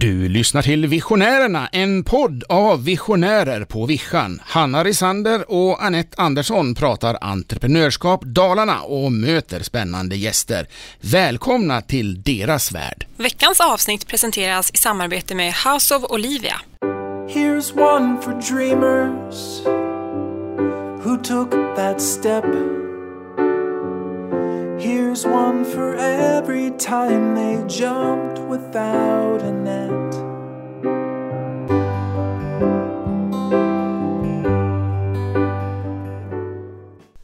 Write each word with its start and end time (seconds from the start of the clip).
Du 0.00 0.28
lyssnar 0.28 0.62
till 0.62 0.86
Visionärerna, 0.86 1.68
en 1.72 2.04
podd 2.04 2.44
av 2.48 2.84
visionärer 2.84 3.64
på 3.64 3.86
Vischan. 3.86 4.40
Hanna 4.44 4.84
Risander 4.84 5.50
och 5.50 5.84
Annette 5.84 6.22
Andersson 6.22 6.74
pratar 6.74 7.18
entreprenörskap 7.20 8.24
Dalarna 8.24 8.80
och 8.80 9.12
möter 9.12 9.60
spännande 9.60 10.16
gäster. 10.16 10.68
Välkomna 11.00 11.80
till 11.80 12.22
deras 12.22 12.72
värld. 12.72 13.06
Veckans 13.16 13.60
avsnitt 13.60 14.06
presenteras 14.06 14.70
i 14.74 14.76
samarbete 14.76 15.34
med 15.34 15.52
House 15.52 15.94
of 15.94 16.04
Olivia. 16.04 16.60
Here's 17.28 17.96
one 17.96 18.22
for 18.22 18.54
dreamers 18.54 19.66
who 21.04 21.16
took 21.16 21.50
that 21.76 22.00
step. 22.02 22.44
Here's 24.78 25.26
one 25.26 25.64
for 25.64 25.96
every 25.96 26.70
time 26.78 27.34
they 27.34 27.62
jumped 27.66 28.38
without 28.38 29.42
a 29.42 29.52
net. 29.52 30.14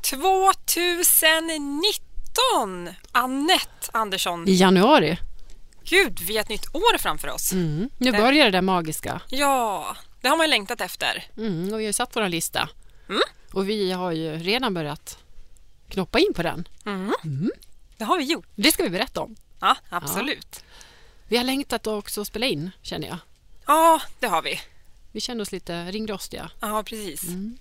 –2019! 0.02 2.94
Annette 3.12 3.88
Andersson. 3.92 4.48
I 4.48 4.54
januari. 4.54 5.18
Gud, 5.84 6.20
vi 6.20 6.36
har 6.36 6.40
ett 6.40 6.48
nytt 6.48 6.74
år 6.74 6.98
framför 6.98 7.28
oss. 7.28 7.52
Mm. 7.52 7.90
Nu 7.98 8.12
börjar 8.12 8.44
det 8.44 8.50
där 8.50 8.62
magiska. 8.62 9.20
Ja, 9.28 9.96
det 10.20 10.28
har 10.28 10.36
man 10.36 10.46
ju 10.46 10.50
längtat 10.50 10.80
efter. 10.80 11.24
Mm. 11.36 11.62
Och 11.62 11.68
vi 11.68 11.72
har 11.72 11.80
ju 11.80 11.92
satt 11.92 12.16
vår 12.16 12.28
lista. 12.28 12.68
Mm. 13.08 13.20
Och 13.52 13.68
vi 13.68 13.92
har 13.92 14.12
ju 14.12 14.36
redan 14.36 14.74
börjat 14.74 15.18
knoppa 15.92 16.18
in 16.18 16.34
på 16.34 16.42
den. 16.42 16.68
Det 17.96 18.04
har 18.04 18.18
vi 18.18 18.24
gjort. 18.24 18.46
Det 18.54 18.72
ska 18.72 18.82
vi 18.82 18.90
berätta 18.90 19.20
om. 19.20 19.36
Ja, 19.60 19.76
absolut. 19.88 20.64
Vi 21.28 21.36
har 21.36 21.44
längtat 21.44 21.86
också 21.86 22.20
att 22.20 22.26
spela 22.26 22.46
in, 22.46 22.70
känner 22.82 23.08
jag. 23.08 23.18
Ja, 23.66 24.00
det 24.20 24.26
har 24.26 24.42
vi. 24.42 24.60
Vi 25.12 25.20
känner 25.20 25.42
oss 25.42 25.52
lite 25.52 25.90
ringrostiga. 25.90 26.50
Ja, 26.60 26.82
precis. 26.82 27.22
Mm. 27.22 27.58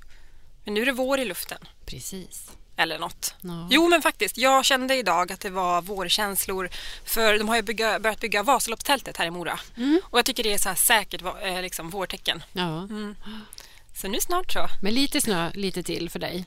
Men 0.64 0.73
nu 0.73 0.81
är 0.81 0.86
det 0.86 0.91
vår 0.91 1.19
i 1.19 1.25
luften. 1.25 1.58
Precis. 1.86 2.52
Eller 2.75 3.00
något. 3.00 3.36
Ja. 3.41 3.67
Jo, 3.72 3.88
men 3.88 4.02
faktiskt. 4.02 4.38
Jag 4.38 4.66
kände 4.66 4.95
idag 4.95 5.31
att 5.31 5.39
det 5.39 5.50
var 5.50 5.81
vårkänslor. 5.81 6.69
För 7.06 7.38
de 7.38 7.50
har 7.50 7.56
ju 7.56 7.61
bygga, 7.61 8.00
börjat 8.00 8.19
bygga 8.19 8.44
Vasaloppstältet 8.44 9.17
här 9.17 9.25
i 9.25 9.31
Mora. 9.31 9.59
Mm. 9.78 10.02
Och 10.03 10.17
jag 10.17 10.25
tycker 10.25 10.44
det 10.44 10.53
är 10.53 10.58
så 10.58 10.69
här 10.69 10.75
säkert 10.75 11.22
eh, 11.41 11.61
liksom, 11.61 11.89
vårtecken. 11.89 12.44
Ja. 12.53 12.78
Mm. 12.78 13.16
Så 13.95 14.08
nu 14.08 14.22
snart 14.22 14.52
så. 14.52 14.67
Men 14.81 14.94
lite 14.94 15.22
snö, 15.22 15.52
lite 15.53 15.84
till 15.84 16.09
för 16.09 16.19
dig. 16.19 16.45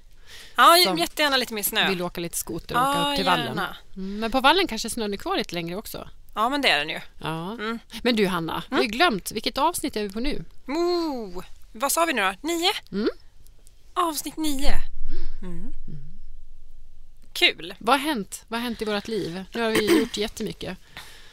Ja, 0.57 0.77
Som- 0.85 0.99
jättegärna 0.99 1.37
lite 1.37 1.55
mer 1.55 1.63
snö. 1.63 1.89
Vill 1.89 2.03
åka 2.03 2.21
lite 2.21 2.37
skoter 2.37 2.75
och 2.75 2.81
åka 2.91 2.99
Ja, 3.01 3.11
upp 3.11 3.17
till 3.17 3.25
vallen. 3.25 3.47
gärna. 3.47 3.77
Mm. 3.97 4.19
Men 4.21 4.31
på 4.31 4.41
vallen 4.41 4.67
kanske 4.67 4.91
snön 4.91 5.13
är 5.13 5.17
kvar 5.17 5.37
lite 5.37 5.55
längre 5.55 5.77
också. 5.77 6.09
Ja, 6.35 6.49
men 6.49 6.63
det 6.63 6.69
är 6.69 6.79
den 6.79 6.89
ju. 6.89 7.01
Ja. 7.21 7.53
Mm. 7.53 7.79
Men 8.03 8.17
du 8.17 8.27
Hanna, 8.27 8.62
vi 8.71 8.77
har 8.77 8.85
glömt. 8.85 9.33
Vilket 9.33 9.59
avsnitt 9.59 9.97
är 9.97 10.03
vi 10.03 10.11
på 10.11 10.21
nu? 10.21 10.45
Oh, 10.67 11.45
vad 11.73 11.93
sa 11.93 12.05
vi 12.05 12.12
nu 12.12 12.23
då? 12.23 12.35
Nio? 12.49 12.73
Mm. 12.93 13.09
Avsnitt 13.95 14.37
nio. 14.37 14.73
Mm. 15.43 15.73
Kul. 17.33 17.75
Vad 17.79 18.01
har 18.01 18.07
hänt? 18.09 18.45
Vad 18.49 18.61
har 18.61 18.65
hänt 18.65 18.83
i 18.83 18.85
vårt 18.85 19.09
liv? 19.09 19.45
Nu 19.55 19.62
har 19.62 19.71
vi 19.71 19.99
gjort 20.01 20.17
jättemycket. 20.17 20.79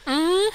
Mm. 0.06 0.50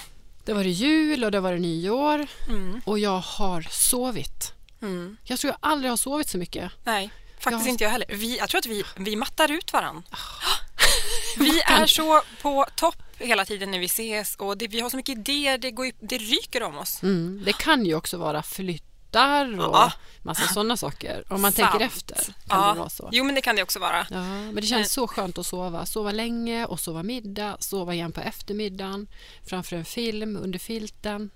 Det 0.45 0.53
var 0.53 0.63
det 0.63 0.69
jul 0.69 1.23
och 1.23 1.31
det 1.31 1.39
var 1.39 1.53
det 1.53 1.59
nyår 1.59 2.27
Mm. 2.49 2.81
och 2.85 2.99
jag 2.99 3.19
har 3.19 3.61
sovit. 3.71 4.53
Mm. 4.81 5.17
Jag 5.23 5.39
tror 5.39 5.51
jag 5.51 5.57
aldrig 5.71 5.91
har 5.91 5.97
sovit 5.97 6.29
så 6.29 6.37
mycket. 6.37 6.71
Nej, 6.83 7.09
faktiskt 7.39 7.65
Jag- 7.65 7.73
inte 7.73 7.83
jag 7.83 7.91
heller. 7.91 8.07
Vi, 8.09 8.37
jag 8.37 8.49
tror 8.49 8.59
att 8.59 8.65
vi, 8.65 8.83
vi 8.95 9.15
mattar 9.15 9.51
ut 9.51 9.73
varann. 9.73 10.03
Vi 11.37 11.61
är 11.61 11.85
så 11.85 12.21
på 12.41 12.65
topp 12.75 12.95
hela 13.19 13.45
tiden 13.45 13.71
när 13.71 13.79
vi 13.79 13.85
ses 13.85 14.35
och 14.35 14.57
det, 14.57 14.67
vi 14.67 14.79
har 14.79 14.89
så 14.89 14.97
mycket 14.97 15.17
idéer, 15.17 15.57
det, 15.57 15.71
går, 15.71 15.91
det 15.99 16.17
ryker 16.17 16.63
om 16.63 16.77
oss. 16.77 17.03
Mm. 17.03 17.41
Det 17.45 17.53
kan 17.53 17.85
ju 17.85 17.95
också 17.95 18.17
vara 18.17 18.43
flyttar 18.43 19.59
och 19.59 19.75
Ja. 19.75 19.91
massa 20.21 20.47
sådana 20.53 20.77
saker. 20.77 21.23
Om 21.29 21.41
man 21.41 21.51
Sant. 21.51 21.71
tänker 21.71 21.85
efter 21.85 22.15
kan 22.15 22.33
ja. 22.61 22.73
det 22.73 22.79
vara 22.79 22.89
så. 22.89 23.09
Jo, 23.11 23.23
men 23.23 23.35
det 23.35 23.41
kan 23.41 23.55
det 23.55 23.63
också 23.63 23.79
vara. 23.79 24.07
Ja, 24.09 24.23
men 24.23 24.55
det 24.55 24.61
känns 24.61 24.93
så 24.93 25.07
skönt 25.07 25.37
att 25.37 25.45
sova. 25.45 25.85
Sova 25.85 26.11
länge 26.11 26.65
och 26.65 26.79
sova 26.79 27.03
middag, 27.03 27.57
sova 27.59 27.93
igen 27.93 28.11
på 28.11 28.21
eftermiddagen, 28.21 29.07
framför 29.49 29.75
en 29.75 29.85
film, 29.85 30.37
under 30.37 30.59
filten. 30.59 31.29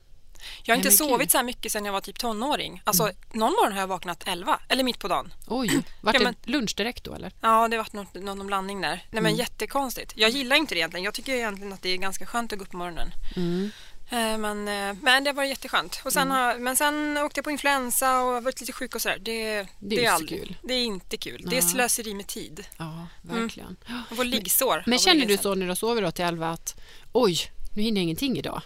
Jag 0.64 0.74
har 0.76 0.78
inte 0.78 0.90
men 0.90 0.98
sovit 0.98 1.20
gud. 1.20 1.32
så 1.32 1.38
här 1.38 1.46
mycket 1.46 1.72
sedan 1.72 1.86
jag 1.86 1.94
var 1.94 2.02
typ 2.02 2.20
tonåring. 2.20 2.82
Alltså, 2.84 3.12
någon 3.34 3.52
morgon 3.52 3.74
har 3.74 3.80
jag 3.80 3.88
vaknat 3.88 4.24
11, 4.28 4.60
eller 4.70 4.84
mitt 4.84 5.00
på 5.00 5.08
dagen. 5.08 5.34
Oj, 5.48 5.82
vart 6.02 6.14
Ja, 6.16 6.20
det 6.20 6.24
men- 6.26 6.36
lunch 6.44 6.74
direkt 6.78 7.04
då 7.04 7.14
eller? 7.16 7.32
Ja, 7.42 7.68
det 7.68 7.78
har 7.78 7.84
varit 7.84 7.94
något, 7.94 8.14
någon 8.14 8.48
blandning 8.48 8.82
där. 8.82 8.90
Nej, 8.90 9.02
Mm. 9.12 9.24
men 9.24 9.36
jättekonstigt. 9.36 10.14
Jag 10.16 10.30
gillar 10.30 10.56
inte 10.56 10.76
det 10.76 10.80
egentligen. 10.80 11.04
Jag 11.04 11.14
tycker 11.14 11.34
egentligen 11.36 11.74
att 11.74 11.82
det 11.82 11.90
är 11.90 11.98
ganska 11.98 12.26
skönt 12.26 12.54
att 12.54 12.60
gå 12.60 12.66
upp 12.66 12.72
på 12.72 12.78
morgonen. 12.78 13.12
Mm. 13.36 13.72
Eh, 14.10 14.38
Men, 14.38 14.68
eh, 14.68 14.96
men 15.02 15.24
det 15.24 15.32
var 15.34 15.44
jätteskönt. 15.44 16.02
Och 16.06 16.14
sen 16.14 16.32
har, 16.32 16.58
men 16.58 16.76
sen 16.76 17.18
åkte 17.18 17.38
jag 17.38 17.44
på 17.44 17.52
influensa 17.52 18.22
och 18.22 18.44
varit 18.44 18.60
lite 18.60 18.74
sjuk 18.74 18.96
och 18.96 19.02
sådär. 19.02 19.18
Det, 19.22 19.32
Det 19.80 19.96
är 19.96 20.00
inte 20.00 20.06
så 20.06 20.12
aldrig- 20.16 20.40
kul. 20.42 20.56
Det 20.64 20.74
är 20.74 20.84
inte 20.84 21.18
kul. 21.18 21.42
Det 21.50 21.58
är 21.58 21.62
Ja. 21.62 21.68
slöseri 21.68 22.14
med 22.14 22.28
tid. 22.28 22.66
Ja, 22.78 23.08
verkligen. 23.22 23.76
Jag 24.10 24.18
får 24.18 24.24
liggsår. 24.24 24.84
Men 24.86 24.96
att 24.96 25.02
känner 25.02 25.26
du 25.26 25.38
så 25.38 25.56
när 25.56 25.68
du 25.68 25.76
sover 25.76 26.02
då 26.02 26.12
till 26.12 26.26
elva 26.26 26.50
att 26.50 26.76
oj, 27.12 27.38
nu 27.74 27.82
hinner 27.82 28.02
jag 28.02 28.04
ingenting 28.04 28.38
idag? 28.38 28.62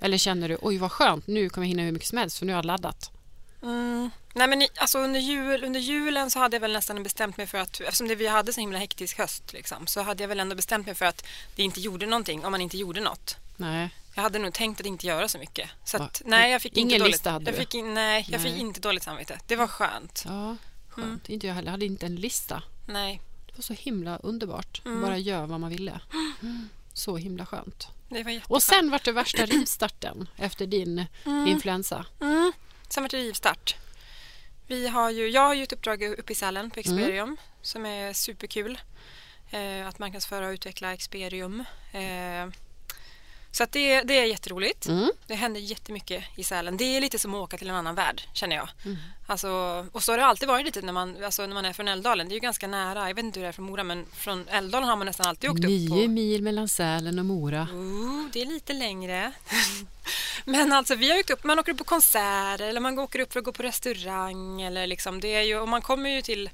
Eller 0.00 0.18
känner 0.18 0.48
du 0.48 0.58
oj 0.62 0.78
vad 0.78 0.92
skönt, 0.92 1.26
nu 1.26 1.48
kommer 1.48 1.66
jag 1.66 1.68
hinna 1.68 1.82
hur 1.82 1.92
mycket 1.92 2.08
som 2.08 2.18
helst 2.18 2.38
för 2.38 2.46
nu 2.46 2.52
har 2.52 2.58
jag 2.58 2.64
laddat? 2.64 3.10
Mm. 3.62 4.10
Nej, 4.34 4.48
men 4.48 4.66
alltså 4.76 4.98
under, 4.98 5.20
jul, 5.20 5.64
under 5.64 5.80
julen 5.80 6.30
så 6.30 6.38
hade 6.38 6.56
jag 6.56 6.60
väl 6.60 6.72
nästan 6.72 7.02
bestämt 7.02 7.36
mig 7.36 7.46
för 7.46 7.58
att 7.58 7.80
eftersom 7.80 8.08
det, 8.08 8.14
vi 8.14 8.26
hade 8.26 8.52
så 8.52 8.60
himla 8.60 8.78
hektisk 8.78 9.18
höst 9.18 9.52
liksom, 9.52 9.86
så 9.86 10.02
hade 10.02 10.22
jag 10.22 10.28
väl 10.28 10.40
ändå 10.40 10.56
bestämt 10.56 10.86
mig 10.86 10.94
för 10.94 11.04
att 11.06 11.24
det 11.56 11.62
inte 11.62 11.80
gjorde 11.80 12.06
någonting 12.06 12.44
om 12.44 12.52
man 12.52 12.60
inte 12.60 12.78
gjorde 12.78 13.00
något. 13.00 13.36
Nej, 13.56 13.90
Jag 14.14 14.22
hade 14.22 14.38
nog 14.38 14.54
tänkt 14.54 14.80
att 14.80 14.86
inte 14.86 15.06
göra 15.06 15.28
så 15.28 15.38
mycket. 15.38 15.70
Så 15.84 16.02
att, 16.02 16.22
nej, 16.24 16.52
jag 16.52 16.62
fick 16.62 16.76
Ingen 16.76 16.88
inte 16.90 16.98
dåligt, 16.98 17.12
lista 17.12 17.30
hade 17.30 17.44
jag 17.44 17.54
du? 17.54 17.58
fick, 17.58 17.74
in, 17.74 17.94
Nej, 17.94 18.26
jag 18.30 18.42
fick 18.42 18.56
inte 18.56 18.80
dåligt 18.80 19.02
samvete. 19.02 19.38
Det 19.46 19.56
var 19.56 19.66
skönt. 19.66 20.22
ja, 20.26 20.56
skönt. 20.88 21.28
Inte 21.28 21.46
jag 21.46 21.54
heller, 21.54 21.66
jag 21.66 21.72
hade 21.72 21.86
inte 21.86 22.06
en 22.06 22.16
lista. 22.16 22.62
Nej, 22.88 23.20
Det 23.46 23.52
var 23.56 23.62
så 23.62 23.72
himla 23.72 24.16
underbart. 24.16 24.82
Mm. 24.84 25.02
Bara 25.02 25.18
gör 25.18 25.46
vad 25.46 25.60
man 25.60 25.70
ville. 25.70 26.00
Så 26.94 27.16
himla 27.16 27.46
skönt. 27.46 27.88
Och 28.46 28.62
sen 28.62 28.90
vart 28.90 29.04
det 29.04 29.12
värsta 29.12 29.46
rivstarten 29.46 30.28
efter 30.36 30.66
din 30.66 31.06
influensa. 31.46 32.06
Mm. 32.20 32.52
Sen 32.88 33.02
var 33.02 33.08
det 33.08 33.16
rivstart. 33.16 33.76
Vi 34.66 34.88
har 34.88 35.10
ju, 35.10 35.28
jag 35.28 35.42
har 35.42 35.54
ju 35.54 35.62
ett 35.62 35.72
uppdrag 35.72 36.02
uppe 36.02 36.32
i 36.32 36.36
Sälen 36.36 36.70
på 36.70 36.80
Experium 36.80 37.28
Mm. 37.28 37.36
som 37.62 37.86
är 37.86 38.12
superkul. 38.12 38.78
Eh, 39.50 39.88
att 39.88 39.98
marknadsföra 39.98 40.46
och 40.46 40.52
utveckla 40.52 40.92
Experium. 40.92 41.64
Eh, 41.92 42.46
så 43.52 43.62
att 43.62 43.72
det, 43.72 44.02
det 44.02 44.18
är 44.18 44.24
jätteroligt. 44.24 44.86
Mm. 44.86 45.10
Det 45.26 45.34
händer 45.34 45.60
jättemycket 45.60 46.24
i 46.36 46.44
Sälen. 46.44 46.76
Det 46.76 46.96
är 46.96 47.00
lite 47.00 47.18
som 47.18 47.34
att 47.34 47.40
åka 47.40 47.58
till 47.58 47.70
en 47.70 47.76
annan 47.76 47.94
värld, 47.94 48.22
känner 48.32 48.56
jag. 48.56 48.68
Mm. 48.84 48.96
Alltså, 49.26 49.50
och 49.92 50.02
så 50.02 50.12
har 50.12 50.18
det 50.18 50.24
alltid 50.24 50.48
varit 50.48 50.66
lite 50.66 50.82
när 50.82 50.92
man, 50.92 51.24
alltså, 51.24 51.46
när 51.46 51.54
man 51.54 51.64
är 51.64 51.72
från 51.72 51.88
Älvdalen. 51.88 52.28
Det 52.28 52.32
är 52.32 52.34
ju 52.34 52.40
ganska 52.40 52.66
nära. 52.66 53.08
Jag 53.08 53.14
vet 53.14 53.24
inte 53.24 53.40
hur 53.40 53.44
det 53.44 53.48
är 53.48 53.52
från 53.52 53.64
Mora, 53.64 53.84
men 53.84 54.06
från 54.12 54.48
Älvdalen 54.48 54.88
har 54.88 54.96
man 54.96 55.06
nästan 55.06 55.26
alltid 55.26 55.50
åkt 55.50 55.58
upp 55.58 55.64
Nio 55.64 55.88
på... 55.88 56.10
mil 56.10 56.42
mellan 56.42 56.68
Sälen 56.68 57.18
och 57.18 57.26
Mora. 57.26 57.62
Oh, 57.62 58.30
det 58.32 58.42
är 58.42 58.46
lite 58.46 58.72
längre. 58.72 59.32
Men 60.44 60.72
alltså 60.72 60.94
vi 60.94 61.10
har 61.10 61.18
åkt 61.18 61.30
upp, 61.30 61.44
man 61.44 61.58
åker 61.58 61.72
upp 61.72 61.78
på 61.78 61.84
konserter 61.84 62.68
eller 62.68 62.80
man 62.80 62.98
åker 62.98 63.18
upp 63.18 63.32
för 63.32 63.38
att 63.40 63.44
gå 63.44 63.52
på 63.52 63.62
restaurang 63.62 64.62
eller 64.62 64.86
liksom 64.86 65.20
det 65.20 65.34
är 65.34 65.42
ju, 65.42 65.60
och 65.60 65.68
man 65.68 65.82
kommer 65.82 66.10
ju 66.10 66.22
till 66.22 66.50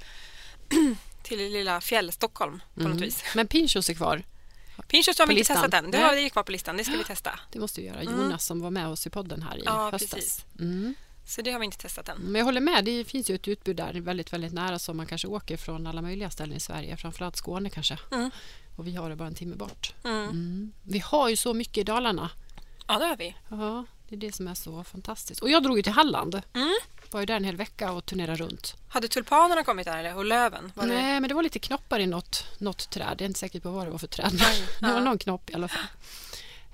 till 1.22 1.38
lilla 1.38 1.80
fjäll-Stockholm 1.80 2.62
på 2.74 2.88
något 2.88 3.00
vis. 3.00 3.24
Men 3.34 3.46
Pinchos 3.46 3.90
är 3.90 3.94
kvar. 3.94 4.22
Pinchos 4.82 5.18
har 5.18 5.24
Mm. 5.26 5.34
Vi 5.34 5.40
inte 5.40 5.52
testat 5.52 5.74
än. 5.74 5.90
Det, 5.90 5.98
Nej. 5.98 6.06
har, 6.06 6.12
det 6.12 6.20
är 6.20 6.28
kvar 6.28 6.42
på 6.42 6.52
listan, 6.52 6.76
det 6.76 6.84
ska 6.84 6.96
vi 6.96 7.04
testa. 7.04 7.40
Det 7.52 7.58
måste 7.58 7.80
vi 7.80 7.86
göra. 7.86 8.02
Jonas 8.02 8.46
som 8.46 8.60
var 8.60 8.70
med 8.70 8.88
oss 8.88 9.06
i 9.06 9.10
podden 9.10 9.42
här 9.42 9.56
i 9.58 9.62
Ja, 9.64 9.90
höstas. 9.90 10.10
precis. 10.10 10.44
Mm. 10.60 10.94
Så 11.26 11.42
det 11.42 11.50
har 11.50 11.58
vi 11.58 11.64
inte 11.64 11.78
testat 11.78 12.08
än. 12.08 12.16
Men 12.18 12.34
jag 12.38 12.44
håller 12.44 12.60
med, 12.60 12.84
det 12.84 13.04
finns 13.04 13.30
ju 13.30 13.34
ett 13.34 13.48
utbud 13.48 13.76
där 13.76 13.94
väldigt, 14.00 14.32
väldigt 14.32 14.52
nära 14.52 14.78
som 14.78 14.96
man 14.96 15.06
kanske 15.06 15.28
åker 15.28 15.56
från 15.56 15.86
alla 15.86 16.02
möjliga 16.02 16.30
ställen 16.30 16.56
i 16.56 16.60
Sverige, 16.60 16.96
framförallt 16.96 17.36
Skåne 17.36 17.70
kanske. 17.70 17.98
Mm. 18.12 18.30
Och 18.76 18.86
vi 18.86 18.94
har 18.96 19.10
det 19.10 19.16
bara 19.16 19.28
en 19.28 19.34
timme 19.34 19.56
bort. 19.56 19.94
Mm. 20.04 20.22
Mm. 20.24 20.72
Vi 20.82 20.98
har 20.98 21.28
ju 21.28 21.36
så 21.36 21.54
mycket 21.54 21.78
i 21.78 21.82
Dalarna. 21.82 22.30
Ja, 22.88 22.98
det 22.98 23.04
har 23.04 23.16
vi. 23.16 23.36
Ja, 23.48 23.84
det 24.08 24.14
är 24.14 24.20
det 24.20 24.32
som 24.34 24.48
är 24.48 24.54
så 24.54 24.84
fantastiskt. 24.84 25.42
Och 25.42 25.50
jag 25.50 25.62
drog 25.62 25.76
ju 25.76 25.82
till 25.82 25.92
Halland. 25.92 26.42
Mm. 26.54 26.74
Var 27.10 27.20
ju 27.20 27.26
där 27.26 27.36
en 27.36 27.44
hel 27.44 27.56
vecka 27.56 27.92
och 27.92 28.06
turnerade 28.06 28.36
runt. 28.42 28.74
Hade 28.88 29.08
tulpanerna 29.08 29.64
kommit 29.64 29.84
där 29.86 29.98
eller? 29.98 30.16
Och 30.16 30.24
löven? 30.24 30.72
Var 30.74 30.86
det... 30.86 30.94
Nej, 30.94 31.20
men 31.20 31.28
det 31.28 31.34
var 31.34 31.42
lite 31.42 31.58
knoppar 31.58 32.00
i 32.00 32.06
något, 32.06 32.44
något 32.58 32.90
träd. 32.90 33.06
Jag 33.10 33.20
är 33.20 33.26
inte 33.26 33.38
säker 33.40 33.60
på 33.60 33.70
vad 33.70 33.86
det 33.86 33.90
var 33.90 33.98
för 33.98 34.06
träd. 34.06 34.30
Nej, 34.38 34.62
det 34.80 34.86
var 34.92 35.00
någon 35.00 35.18
knopp 35.18 35.50
i 35.50 35.54
alla 35.54 35.68
fall. 35.68 35.84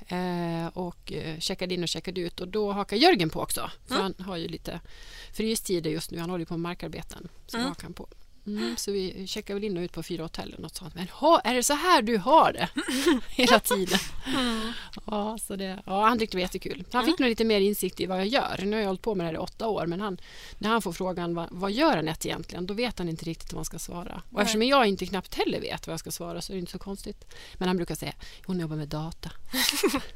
Eh, 0.06 0.66
och 0.74 1.12
eh, 1.12 1.38
checkade 1.38 1.74
in 1.74 1.82
och 1.82 1.88
checkade 1.88 2.20
ut 2.20 2.40
och 2.40 2.48
då 2.48 2.72
hakade 2.72 3.00
Jörgen 3.02 3.30
på 3.30 3.40
också. 3.40 3.70
För 3.86 3.94
Mm. 3.94 4.14
han 4.18 4.26
har 4.26 4.36
ju 4.36 4.48
lite 4.48 4.80
frystider 5.32 5.90
just 5.90 6.10
nu. 6.10 6.18
Han 6.18 6.30
håller 6.30 6.44
på 6.44 6.54
med 6.54 6.60
markarbeten. 6.60 7.28
Så 7.46 7.56
Mm. 7.56 7.68
hakade 7.68 7.86
han 7.86 7.92
på. 7.92 8.08
Mm, 8.46 8.76
så 8.76 8.92
vi 8.92 9.26
checkar 9.26 9.54
väl 9.54 9.64
in 9.64 9.76
och 9.76 9.82
ut 9.82 9.92
på 9.92 10.02
fyra 10.02 10.22
hotell 10.22 10.48
eller 10.48 10.62
något 10.62 10.74
sånt. 10.74 10.94
Men 10.94 11.08
ha, 11.08 11.40
är 11.40 11.54
det 11.54 11.62
så 11.62 11.74
här 11.74 12.02
du 12.02 12.18
har 12.18 12.52
det 12.52 12.68
hela 13.28 13.60
tiden? 13.60 13.98
Ja, 15.06 15.38
så 15.38 15.56
det, 15.56 15.82
ja, 15.86 16.06
han 16.06 16.18
tyckte 16.18 16.36
det 16.36 16.38
var 16.38 16.42
jättekul. 16.42 16.84
Han 16.92 17.04
fick 17.04 17.18
nog 17.18 17.28
lite 17.28 17.44
mer 17.44 17.60
insikt 17.60 18.00
i 18.00 18.06
vad 18.06 18.18
jag 18.18 18.26
gör. 18.26 18.60
Nu 18.64 18.72
har 18.76 18.80
jag 18.80 18.86
hållit 18.86 19.02
på 19.02 19.14
med 19.14 19.24
det 19.24 19.28
här 19.28 19.34
i 19.34 19.38
åtta 19.38 19.68
år 19.68 19.86
men 19.86 20.00
han, 20.00 20.18
när 20.58 20.68
han 20.68 20.82
får 20.82 20.92
frågan 20.92 21.34
vad, 21.34 21.48
vad 21.50 21.72
gör 21.72 21.96
Anette 21.96 22.28
egentligen? 22.28 22.66
Då 22.66 22.74
vet 22.74 22.98
han 22.98 23.08
inte 23.08 23.24
riktigt 23.24 23.52
vad 23.52 23.58
han 23.58 23.64
ska 23.64 23.78
svara. 23.78 24.22
Och 24.32 24.40
eftersom 24.40 24.62
jag 24.62 24.86
inte 24.86 25.06
knappt 25.06 25.34
heller 25.34 25.60
vet 25.60 25.86
vad 25.86 25.92
jag 25.92 26.00
ska 26.00 26.10
svara 26.10 26.40
så 26.40 26.52
är 26.52 26.54
det 26.54 26.60
inte 26.60 26.72
så 26.72 26.78
konstigt. 26.78 27.34
Men 27.54 27.68
han 27.68 27.76
brukar 27.76 27.94
säga 27.94 28.12
hon 28.46 28.60
jobbar 28.60 28.76
med 28.76 28.88
data. 28.88 29.30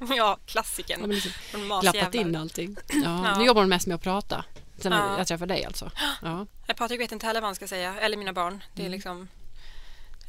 Ja, 0.17 0.39
klassikern. 0.47 1.01
Ja, 1.01 1.07
liksom, 1.07 1.33
masjävlar. 1.69 2.17
in 2.17 2.37
allting. 2.37 2.77
Ja, 2.93 3.01
Ja. 3.05 3.39
Nu 3.39 3.45
jobbar 3.45 3.63
hon 3.63 3.69
mest 3.69 3.87
med 3.87 3.95
att 3.95 4.03
prata. 4.03 4.45
Sen 4.79 4.93
Ja. 4.93 5.19
jag 5.19 5.27
träffade 5.27 5.55
dig 5.55 5.65
alltså. 5.65 5.91
Ja. 6.23 6.47
Nej, 6.69 6.77
Patrik 6.77 7.01
vet 7.01 7.13
inte 7.13 7.27
heller 7.27 7.41
vad 7.41 7.49
han 7.49 7.55
ska 7.55 7.69
säga, 7.69 8.01
eller 8.01 8.17
mina 8.17 8.33
barn. 8.33 8.63
Det 8.75 8.85
är 8.87 8.89
liksom... 8.89 9.29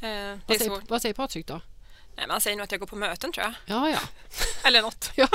det 0.00 0.06
är 0.06 0.24
Mm. 0.24 0.40
Vad, 0.46 0.58
säger, 0.58 0.70
svårt. 0.70 0.90
vad 0.90 1.02
säger 1.02 1.14
Patrik 1.14 1.46
då? 1.46 1.54
Nej, 2.16 2.26
men 2.26 2.30
han 2.30 2.40
säger 2.40 2.56
nog 2.56 2.64
att 2.64 2.70
jag 2.72 2.80
går 2.80 2.86
på 2.86 2.96
möten 2.96 3.32
tror 3.32 3.44
jag. 3.46 3.54
Ja, 3.76 3.90
ja. 3.90 3.98
Eller 4.68 4.82
något. 4.82 5.10
ja. 5.14 5.28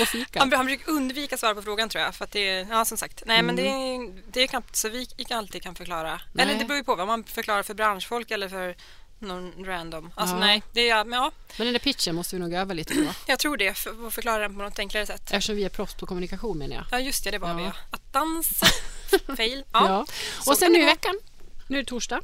Och 0.00 0.08
fika. 0.08 0.38
Han, 0.40 0.52
han 0.52 0.66
brukar 0.66 0.90
undvika 0.92 1.36
svara 1.38 1.54
på 1.54 1.62
frågan 1.62 1.88
tror 1.88 2.04
jag. 2.04 2.14
För 2.14 2.24
att 2.24 2.30
det 2.32 2.48
är, 2.48 2.66
ja 2.70 2.84
som 2.84 2.98
sagt, 2.98 3.22
nej 3.26 3.42
men 3.42 3.56
det 3.56 3.68
Mm. 3.68 4.02
är, 4.16 4.22
det 4.32 4.40
är 4.42 4.46
knappt 4.46 4.76
så 4.76 4.88
vi 4.88 5.08
inte 5.16 5.36
alltid 5.36 5.62
kan 5.62 5.74
förklara. 5.74 6.20
Nej. 6.32 6.42
Eller 6.46 6.58
det 6.58 6.64
beror 6.64 6.76
ju 6.78 6.84
på 6.84 6.94
vad 6.96 7.06
man 7.06 7.24
förklarar 7.24 7.62
för 7.62 7.74
branschfolk 7.74 8.30
eller 8.30 8.48
för 8.48 8.76
någon 9.18 9.64
random. 9.66 10.10
Alltså 10.14 10.36
Ja. 10.36 10.40
nej, 10.40 10.62
det 10.72 10.90
är, 10.90 11.04
men 11.04 11.18
ja, 11.18 11.32
Men 11.58 11.66
den 11.66 11.72
där 11.72 11.80
pitchen 11.80 12.14
måste 12.14 12.36
vi 12.36 12.40
nog 12.42 12.52
öva 12.54 12.74
lite 12.74 12.94
på. 12.94 13.00
jag 13.26 13.38
tror 13.38 13.56
det. 13.56 13.74
För 13.74 14.06
att 14.06 14.14
förklara 14.14 14.38
den 14.42 14.56
på 14.56 14.62
något 14.62 14.78
enklare 14.78 15.06
sätt. 15.06 15.22
Eftersom 15.22 15.56
vi 15.56 15.64
är 15.64 15.68
proffs 15.68 15.94
på 15.94 16.06
kommunikation 16.06 16.58
menar 16.58 16.76
jag. 16.76 16.84
Ja 16.90 17.00
just 17.00 17.24
det, 17.24 17.30
det 17.30 17.38
var 17.38 17.48
Ja. 17.48 17.54
vi. 17.56 17.64
Att 17.90 18.03
dansa, 18.14 18.66
fail. 19.36 19.64
Ja. 19.72 19.88
Ja. 19.88 20.06
Och 20.46 20.56
sen 20.58 20.72
nu 20.72 20.78
i. 20.78 20.82
Mm. 20.82 20.94
veckan. 20.94 21.14
Nu 21.68 21.78
är 21.78 21.82
det 21.82 21.88
torsdag. 21.88 22.20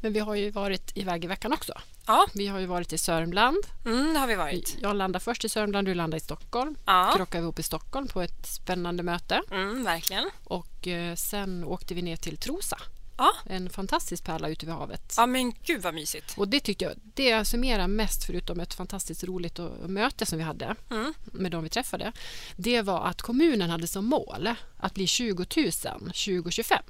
Men 0.00 0.12
vi 0.12 0.20
har 0.20 0.34
ju 0.34 0.50
varit 0.50 0.90
iväg 0.94 1.24
i 1.24 1.26
veckan 1.26 1.52
också. 1.52 1.72
Ja, 2.06 2.26
Vi 2.34 2.46
har 2.46 2.58
ju 2.58 2.66
varit 2.66 2.92
i 2.92 2.98
Sörmland. 2.98 3.56
mm, 3.84 4.12
det 4.14 4.18
har 4.20 4.26
vi 4.26 4.34
varit. 4.34 4.76
Jag 4.82 4.96
landade 4.96 5.24
först 5.24 5.44
i 5.44 5.48
Sörmland, 5.48 5.86
du 5.88 5.94
landade 5.94 6.16
i 6.16 6.20
Stockholm. 6.20 6.76
Ja, 6.84 7.12
Krockade 7.16 7.42
ihop 7.42 7.58
i 7.58 7.62
Stockholm 7.62 8.08
på 8.08 8.22
ett 8.22 8.46
spännande 8.46 9.02
möte. 9.02 9.42
mm, 9.50 9.84
verkligen. 9.84 10.30
Och 10.44 10.88
eh, 10.88 11.14
sen 11.14 11.64
åkte 11.64 11.94
vi 11.94 12.02
ner 12.02 12.16
till 12.16 12.36
Trosa. 12.36 12.78
Ja. 13.16 13.30
En 13.46 13.70
fantastisk 13.70 14.24
pärla 14.24 14.48
ute 14.48 14.66
vid 14.66 14.74
havet. 14.74 15.14
ja, 15.16 15.26
men 15.26 15.52
gud 15.64 15.82
vad 15.82 15.94
mysigt. 15.94 16.34
Och 16.38 16.48
det 16.48 16.60
tyckte 16.60 16.84
jag, 16.84 16.92
det 17.14 17.44
summerar 17.44 17.86
mest 17.86 18.24
förutom 18.24 18.60
ett 18.60 18.74
fantastiskt 18.74 19.24
roligt 19.24 19.58
och- 19.58 19.90
möte 19.90 20.26
som 20.26 20.38
vi 20.38 20.44
hade 20.44 20.74
Mm. 20.90 21.14
med 21.24 21.50
de 21.52 21.62
vi 21.62 21.68
träffade. 21.70 22.12
Det 22.56 22.82
var 22.82 23.06
att 23.06 23.22
kommunen 23.22 23.70
hade 23.70 23.86
som 23.86 24.04
mål 24.04 24.48
att 24.78 24.94
bli 24.94 25.06
20 25.06 25.46
000 25.56 26.12
2025. 26.12 26.82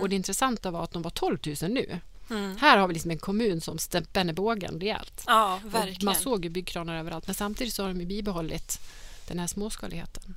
Och 0.00 0.08
det 0.08 0.16
intressanta 0.16 0.70
var 0.70 0.84
att 0.84 0.92
de 0.92 1.02
var 1.02 1.10
12 1.10 1.38
000 1.62 1.70
nu. 1.70 2.00
Mm. 2.30 2.56
Här 2.56 2.76
har 2.78 2.88
vi 2.88 2.94
liksom 2.94 3.10
en 3.10 3.18
kommun 3.18 3.60
som 3.60 3.78
spänner 3.78 4.32
bågen 4.32 4.80
rejält. 4.80 5.24
Ja, 5.26 5.60
Och 5.64 5.74
verkligen. 5.74 6.04
man 6.04 6.14
såg 6.14 6.44
ju 6.44 6.50
byggkranar 6.50 6.96
överallt 6.98 7.26
men 7.26 7.34
samtidigt 7.34 7.74
så 7.74 7.82
har 7.82 7.94
de 7.94 8.04
bibehållit 8.04 8.80
den 9.28 9.38
här 9.38 9.46
småskaligheten. 9.46 10.34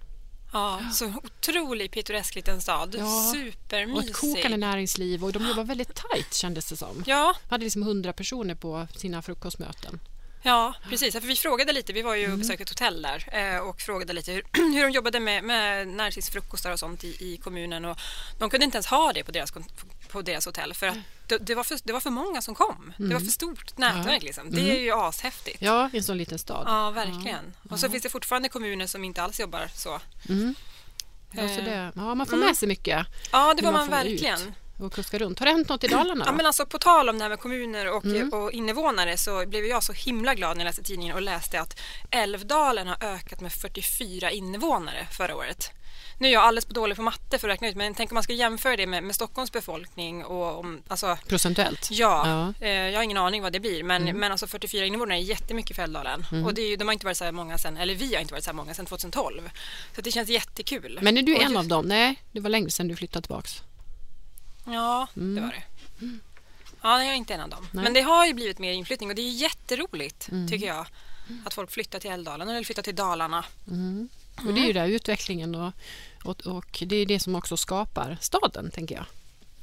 Ja, 0.53 0.79
så 0.93 1.05
otroligt 1.23 1.91
pittoresk 1.91 2.35
liten 2.35 2.61
stad. 2.61 2.95
Ja, 2.99 3.03
Och 3.05 3.35
ett 3.35 3.41
Supermysig. 3.41 4.15
kokande 4.15 4.57
näringsliv 4.57 5.23
och 5.23 5.31
de 5.33 5.47
jobbar 5.47 5.63
väldigt 5.63 5.95
tajt 5.95 6.33
kändes 6.33 6.69
det 6.69 6.77
som. 6.77 7.03
Ja, 7.07 7.33
De 7.47 7.53
hade 7.53 7.63
liksom 7.63 7.81
100 7.83 8.13
personer 8.13 8.55
på 8.55 8.87
sina 8.95 9.21
frukostmöten. 9.21 9.99
Ja, 10.43 10.73
precis. 10.89 11.13
För 11.13 11.21
vi 11.21 11.35
frågade 11.35 11.73
lite, 11.73 11.93
vi 11.93 12.01
var 12.01 12.15
ju 12.15 12.21
och 12.23 12.27
Mm. 12.27 12.39
besökte 12.39 12.63
ett 12.63 12.69
hotell 12.69 13.01
där 13.01 13.27
eh, 13.55 13.57
och 13.59 13.81
frågade 13.81 14.13
lite 14.13 14.31
hur, 14.31 14.43
hur 14.73 14.83
de 14.83 14.91
jobbade 14.91 15.19
med, 15.19 15.43
med 15.43 15.87
näringslivsfrukostar 15.87 16.71
och 16.71 16.79
sånt 16.79 17.03
i, 17.03 17.07
i 17.33 17.37
kommunen. 17.43 17.85
Och 17.85 17.97
de 18.39 18.49
kunde 18.49 18.65
inte 18.65 18.75
ens 18.77 18.85
ha 18.87 19.11
det 19.13 19.23
på 19.23 19.31
deras, 19.31 19.51
kon- 19.51 19.65
på 20.11 20.21
deras 20.21 20.45
hotell 20.45 20.73
för 20.73 20.87
att 20.87 20.97
det, 21.27 21.37
det, 21.37 21.55
var 21.55 21.63
för, 21.63 21.79
det 21.83 21.93
var 21.93 21.99
för 21.99 22.09
många 22.09 22.41
som 22.41 22.55
kom. 22.55 22.93
Det 22.97 23.13
var 23.13 23.19
för 23.19 23.31
stort 23.31 23.77
nätverk. 23.77 24.05
Mm. 24.05 24.19
Liksom. 24.21 24.51
Det 24.51 24.61
är 24.61 24.79
ju 24.79 24.91
ashäftigt. 24.91 25.61
Ja, 25.61 25.89
i 25.93 25.97
en 25.97 26.03
sån 26.03 26.17
liten 26.17 26.39
stad. 26.39 26.63
Ja, 26.67 26.91
verkligen. 26.91 27.53
Och 27.69 27.79
så 27.79 27.89
finns 27.89 28.03
det 28.03 28.09
fortfarande 28.09 28.49
kommuner 28.49 28.87
som 28.87 29.03
inte 29.03 29.21
alls 29.23 29.39
jobbar 29.39 29.69
så. 29.75 29.99
Mm. 30.29 30.55
Ja, 31.31 31.47
så 31.47 31.59
Eh, 31.59 31.65
det, 31.65 31.91
ja, 31.95 32.15
man 32.15 32.27
får 32.27 32.37
med 32.37 32.57
sig 32.57 32.67
mycket 32.67 33.05
Ja, 33.31 33.53
det 33.53 33.65
hur 33.65 33.71
var 33.71 33.79
man 33.79 33.87
får 33.87 33.97
ut 33.97 34.11
verkligen. 34.11 34.55
Och 34.81 34.93
kuska 34.93 35.17
runt. 35.19 35.39
Har 35.39 35.45
det 35.45 35.51
hänt 35.51 35.69
något 35.69 35.83
i 35.83 35.87
Dalarna? 35.87 36.23
Ja, 36.27 36.31
men 36.31 36.45
alltså, 36.45 36.65
på 36.65 36.77
tal 36.79 37.09
om 37.09 37.17
det 37.17 37.23
här 37.23 37.29
med 37.29 37.39
kommuner 37.39 37.91
och, 37.95 38.05
Mm. 38.05 38.29
och 38.33 38.51
invånare 38.51 39.17
så 39.17 39.45
blev 39.45 39.65
jag 39.65 39.83
så 39.83 39.93
himla 39.93 40.35
glad 40.35 40.57
när 40.57 40.63
jag 40.65 40.69
läste 40.69 40.83
tidningen 40.83 41.15
och 41.15 41.21
läste 41.21 41.61
att 41.61 41.79
Älvdalen 42.11 42.87
har 42.87 42.97
ökat 43.03 43.41
med 43.41 43.51
44 43.53 44.31
invånare 44.31 45.07
förra 45.17 45.35
året. 45.35 45.71
Nu 46.19 46.27
är 46.27 46.31
jag 46.31 46.43
alldeles 46.43 46.65
på 46.65 46.73
dålig 46.73 46.97
på 46.97 47.03
matte 47.03 47.39
för 47.39 47.49
att 47.49 47.53
räkna 47.53 47.67
ut 47.69 47.75
men 47.75 47.95
tänk 47.95 48.11
om 48.11 48.13
man 48.15 48.23
ska 48.23 48.33
jämföra 48.33 48.75
det 48.77 48.87
med, 48.87 49.03
med 49.03 49.15
Stockholms 49.15 49.51
befolkning 49.51 50.25
och 50.25 50.59
om, 50.59 50.81
alltså 50.87 51.17
Procentuellt? 51.27 51.87
Ja, 51.91 52.23
Ja. 52.27 52.41
Mm. 52.41 52.53
Eh, 52.59 52.69
jag 52.91 52.99
har 52.99 53.03
ingen 53.03 53.17
aning 53.17 53.41
vad 53.41 53.53
det 53.53 53.59
blir 53.59 53.83
men, 53.83 54.03
men 54.19 54.31
alltså 54.31 54.47
44 54.47 54.85
invånare 54.85 55.17
är 55.17 55.21
jättemycket 55.21 55.75
för 55.75 55.83
Älvdalen 55.83 56.25
och 56.45 56.53
det 56.53 56.61
är, 56.61 56.77
de 56.77 56.87
har 56.87 56.93
inte 56.93 57.05
varit 57.05 57.17
så 57.17 57.23
här 57.23 57.31
många 57.31 57.57
sen, 57.57 57.77
eller 57.77 57.95
vi 57.95 58.13
har 58.13 58.21
inte 58.21 58.33
varit 58.33 58.43
så 58.43 58.49
här 58.49 58.55
många 58.55 58.73
sedan 58.73 58.85
2012. 58.85 59.49
Så 59.95 60.01
det 60.01 60.11
känns 60.11 60.29
jättekul. 60.29 60.99
Men 61.01 61.17
är 61.17 61.21
du 61.21 61.35
Och 61.35 61.41
en 61.41 61.49
just- 61.51 61.57
av 61.59 61.67
dem? 61.67 61.85
Nej, 61.85 62.15
det 62.31 62.39
var 62.39 62.49
länge 62.49 62.69
sedan 62.71 62.87
du 62.87 62.95
flyttade 62.95 63.21
tillbaks. 63.27 63.61
Ja, 64.65 65.07
det 65.13 65.41
var 65.41 65.47
det. 65.49 65.63
Ja, 66.81 67.03
jag 67.03 67.11
är 67.11 67.15
inte 67.15 67.33
en 67.33 67.41
av 67.41 67.49
dem. 67.49 67.59
Mm. 67.59 67.69
Nej. 67.73 67.83
Men 67.83 67.93
det 67.93 68.01
har 68.01 68.25
ju 68.25 68.33
blivit 68.33 68.59
mer 68.59 68.71
inflyttning 68.73 69.09
och 69.09 69.15
det 69.15 69.21
är 69.21 69.31
jätteroligt 69.31 70.29
Mm. 70.29 70.47
tycker 70.49 70.67
jag. 70.67 70.85
Att 71.45 71.53
folk 71.53 71.71
flyttar 71.71 71.99
till 71.99 72.11
Älvdalen 72.11 72.49
eller 72.49 72.63
flyttar 72.63 72.81
till 72.83 72.95
Dalarna. 72.95 73.45
Och 74.47 74.53
det 74.53 74.61
är 74.61 74.65
ju 74.67 74.73
där 74.73 74.87
utvecklingen 74.87 75.55
och, 75.55 75.73
och, 76.23 76.41
och 76.41 76.83
det 76.85 76.95
är 76.95 77.05
det 77.05 77.19
som 77.19 77.35
också 77.35 77.57
skapar 77.57 78.17
staden, 78.21 78.71
tänker 78.71 78.95
jag. 78.95 79.05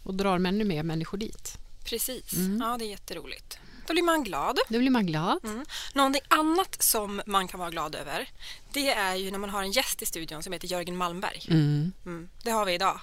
Och 0.03 0.15
drar 0.15 0.35
ännu 0.47 0.65
mer 0.65 0.83
människor 0.83 1.19
dit. 1.19 1.59
Precis. 1.85 2.33
Mm. 2.33 2.61
Ja, 2.61 2.77
det 2.79 2.85
är 2.85 2.89
jätteroligt. 2.91 3.59
Då 3.87 3.93
blir 3.93 4.03
man 4.03 4.25
glad. 4.25 4.59
Då 4.69 4.79
blir 4.79 4.91
man 4.91 5.07
glad. 5.07 5.45
Mm. 5.45 5.65
Någonting 5.95 6.23
annat 6.29 6.83
som 6.83 7.23
man 7.27 7.49
kan 7.49 7.61
vara 7.61 7.71
glad 7.71 7.95
över 7.95 8.29
det 8.73 8.91
är 8.91 9.15
ju 9.15 9.31
när 9.31 9.39
man 9.39 9.51
har 9.51 9.63
en 9.63 9.73
gäst 9.73 10.03
i 10.03 10.07
studion 10.07 10.43
som 10.43 10.53
heter 10.53 10.69
Jörgen 10.69 10.97
Malmberg. 10.97 11.47
Mm. 11.51 11.93
Mm. 12.07 12.29
Det 12.43 12.51
har 12.51 12.65
vi 12.65 12.73
idag. 12.75 13.01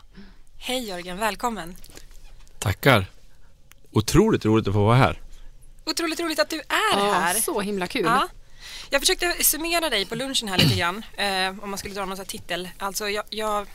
Hej 0.58 0.88
Jörgen, 0.88 1.18
välkommen. 1.18 1.76
Tackar. 2.60 3.06
Otroligt 3.92 4.46
roligt 4.46 4.68
att 4.68 4.74
få 4.74 4.86
vara 4.86 4.96
här. 4.98 5.22
Otroligt 5.86 6.20
roligt 6.20 6.40
att 6.40 6.50
du 6.50 6.60
är 6.60 6.66
Ja, 6.98 7.12
här. 7.14 7.34
så 7.34 7.62
himla 7.62 7.88
kul. 7.88 8.06
Ja. 8.06 8.28
Jag 8.90 9.02
försökte 9.02 9.44
summera 9.44 9.90
dig 9.90 10.06
på 10.06 10.16
lunchen 10.16 10.48
här 10.50 10.58
lite 10.58 10.76
grann. 10.76 11.06
Eh, 11.18 11.64
om 11.64 11.70
man 11.70 11.78
skulle 11.80 11.94
dra 11.96 12.06
någon 12.06 12.18
sån 12.18 12.24
här 12.26 12.30
titel. 12.32 12.70
Alltså 12.78 13.10
jag, 13.10 13.24
jag, 13.30 13.68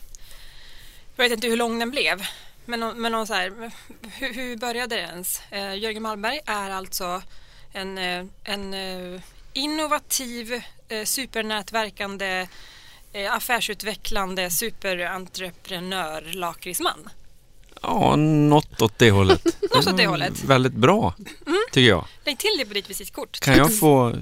jag 1.16 1.24
vet 1.24 1.32
inte 1.32 1.46
hur 1.48 1.56
lång 1.56 1.78
den 1.78 1.90
blev. 1.90 2.22
Men, 2.64 2.80
men 3.02 3.12
någon 3.12 3.26
så 3.26 3.34
här, 3.34 3.70
hur, 4.18 4.34
hur 4.34 4.56
började 4.56 4.96
det 4.96 5.02
ens? 5.02 5.40
Eh, 5.50 5.74
Jörgen 5.74 6.02
Malmberg 6.02 6.40
är 6.46 6.70
alltså 6.70 7.22
en, 7.72 7.98
eh, 7.98 8.24
en 8.44 8.74
eh, 8.74 9.20
innovativ, 9.52 10.62
eh, 10.88 11.04
supernätverkande, 11.04 12.48
affärsutvecklande 13.30 14.50
superentreprenör 14.50 16.32
lakritsman. 16.32 17.08
Ja, 17.82 18.16
något 18.16 18.82
åt 18.82 18.98
det 18.98 19.10
hållet. 19.10 19.44
Något 19.74 19.86
åt 19.86 19.96
det 19.96 20.06
hållet. 20.06 20.44
Väldigt 20.44 20.72
bra, 20.72 21.14
tycker 21.72 21.88
jag. 21.88 22.06
Lägg 22.24 22.38
till 22.38 22.56
det 22.58 22.64
på 22.64 22.74
ditt 22.74 22.90
visitkort. 22.90 23.40
Kan 23.40 23.56
jag 23.56 23.78
få 23.78 24.16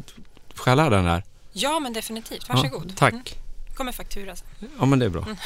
stjäla 0.54 0.90
den 0.90 1.06
här? 1.06 1.22
Ja, 1.52 1.80
men 1.80 1.92
definitivt. 1.92 2.48
Varsågod. 2.48 2.86
Ja, 2.88 2.94
tack. 2.96 3.12
Mm. 3.12 3.24
kommer 3.74 3.92
faktura 3.92 4.36
sen. 4.36 4.46
Ja, 4.78 4.86
men 4.86 4.98
det 4.98 5.04
är 5.04 5.10
bra. 5.10 5.26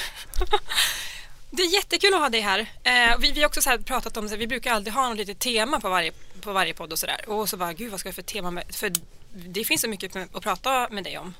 Det 1.54 1.62
är 1.62 1.74
jättekul 1.74 2.14
att 2.14 2.20
ha 2.20 2.28
dig 2.28 2.40
här. 2.40 2.58
Eh, 2.82 3.18
vi, 3.18 3.32
vi 3.32 3.40
har 3.40 3.48
också 3.48 3.62
så 3.62 3.78
pratat 3.78 4.16
om, 4.16 4.28
så 4.28 4.34
här, 4.34 4.38
vi 4.38 4.46
brukar 4.46 4.72
alltid 4.72 4.92
ha 4.92 5.08
något 5.08 5.18
litet 5.18 5.38
tema 5.38 5.80
på 5.80 5.88
varje, 5.88 6.12
på 6.40 6.52
varje 6.52 6.74
podd 6.74 6.92
och 6.92 6.98
sådär. 6.98 7.24
Och 7.28 7.48
så 7.48 7.56
bara, 7.56 7.72
gud 7.72 7.90
vad 7.90 8.00
ska 8.00 8.08
jag 8.08 8.14
för 8.14 8.22
tema 8.22 8.50
med? 8.50 8.64
För 8.70 8.92
det 9.34 9.64
finns 9.64 9.80
så 9.80 9.88
mycket 9.88 10.16
att 10.16 10.42
prata 10.42 10.88
med 10.90 11.04
dig 11.04 11.18
om. 11.18 11.34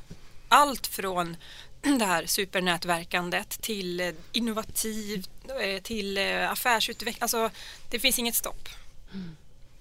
Allt 0.49 0.87
från 0.87 1.37
det 1.99 2.05
här 2.05 2.27
supernätverkandet 2.27 3.51
till 3.51 4.01
eh, 4.01 4.09
innovativ, 4.33 5.27
eh, 5.63 5.83
till 5.83 6.19
eh, 6.19 6.51
affärsutveckling. 6.51 7.23
Alltså, 7.23 7.51
det 7.91 7.99
finns 7.99 8.19
inget 8.19 8.35
stopp. 8.35 8.69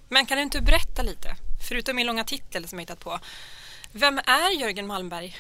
Men 0.10 0.26
kan 0.26 0.38
du 0.38 0.44
inte 0.44 0.62
berätta 0.62 1.02
lite, 1.02 1.36
förutom 1.68 1.96
min 1.96 2.08
långa 2.08 2.24
titel 2.24 2.68
som 2.68 2.80
jag 2.80 2.82
hittat 2.82 3.00
på. 3.00 3.20
Vem 3.92 4.18
är 4.18 4.60
Jörgen 4.60 4.88
Malmberg? 4.88 5.36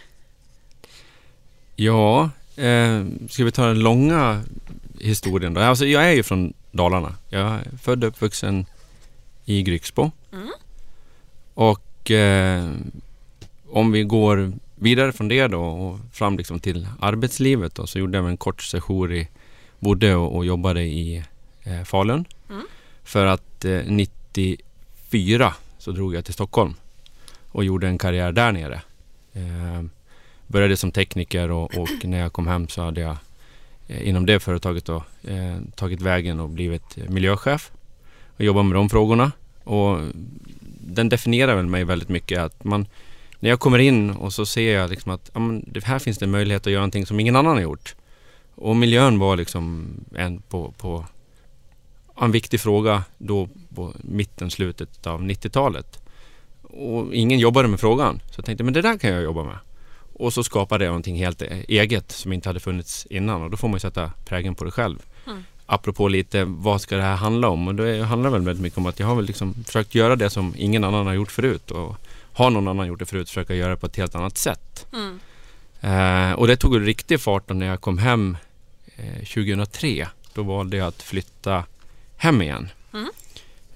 Ja, 1.76 2.30
eh, 2.56 3.06
ska 3.30 3.44
vi 3.44 3.52
ta 3.52 3.66
den 3.66 3.80
långa 3.80 4.44
historien 5.00 5.54
då? 5.54 5.62
Alltså, 5.62 5.86
jag 5.86 6.06
är 6.06 6.12
ju 6.12 6.24
från 6.24 6.54
Dalarna. 6.72 7.16
Jag 7.30 7.42
är 7.42 7.78
född 7.82 8.04
och 8.04 8.08
uppvuxen 8.08 8.66
i 9.46 9.64
Grycksbo. 9.64 10.12
Mm. 10.32 10.52
Och 11.54 12.12
eh, 12.12 12.72
om 13.70 13.92
vi 13.92 14.04
går 14.04 14.54
vidare 14.82 15.12
från 15.12 15.28
det 15.28 15.48
då 15.48 15.62
och 15.62 16.00
fram 16.14 16.38
liksom 16.38 16.60
till 16.60 16.88
arbetslivet 17.00 17.76
då, 17.76 17.88
så 17.88 18.00
gjorde 18.00 18.18
jag 18.18 18.28
en 18.28 18.38
kort 18.38 18.62
session 18.62 19.12
i, 19.12 19.28
bodde 19.80 20.16
och, 20.16 20.36
och 20.36 20.46
jobbade 20.46 20.82
i 20.82 21.24
eh, 21.64 21.84
Falun. 21.84 22.26
Mm. 22.50 22.64
För 23.04 23.26
att 23.26 23.66
eh, 23.66 23.82
94 23.86 25.54
så 25.78 25.92
drog 25.92 26.16
jag 26.16 26.26
till 26.26 26.34
Stockholm 26.34 26.74
och 27.48 27.64
gjorde 27.64 27.88
en 27.88 27.98
karriär 27.98 28.32
där 28.32 28.52
nere. 28.52 28.82
Eh, 29.34 29.84
började 30.48 30.78
som 30.78 30.92
tekniker 30.92 31.52
och, 31.52 31.78
och 31.78 31.90
när 32.04 32.20
jag 32.20 32.34
kom 32.34 32.48
hem 32.48 32.68
så 32.68 32.82
hade 32.82 33.02
jag 33.02 33.18
eh, 33.88 34.08
inom 34.08 34.26
det 34.26 34.40
företaget 34.40 34.86
då, 34.86 35.04
eh, 35.24 35.58
tagit 35.76 36.02
vägen 36.02 36.40
och 36.40 36.50
blivit 36.50 36.98
miljöchef. 37.10 37.72
Och 37.74 37.82
och 38.42 38.46
jobba 38.46 38.64
med 38.64 38.76
de 38.76 38.90
frågorna. 38.90 39.32
Och 39.64 40.00
den 40.80 41.10
definierar 41.10 41.56
väl 41.56 41.66
mig 41.66 41.84
väldigt 41.84 42.10
mycket. 42.10 42.40
Att 42.40 42.64
man, 42.64 42.86
när 43.42 43.50
jag 43.50 43.60
kommer 43.60 43.80
in 43.80 44.12
och 44.12 44.34
så 44.34 44.46
ser 44.46 44.74
jag 44.74 44.90
liksom 44.90 45.12
att 45.12 45.32
ja, 45.34 45.40
men 45.40 45.66
det 45.68 45.84
här 45.84 46.00
finns 46.00 46.18
det 46.18 46.26
en 46.26 46.32
möjlighet 46.32 46.68
att 46.68 46.74
göra 46.74 46.82
någonting 46.82 47.06
som 47.06 47.20
ingen 47.20 47.36
annan 47.36 47.56
har 47.56 47.62
gjort. 47.62 47.96
Och 48.56 48.76
miljön 48.76 49.20
var 49.20 49.38
liksom 49.38 49.88
en 50.16 50.42
på, 50.42 50.74
på 50.78 51.06
en 52.22 52.32
viktig 52.32 52.62
fråga 52.62 53.04
då 53.18 53.50
på 53.76 53.94
mitten, 54.02 54.52
slutet 54.52 55.08
av 55.08 55.22
90-talet. 55.22 56.00
Och 56.62 57.16
ingen 57.16 57.40
jobbade 57.40 57.68
med 57.68 57.80
frågan. 57.80 58.22
Så 58.32 58.34
jag 58.40 58.46
tänkte, 58.46 58.64
men 58.64 58.74
det 58.74 58.82
där 58.82 58.98
kan 58.98 59.10
jag 59.10 59.24
jobba 59.24 59.44
med. 59.44 59.58
Och 60.14 60.34
så 60.34 60.44
skapade 60.44 60.86
jag 60.86 60.90
någonting 60.90 61.16
helt 61.16 61.42
eget 61.68 62.12
som 62.12 62.34
inte 62.34 62.50
hade 62.50 62.60
funnits 62.60 63.06
innan 63.10 63.42
och 63.42 63.52
då 63.52 63.58
får 63.58 63.68
man 63.68 63.76
ju 63.76 63.80
sätta 63.80 64.12
prägen 64.26 64.56
på 64.56 64.64
det 64.64 64.72
själv. 64.72 65.00
Mm. 65.28 65.44
Apropå 65.66 66.08
lite, 66.08 66.44
vad 66.46 66.82
ska 66.82 66.96
det 66.96 67.04
här 67.04 67.16
handla 67.16 67.50
om? 67.50 67.68
Och 67.68 67.76
det 67.76 68.04
handlar 68.04 68.30
väl 68.30 68.42
väldigt 68.42 68.62
mycket 68.62 68.78
om 68.78 68.86
att 68.86 69.00
jag 69.00 69.08
har 69.08 69.16
väl 69.16 69.26
liksom 69.26 69.54
försökt 69.66 69.96
göra 69.96 70.16
det 70.16 70.30
som 70.30 70.54
ingen 70.58 70.84
annan 70.84 71.06
har 71.06 71.14
gjort 71.14 71.32
förut. 71.32 71.72
Och 71.72 71.98
har 72.34 72.50
någon 72.50 72.68
annan 72.68 72.88
gjort 72.88 73.00
det 73.00 73.06
förut, 73.06 73.30
försöka 73.30 73.56
göra 73.56 73.70
det 73.70 73.78
på 73.78 73.86
ett 73.86 73.96
helt 73.96 74.16
annat 74.16 74.38
sätt. 74.38 74.88
Mm. 74.94 75.20
Eh, 75.82 76.34
och 76.34 76.48
det 76.48 76.56
tog 76.56 76.88
riktig 76.88 77.22
fart 77.22 77.50
när 77.50 77.66
jag 77.66 77.82
kom 77.82 77.98
hem 77.98 78.38
eh, 78.96 79.26
2003. 79.26 80.08
Då 80.34 80.44
valde 80.44 80.78
jag 80.78 80.88
att 80.88 81.02
flytta 81.02 81.64
hem 82.18 82.42
igen. 82.42 82.70
Mm. 82.94 83.10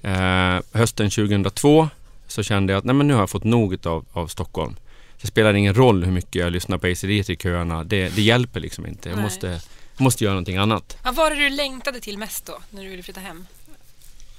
Eh, 0.02 0.64
hösten 0.72 1.10
2002 1.10 1.90
så 2.28 2.44
kände 2.44 2.74
jag 2.74 2.78
att 2.78 2.86
nej, 2.86 2.96
men 2.96 3.08
nu 3.08 3.14
har 3.14 3.22
jag 3.22 3.30
fått 3.30 3.44
nog 3.44 3.88
av, 3.88 4.06
av 4.14 4.28
Stockholm. 4.28 4.76
Det 5.22 5.28
spelar 5.28 5.54
ingen 5.54 5.74
roll 5.74 6.04
hur 6.04 6.12
mycket 6.12 6.36
jag 6.36 6.52
lyssnar 6.52 6.78
på 6.78 6.88
ACDC 6.88 7.34
i 7.34 7.36
köerna. 7.36 7.84
Det, 7.84 8.16
det 8.16 8.22
hjälper 8.22 8.60
liksom 8.60 8.86
inte. 8.86 9.10
Jag 9.10 9.16
Nej. 9.16 9.24
måste, 9.24 9.62
måste 9.98 10.24
göra 10.24 10.34
någonting 10.34 10.58
annat. 10.58 10.98
Vad 11.04 11.16
var 11.16 11.30
det 11.30 11.36
du 11.36 11.50
längtade 11.50 12.00
till 12.00 12.18
mest 12.18 12.46
då, 12.46 12.60
när 12.70 12.84
du 12.84 12.90
ville 12.90 13.04
flytta 13.04 13.20
hem? 13.20 13.46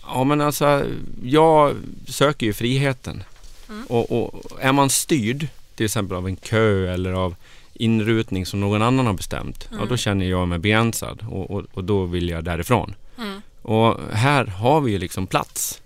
Ja 0.07 0.25
men 0.25 0.41
alltså, 0.41 0.87
jag 1.25 1.77
söker 2.09 2.47
ju 2.47 2.53
friheten. 2.53 3.23
Mm. 3.69 3.87
Och, 3.87 4.13
och 4.13 4.45
är 4.61 4.73
man 4.73 4.91
styrd, 4.91 5.47
till 5.75 5.87
exempel 5.87 6.17
av 6.17 6.27
en 6.27 6.37
kö 6.37 6.95
eller 6.95 7.13
av 7.13 7.35
inrutning 7.75 8.47
som 8.47 8.61
någon 8.61 8.83
annan 8.83 9.07
har 9.07 9.13
bestämt, 9.15 9.67
ja, 9.71 9.77
Mm. 9.77 9.89
då 9.89 9.97
känner 9.97 10.27
jag 10.27 10.49
mig 10.49 10.59
begränsad 10.59 11.25
och, 11.29 11.51
och, 11.51 11.65
och 11.73 11.85
då 11.85 12.05
vill 12.05 12.29
jag 12.29 12.45
därifrån. 12.45 12.95
Mm. 13.19 13.41
Och 13.63 14.01
här 14.13 14.47
har 14.47 14.81
vi 14.81 14.93
ju 14.93 14.99
liksom 14.99 15.27
plats. 15.27 15.81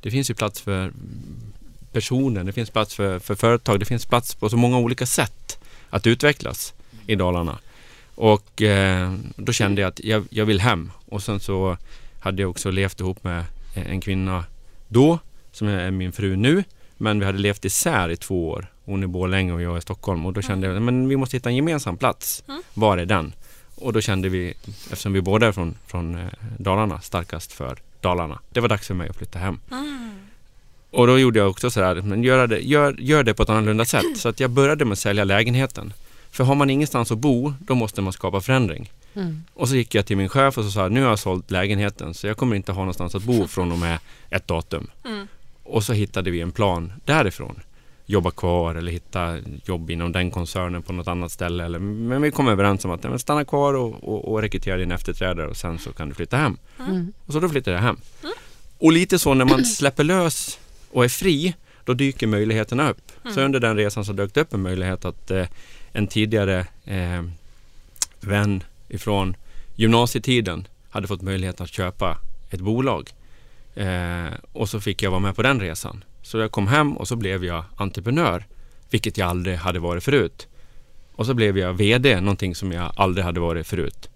Det 0.00 0.10
finns 0.10 0.30
ju 0.30 0.34
plats 0.34 0.60
för 0.60 0.92
personer, 1.92 2.44
det 2.44 2.52
finns 2.52 2.70
plats 2.70 2.94
för, 2.94 3.18
för 3.18 3.34
företag, 3.34 3.80
det 3.80 3.86
finns 3.86 4.06
plats 4.06 4.34
på 4.34 4.48
så 4.50 4.56
många 4.56 4.78
olika 4.78 5.06
sätt 5.06 5.58
att 5.90 6.06
utvecklas 6.06 6.74
i 7.06 7.14
Dalarna. 7.14 7.58
Och 8.14 8.62
eh, 8.62 9.14
då 9.36 9.52
kände 9.52 9.80
jag 9.80 9.88
att 9.88 10.00
jag, 10.04 10.24
jag 10.30 10.44
vill 10.44 10.60
hem. 10.60 10.92
Och 11.06 11.22
sen 11.22 11.40
så 11.40 11.76
hade 12.20 12.42
jag 12.42 12.50
också 12.50 12.70
levt 12.70 13.00
ihop 13.00 13.24
med 13.24 13.44
en 13.74 14.00
kvinna 14.00 14.44
då, 14.88 15.18
som 15.52 15.68
är 15.68 15.90
min 15.90 16.12
fru 16.12 16.36
nu. 16.36 16.64
Men 16.96 17.20
vi 17.20 17.26
hade 17.26 17.38
levt 17.38 17.64
isär 17.64 18.08
i 18.08 18.16
två 18.16 18.48
år. 18.48 18.66
Hon 18.84 19.04
i 19.04 19.06
Borlänge 19.06 19.52
och 19.52 19.62
jag 19.62 19.74
är 19.74 19.78
i 19.78 19.80
Stockholm. 19.80 20.26
Och 20.26 20.32
då 20.32 20.42
kände 20.42 20.66
jag 20.66 20.76
att 20.76 20.82
vi 20.82 21.16
måste 21.16 21.36
hitta 21.36 21.48
en 21.48 21.56
gemensam 21.56 21.96
plats. 21.96 22.44
Mm. 22.48 22.62
Var 22.74 22.98
är 22.98 23.06
den? 23.06 23.32
Och 23.74 23.92
då 23.92 24.00
kände 24.00 24.28
vi, 24.28 24.54
eftersom 24.90 25.12
vi 25.12 25.20
båda 25.20 25.46
är 25.46 25.52
från, 25.52 25.78
från 25.86 26.14
eh, 26.14 26.26
Dalarna, 26.58 27.00
starkast 27.00 27.52
för 27.52 27.78
Dalarna. 28.00 28.38
Det 28.50 28.60
var 28.60 28.68
dags 28.68 28.86
för 28.86 28.94
mig 28.94 29.08
att 29.08 29.16
flytta 29.16 29.38
hem. 29.38 29.60
Mm. 29.70 30.18
Och 30.90 31.06
då 31.06 31.18
gjorde 31.18 31.38
jag 31.38 31.50
också 31.50 31.70
sådär, 31.70 32.02
men 32.02 32.22
gör 32.22 32.46
det, 32.46 32.60
gör, 32.60 32.96
gör 32.98 33.22
det 33.22 33.34
på 33.34 33.42
ett 33.42 33.48
annorlunda 33.48 33.84
sätt. 33.84 34.16
Så 34.16 34.28
att 34.28 34.40
jag 34.40 34.50
började 34.50 34.84
med 34.84 34.92
att 34.92 34.98
sälja 34.98 35.24
lägenheten. 35.24 35.92
För 36.30 36.44
har 36.44 36.54
man 36.54 36.70
ingenstans 36.70 37.12
att 37.12 37.18
bo, 37.18 37.54
då 37.58 37.74
måste 37.74 38.02
man 38.02 38.12
skapa 38.12 38.40
förändring. 38.40 38.90
Mm. 39.14 39.44
Och 39.54 39.68
så 39.68 39.76
gick 39.76 39.94
jag 39.94 40.06
till 40.06 40.16
min 40.16 40.28
chef 40.28 40.58
och 40.58 40.64
så 40.64 40.70
sa 40.70 40.88
nu 40.88 41.02
har 41.02 41.08
jag 41.08 41.18
sålt 41.18 41.50
lägenheten 41.50 42.14
så 42.14 42.26
jag 42.26 42.36
kommer 42.36 42.56
inte 42.56 42.72
ha 42.72 42.80
någonstans 42.80 43.14
att 43.14 43.22
bo 43.22 43.46
från 43.46 43.72
och 43.72 43.78
med 43.78 43.98
ett 44.30 44.48
datum. 44.48 44.86
Mm. 45.04 45.28
Och 45.68 45.84
så 45.84 45.92
hittade 45.92 46.30
vi 46.30 46.40
en 46.40 46.52
plan 46.52 46.92
därifrån. 47.04 47.60
Jobba 48.06 48.30
kvar 48.30 48.74
eller 48.74 48.92
hitta 48.92 49.38
jobb 49.64 49.90
inom 49.90 50.12
den 50.12 50.30
koncernen 50.30 50.82
på 50.82 50.92
något 50.92 51.08
annat 51.08 51.32
ställe. 51.32 51.64
Eller, 51.64 51.78
men 51.78 52.22
vi 52.22 52.30
kom 52.30 52.48
överens 52.48 52.84
om 52.84 52.90
att 52.90 53.02
nej, 53.02 53.18
stanna 53.18 53.44
kvar 53.44 53.74
och, 53.74 54.04
och, 54.04 54.32
och 54.32 54.42
rekrytera 54.42 54.76
din 54.76 54.92
efterträdare 54.92 55.48
och 55.48 55.56
sen 55.56 55.78
så 55.78 55.92
kan 55.92 56.08
du 56.08 56.14
flytta 56.14 56.36
hem. 56.36 56.56
Mm. 56.78 57.12
Och 57.26 57.32
så 57.32 57.40
då 57.40 57.48
flyttade 57.48 57.76
jag 57.76 57.82
hem. 57.82 57.96
Och 58.78 58.92
lite 58.92 59.18
så 59.18 59.34
när 59.34 59.44
man 59.44 59.64
släpper 59.76 60.04
lös 60.04 60.58
och 60.90 61.04
är 61.04 61.08
fri, 61.08 61.54
då 61.84 61.94
dyker 61.94 62.26
möjligheterna 62.26 62.90
upp. 62.90 63.12
Så 63.34 63.40
under 63.40 63.60
den 63.60 63.76
resan 63.76 64.04
så 64.04 64.12
dök 64.12 64.34
det 64.34 64.40
upp 64.40 64.54
en 64.54 64.62
möjlighet 64.62 65.04
att 65.04 65.30
eh, 65.30 65.46
en 65.92 66.06
tidigare 66.06 66.66
eh, 66.84 67.22
vän 68.20 68.64
ifrån 68.88 69.36
gymnasietiden 69.76 70.66
hade 70.90 71.08
fått 71.08 71.22
möjlighet 71.22 71.60
att 71.60 71.72
köpa 71.72 72.18
ett 72.50 72.60
bolag. 72.60 73.10
Eh, 73.76 74.32
och 74.52 74.68
så 74.68 74.80
fick 74.80 75.02
jag 75.02 75.10
vara 75.10 75.20
med 75.20 75.36
på 75.36 75.42
den 75.42 75.60
resan. 75.60 76.04
Så 76.22 76.38
jag 76.38 76.50
kom 76.50 76.66
hem 76.66 76.96
och 76.96 77.08
så 77.08 77.16
blev 77.16 77.44
jag 77.44 77.64
entreprenör, 77.76 78.44
vilket 78.90 79.18
jag 79.18 79.28
aldrig 79.28 79.56
hade 79.56 79.78
varit 79.78 80.04
förut. 80.04 80.46
Och 81.12 81.26
så 81.26 81.34
blev 81.34 81.58
jag 81.58 81.72
VD, 81.74 82.20
någonting 82.20 82.54
som 82.54 82.72
jag 82.72 82.92
aldrig 82.96 83.24
hade 83.24 83.40
varit 83.40 83.66
förut. 83.66 84.08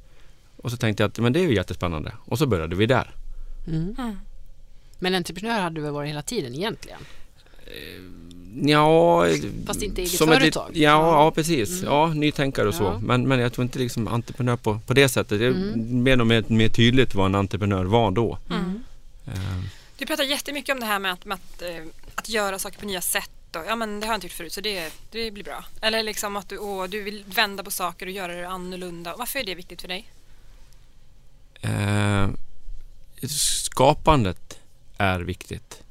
Och 0.57 0.71
så 0.71 0.77
tänkte 0.77 1.03
jag 1.03 1.09
att 1.09 1.19
men 1.19 1.33
det 1.33 1.41
är 1.41 1.45
ju 1.49 1.55
jättespännande. 1.55 2.13
Och 2.25 2.39
så 2.39 2.47
började 2.47 2.77
vi 2.77 2.87
där. 2.87 3.11
Mm. 3.69 3.95
Mm. 3.99 4.17
Men 4.99 5.15
entreprenör 5.15 5.61
hade 5.61 5.75
du 5.75 5.81
väl 5.81 5.93
varit 5.93 6.09
hela 6.09 6.23
tiden 6.23 6.55
egentligen? 6.55 6.99
Ja, 8.63 9.27
Fast 9.67 9.83
inte 9.83 10.01
eget 10.01 10.13
som 10.13 10.33
ett 10.33 10.39
företag. 10.39 10.69
lit- 10.73 10.83
ja, 10.83 11.25
Ja. 11.25 11.31
precis. 11.35 11.83
Mm. 11.83 11.95
Ja, 11.95 12.07
nytänkare 12.15 12.69
och 12.69 12.75
så. 12.75 12.85
Ja. 12.85 12.99
Men, 13.03 13.29
men 13.29 13.39
jag 13.41 13.53
tror 13.53 13.63
inte 13.63 13.79
liksom 13.79 14.09
entreprenör 14.09 14.57
på, 14.57 14.79
på 14.87 14.95
det 14.95 15.09
sättet. 15.09 15.39
Det 15.39 15.47
är 15.47 15.51
Mm. 15.51 16.03
mer 16.03 16.21
och 16.21 16.27
mer, 16.27 16.45
mer 16.47 16.69
tydligt 16.69 17.15
vad 17.15 17.27
en 17.27 17.35
entreprenör 17.35 17.85
var 17.85 18.11
då. 18.11 18.39
Mm. 18.51 18.83
Eh, 19.27 19.61
Du 19.99 20.07
pratar 20.07 20.25
jättemycket 20.25 20.73
om 20.73 20.81
det 20.81 20.87
här 20.87 20.99
med 20.99 21.13
att, 21.13 21.25
med 21.25 21.35
att, 21.35 21.63
eh, 21.63 21.85
att 22.15 22.29
göra 22.29 22.59
saker 22.59 22.79
på 22.79 22.87
nya 22.87 23.01
sätt. 23.01 23.31
Och, 23.57 23.65
ja, 23.67 23.77
men 23.77 24.01
det 24.01 24.07
har 24.07 24.13
jag 24.13 24.17
inte 24.17 24.27
gjort 24.27 24.33
förut 24.37 24.53
så 24.53 24.61
det, 24.61 24.93
det 25.11 25.31
blir 25.31 25.45
bra. 25.45 25.65
Eller 25.81 26.03
liksom 26.03 26.37
att 26.37 26.49
du, 26.49 26.59
åh, 26.59 26.85
du 26.85 27.03
vill 27.03 27.25
vända 27.27 27.65
på 27.65 27.71
saker 27.71 28.07
och 28.07 28.13
göra 28.13 28.35
det 28.35 28.49
annorlunda. 28.49 29.17
Varför 29.17 29.39
är 29.39 29.45
det 29.45 29.55
viktigt 29.55 29.81
för 29.81 29.89
dig? 29.89 30.11
Eh, 31.61 32.29
skapandet 33.29 34.59
är 34.99 35.21
viktigt. 35.21 35.83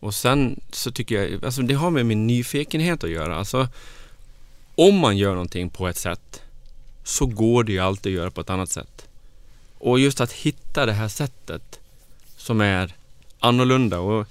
Och 0.00 0.14
sen 0.14 0.60
så 0.72 0.90
tycker 0.92 1.22
jag, 1.22 1.44
alltså 1.44 1.62
det 1.62 1.74
har 1.74 1.90
med 1.90 2.06
min 2.06 2.26
nyfikenhet 2.26 3.04
att 3.04 3.10
göra. 3.10 3.36
Alltså, 3.36 3.68
om 4.74 4.94
man 4.98 5.16
gör 5.16 5.30
någonting 5.32 5.70
på 5.70 5.88
ett 5.88 5.96
sätt 5.96 6.42
så 7.04 7.26
går 7.26 7.64
det 7.64 7.72
ju 7.72 7.78
alltid 7.78 8.12
att 8.12 8.16
göra 8.16 8.30
på 8.30 8.40
ett 8.40 8.50
annat 8.50 8.70
sätt. 8.70 9.08
Och 9.78 9.98
just 9.98 10.20
att 10.20 10.32
hitta 10.32 10.86
det 10.86 10.92
här 10.92 11.08
sättet 11.08 11.80
som 12.46 12.60
är 12.60 12.94
annorlunda 13.38 13.98
och 13.98 14.26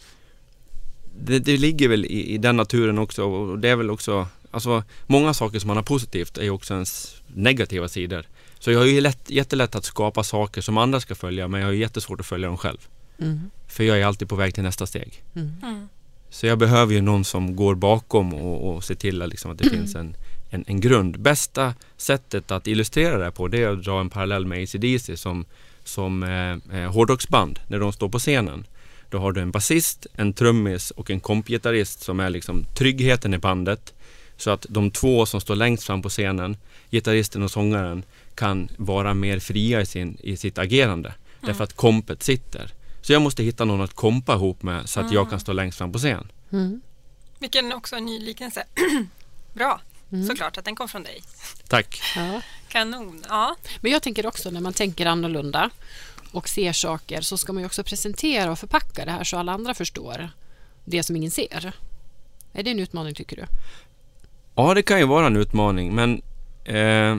det, 1.20 1.40
det 1.40 1.58
ligger 1.58 1.90
väl 1.90 2.06
i, 2.06 2.34
i 2.34 2.38
den 2.38 2.58
naturen 2.58 2.98
också 3.00 3.24
och 3.24 3.60
det 3.60 3.70
är 3.70 3.76
väl 3.76 3.90
också, 3.90 4.28
alltså 4.52 4.84
många 5.08 5.34
saker 5.34 5.60
som 5.60 5.68
man 5.68 5.78
har 5.78 5.84
positivt 5.84 6.38
är 6.38 6.44
ju 6.44 6.50
också 6.50 6.74
ens 6.74 7.16
negativa 7.28 7.88
sidor. 7.88 8.26
Så 8.60 8.72
jag 8.72 8.80
har 8.80 8.86
ju 8.86 9.02
lätt, 9.02 9.30
jättelätt 9.30 9.76
att 9.76 9.86
skapa 9.86 10.24
saker 10.24 10.62
som 10.62 10.78
andra 10.78 11.00
ska 11.00 11.16
följa 11.16 11.48
men 11.48 11.60
jag 11.60 11.68
har 11.68 11.74
ju 11.74 11.80
jättesvårt 11.80 12.20
att 12.20 12.26
följa 12.26 12.48
dem 12.48 12.58
själv. 12.58 12.78
Mm. 13.20 13.52
För 13.68 13.84
jag 13.84 14.00
är 14.00 14.06
alltid 14.06 14.30
på 14.30 14.36
väg 14.36 14.54
till 14.54 14.64
nästa 14.64 14.86
steg. 14.86 15.24
Mm. 15.36 15.52
Mm. 15.64 15.88
Så 16.30 16.48
jag 16.48 16.58
behöver 16.58 16.94
ju 16.94 17.02
någon 17.02 17.26
som 17.26 17.56
går 17.56 17.76
bakom 17.76 18.34
och, 18.34 18.76
och 18.76 18.84
ser 18.84 18.96
till 18.96 19.22
att, 19.22 19.30
liksom, 19.30 19.52
att 19.52 19.58
det 19.58 19.70
finns 19.70 19.96
en, 19.96 20.16
en, 20.50 20.64
en 20.68 20.80
grund. 20.80 21.20
Bästa 21.20 21.74
sättet 21.98 22.52
att 22.52 22.68
illustrera 22.68 23.18
det 23.18 23.24
här 23.24 23.32
på 23.32 23.48
det 23.48 23.64
är 23.64 23.70
att 23.70 23.84
dra 23.84 24.00
en 24.00 24.10
parallell 24.10 24.46
med 24.46 24.64
ACDC 24.64 25.18
som, 25.18 25.46
som 25.88 26.24
eh, 26.24 26.80
eh, 26.80 26.92
hårdrocksband 26.92 27.60
när 27.68 27.80
de 27.80 27.94
står 27.94 28.10
på 28.10 28.20
scenen. 28.20 28.66
Då 29.10 29.18
har 29.20 29.32
du 29.32 29.42
en 29.42 29.52
basist, 29.52 30.08
en 30.14 30.34
trummis 30.34 30.92
och 30.92 31.10
en 31.10 31.20
kompgitarrist 31.20 32.02
som 32.04 32.20
är 32.20 32.30
liksom 32.30 32.66
tryggheten 32.78 33.34
i 33.34 33.38
bandet. 33.38 33.94
Så 34.38 34.50
att 34.52 34.66
de 34.70 34.92
två 34.92 35.26
som 35.26 35.42
står 35.42 35.56
längst 35.56 35.84
fram 35.84 36.02
på 36.02 36.10
scenen, 36.10 36.58
gitarristen 36.92 37.44
och 37.44 37.52
sångaren, 37.52 38.04
kan 38.36 38.70
vara 38.78 39.14
mer 39.14 39.40
fria 39.40 39.82
i, 39.82 39.86
sin, 39.86 40.18
i 40.24 40.38
sitt 40.38 40.58
agerande. 40.58 41.14
Därför 41.42 41.64
att 41.64 41.74
kompet 41.76 42.24
sitter. 42.24 42.72
Så 43.02 43.14
jag 43.14 43.22
måste 43.22 43.44
hitta 43.44 43.66
någon 43.66 43.82
att 43.82 43.94
kompa 43.94 44.34
ihop 44.34 44.64
med 44.64 44.90
så 44.90 45.00
att 45.00 45.12
jag 45.12 45.30
kan 45.30 45.40
stå 45.40 45.54
längst 45.54 45.78
fram 45.78 45.92
på 45.92 45.98
scen. 45.98 46.32
Mm. 46.52 46.82
Vilken 47.40 47.74
också 47.74 47.96
en 47.96 48.06
ny 48.06 48.20
liknelse. 48.20 48.64
Bra, 49.54 49.82
Mm. 50.12 50.28
såklart 50.28 50.58
att 50.58 50.66
den 50.66 50.76
kom 50.76 50.88
från 50.88 51.04
dig. 51.04 51.22
Tack. 51.68 52.02
Ja. 52.16 52.42
Kanon. 52.80 53.24
Ja. 53.30 53.56
Men 53.82 53.92
jag 53.92 54.02
tänker 54.04 54.26
också 54.26 54.52
när 54.52 54.62
man 54.62 54.74
tänker 54.74 55.06
annorlunda 55.06 55.70
och 56.32 56.50
ser 56.50 56.74
saker 56.74 57.22
så 57.22 57.38
ska 57.38 57.54
man 57.54 57.62
ju 57.64 57.66
också 57.68 57.84
presentera 57.84 58.52
och 58.52 58.60
förpacka 58.60 59.06
det 59.06 59.12
här 59.12 59.24
så 59.24 59.38
alla 59.38 59.52
andra 59.52 59.74
förstår 59.74 60.30
det 60.86 61.04
som 61.04 61.16
ingen 61.16 61.32
ser. 61.32 61.72
Är 62.54 62.64
det 62.64 62.72
en 62.72 62.80
utmaning 62.80 63.14
tycker 63.16 63.36
du? 63.36 63.44
Ja, 64.56 64.74
det 64.74 64.82
kan 64.82 65.00
ju 65.00 65.06
vara 65.06 65.28
en 65.28 65.38
utmaning 65.38 65.96
men 65.96 66.22
eh, 66.66 67.18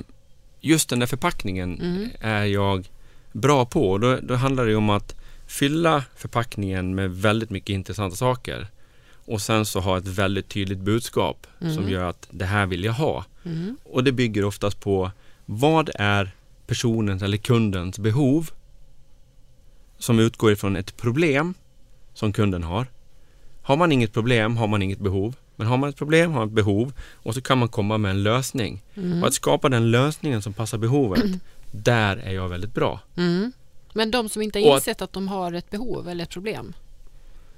just 0.60 0.88
den 0.88 0.98
där 0.98 1.06
förpackningen 1.06 1.80
Mm. 1.80 2.10
är 2.20 2.44
jag 2.44 2.88
bra 3.32 3.64
på. 3.66 3.98
Då, 3.98 4.16
då 4.22 4.34
handlar 4.34 4.64
det 4.64 4.70
ju 4.70 4.76
om 4.76 4.90
att 4.90 5.14
fylla 5.46 6.04
förpackningen 6.16 6.94
med 6.94 7.10
väldigt 7.10 7.50
mycket 7.50 7.70
intressanta 7.70 8.16
saker 8.16 8.66
och 9.26 9.40
sen 9.40 9.66
så 9.66 9.80
ha 9.80 9.98
ett 9.98 10.06
väldigt 10.06 10.48
tydligt 10.48 10.78
budskap 10.78 11.46
som 11.58 11.68
Mm. 11.68 11.88
gör 11.88 12.04
att 12.04 12.28
det 12.30 12.44
här 12.44 12.66
vill 12.66 12.84
jag 12.84 12.92
ha. 12.92 13.24
Mm. 13.44 13.76
Och 13.84 14.04
det 14.04 14.12
bygger 14.12 14.44
oftast 14.44 14.80
på 14.80 15.10
vad 15.46 15.90
är 15.94 16.30
personens 16.66 17.22
eller 17.22 17.36
kundens 17.36 17.98
behov 17.98 18.50
som 19.98 20.18
utgår 20.18 20.52
ifrån 20.52 20.76
ett 20.76 20.96
problem 20.96 21.54
som 22.14 22.32
kunden 22.32 22.62
har. 22.62 22.86
Har 23.62 23.76
man 23.76 23.92
inget 23.92 24.12
problem 24.12 24.56
har 24.56 24.66
man 24.66 24.82
inget 24.82 24.98
behov. 24.98 25.36
Men 25.56 25.66
har 25.66 25.76
man 25.76 25.90
ett 25.90 25.96
problem 25.96 26.30
har 26.32 26.38
man 26.38 26.48
ett 26.48 26.54
behov 26.54 26.92
och 27.12 27.34
så 27.34 27.40
kan 27.40 27.58
man 27.58 27.68
komma 27.68 27.98
med 27.98 28.10
en 28.10 28.22
lösning. 28.22 28.82
Mm. 28.94 29.22
Och 29.22 29.28
att 29.28 29.34
skapa 29.34 29.68
den 29.68 29.90
lösningen 29.90 30.42
som 30.42 30.52
passar 30.52 30.78
behovet, 30.78 31.24
där 31.70 32.16
är 32.16 32.32
jag 32.32 32.48
väldigt 32.48 32.74
bra. 32.74 33.00
Mm. 33.16 33.52
Men 33.92 34.10
de 34.10 34.28
som 34.28 34.42
inte 34.42 34.58
har 34.58 34.68
att- 34.68 34.74
insett 34.74 35.02
att 35.02 35.12
de 35.12 35.28
har 35.28 35.52
ett 35.52 35.70
behov 35.70 36.08
eller 36.08 36.24
ett 36.24 36.30
problem. 36.30 36.74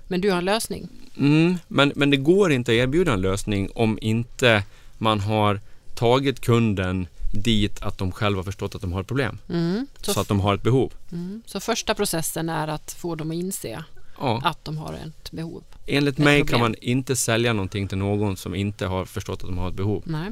Men 0.08 0.20
du 0.20 0.30
har 0.30 0.38
en 0.38 0.44
lösning. 0.44 0.88
Mm, 1.16 1.58
men, 1.68 1.92
men 1.96 2.10
det 2.10 2.16
går 2.16 2.52
inte 2.52 2.72
att 2.72 2.76
erbjuda 2.76 3.12
en 3.12 3.20
lösning 3.20 3.70
om 3.74 3.98
inte 4.00 4.62
man 4.98 5.20
har 5.20 5.60
tagit 5.94 6.40
kunden 6.40 7.06
dit 7.32 7.82
att 7.82 7.98
de 7.98 8.12
själva 8.12 8.42
förstått 8.42 8.74
att 8.74 8.80
de 8.80 8.92
har 8.92 9.00
ett 9.00 9.06
problem. 9.06 9.38
Mm. 9.48 9.86
Så, 10.00 10.12
Så 10.12 10.20
att 10.20 10.28
de 10.28 10.40
har 10.40 10.54
ett 10.54 10.62
behov. 10.62 10.92
mm. 11.12 11.42
så 11.46 11.60
första 11.60 11.94
processen 11.94 12.48
är 12.48 12.68
att 12.68 12.92
få 12.92 13.14
dem 13.14 13.30
att 13.30 13.34
inse 13.34 13.84
Ja. 14.20 14.40
att 14.44 14.64
de 14.64 14.78
har 14.78 14.92
ett 14.94 15.30
behov. 15.30 15.62
Enligt 15.86 16.18
ett 16.18 16.24
mig 16.24 16.40
problem. 16.40 16.52
kan 16.52 16.60
man 16.60 16.74
inte 16.80 17.16
sälja 17.16 17.52
någonting 17.52 17.88
till 17.88 17.98
någon 17.98 18.36
som 18.36 18.54
inte 18.54 18.86
har 18.86 19.04
förstått 19.04 19.42
att 19.42 19.48
de 19.48 19.58
har 19.58 19.68
ett 19.68 19.74
behov. 19.74 20.02
Nej. 20.06 20.30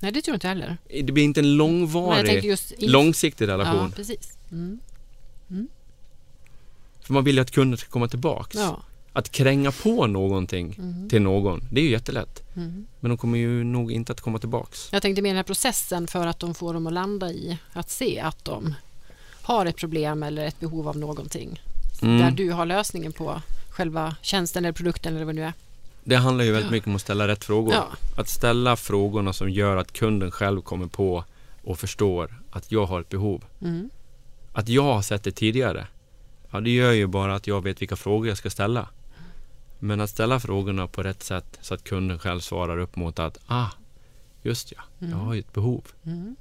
Nej, 0.00 0.12
det 0.12 0.22
tror 0.22 0.32
jag 0.32 0.36
inte 0.36 0.48
heller. 0.48 0.76
Det 1.04 1.12
blir 1.12 1.24
inte 1.24 1.40
en 1.40 1.56
långvarig, 1.56 2.44
just 2.44 2.72
långsiktig 2.78 3.44
Ja, 3.48 3.52
relation. 3.52 3.92
precis. 3.92 4.38
Mm. 4.52 4.80
För 7.00 7.12
man 7.12 7.24
vill 7.24 7.34
ju 7.36 7.40
att 7.42 7.50
kunden 7.50 7.78
ska 7.78 7.90
komma 7.90 8.08
tillbaks. 8.08 8.56
Ja. 8.56 8.82
Att 9.12 9.32
kränga 9.32 9.72
på 9.72 10.06
någonting 10.06 10.74
Mm. 10.78 11.08
till 11.08 11.22
någon, 11.22 11.60
det 11.70 11.80
är 11.80 11.84
ju 11.84 11.90
jättelätt. 11.90 12.42
Mm. 12.56 12.86
Men 13.00 13.08
de 13.08 13.18
kommer 13.18 13.38
ju 13.38 13.64
nog 13.64 13.92
inte 13.92 14.12
att 14.12 14.20
komma 14.20 14.38
tillbaks. 14.38 14.88
Jag 14.92 15.02
tänkte 15.02 15.22
mer 15.22 15.30
den 15.30 15.36
här 15.36 15.42
processen 15.44 16.06
för 16.06 16.26
att 16.26 16.38
de 16.38 16.54
får 16.54 16.74
dem 16.74 16.86
att 16.86 16.92
landa 16.92 17.30
i 17.30 17.58
att 17.72 17.90
se 17.90 18.20
att 18.20 18.44
de 18.44 18.74
har 19.42 19.66
ett 19.66 19.76
problem 19.76 20.22
eller 20.22 20.44
ett 20.46 20.60
behov 20.60 20.88
av 20.88 20.96
någonting. 20.98 21.60
Mm. 22.02 22.18
Där 22.18 22.30
du 22.30 22.50
har 22.52 22.66
lösningen 22.66 23.12
på 23.12 23.42
själva 23.70 24.16
tjänsten 24.22 24.64
eller 24.64 24.72
produkten 24.72 25.16
eller 25.16 25.24
vad 25.24 25.34
det 25.34 25.40
nu 25.40 25.46
är. 25.46 25.52
Det 26.04 26.16
handlar 26.16 26.44
ju 26.44 26.52
väldigt 26.52 26.70
mycket 26.70 26.86
om 26.86 26.94
att 26.94 27.00
ställa 27.00 27.28
rätt 27.28 27.44
frågor. 27.44 27.74
Ja. 27.74 27.86
Att 28.16 28.28
ställa 28.28 28.76
frågorna 28.76 29.32
som 29.32 29.50
gör 29.50 29.76
att 29.76 29.92
kunden 29.92 30.30
själv 30.30 30.60
kommer 30.60 30.86
på 30.86 31.24
och 31.64 31.78
förstår 31.78 32.40
att 32.50 32.72
jag 32.72 32.86
har 32.86 33.00
ett 33.00 33.08
behov. 33.08 33.44
Mm. 33.62 33.90
Att 34.52 34.68
jag 34.68 34.82
har 34.82 35.02
sett 35.02 35.22
det 35.22 35.32
tidigare, 35.32 35.86
ja 36.50 36.60
det 36.60 36.70
gör 36.70 36.92
ju 36.92 37.06
bara 37.06 37.34
att 37.34 37.46
jag 37.46 37.62
vet 37.64 37.82
vilka 37.82 37.96
frågor 37.96 38.28
jag 38.28 38.36
ska 38.38 38.50
ställa. 38.50 38.88
Men 39.84 40.00
att 40.00 40.10
ställa 40.10 40.40
frågorna 40.40 40.86
på 40.86 41.02
rätt 41.02 41.22
sätt 41.22 41.58
så 41.60 41.74
att 41.74 41.84
kunden 41.84 42.18
själv 42.18 42.40
svarar 42.40 42.78
upp 42.78 42.96
mot 42.96 43.18
att 43.18 43.38
ah, 43.46 43.68
just 44.42 44.72
ja, 44.72 44.82
jag 44.98 45.16
har 45.16 45.34
ju 45.34 45.40
ett 45.40 45.52
behov. 45.52 45.84
Mm. 46.04 46.36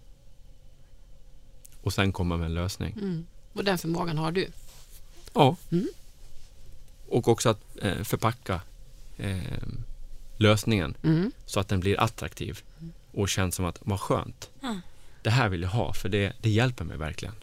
Och 1.82 1.94
sen 1.94 2.12
komma 2.14 2.38
med 2.38 2.46
en 2.46 2.54
lösning. 2.54 2.94
Mm. 2.94 3.26
Och 3.54 3.64
den 3.64 3.78
förmågan 3.78 4.18
har 4.18 4.32
du. 4.32 4.48
Ja. 5.34 5.56
Mm. 5.72 5.88
Och 7.08 7.28
också 7.28 7.50
att 7.50 7.60
eh, 7.82 8.04
förpacka 8.04 8.62
eh, 9.18 9.64
lösningen 10.38 10.96
Mm. 11.04 11.32
så 11.46 11.60
att 11.60 11.68
den 11.68 11.80
blir 11.80 12.00
attraktiv 12.00 12.62
och 13.12 13.30
känns 13.30 13.56
som 13.56 13.66
att 13.66 13.80
vad 13.82 14.00
skönt. 14.00 14.50
Mm. 14.64 14.82
Det 15.24 15.30
här 15.30 15.50
vill 15.50 15.62
jag 15.62 15.70
ha 15.70 15.94
för 15.94 16.10
det, 16.10 16.34
det 16.42 16.50
hjälper 16.50 16.86
mig 16.86 16.98
verkligen. 16.98 17.36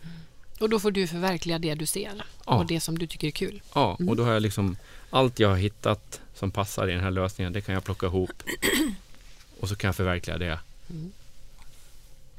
Och 0.61 0.69
då 0.71 0.81
får 0.81 0.91
du 0.91 1.07
förverkliga 1.07 1.59
det 1.59 1.75
du 1.75 1.87
ser 1.87 2.13
Ja. 2.47 2.55
och 2.55 2.67
det 2.67 2.81
som 2.81 2.99
du 2.99 3.07
tycker 3.07 3.27
är 3.27 3.31
kul. 3.31 3.63
Ja, 3.75 3.97
Mm. 4.01 4.09
och 4.09 4.17
då 4.17 4.25
har 4.25 4.33
jag 4.33 4.43
liksom 4.43 4.77
allt 5.11 5.39
jag 5.39 5.49
har 5.49 5.57
hittat 5.57 6.21
som 6.35 6.51
passar 6.51 6.89
i 6.89 6.93
den 6.93 7.01
här 7.03 7.11
lösningen, 7.11 7.53
det 7.53 7.61
kan 7.61 7.75
jag 7.75 7.85
plocka 7.85 8.07
ihop 8.07 8.43
och 9.61 9.69
så 9.69 9.77
kan 9.77 9.89
jag 9.89 9.97
förverkliga 9.97 10.39
det. 10.39 10.59
Mm. 10.91 11.13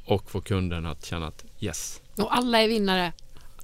Och 0.05 0.31
få 0.31 0.41
kunden 0.41 0.85
att 0.85 1.05
känna 1.05 1.27
att 1.27 1.45
yes. 1.59 2.01
Och 2.17 2.35
alla 2.38 2.61
är 2.61 2.67
vinnare. 2.67 3.13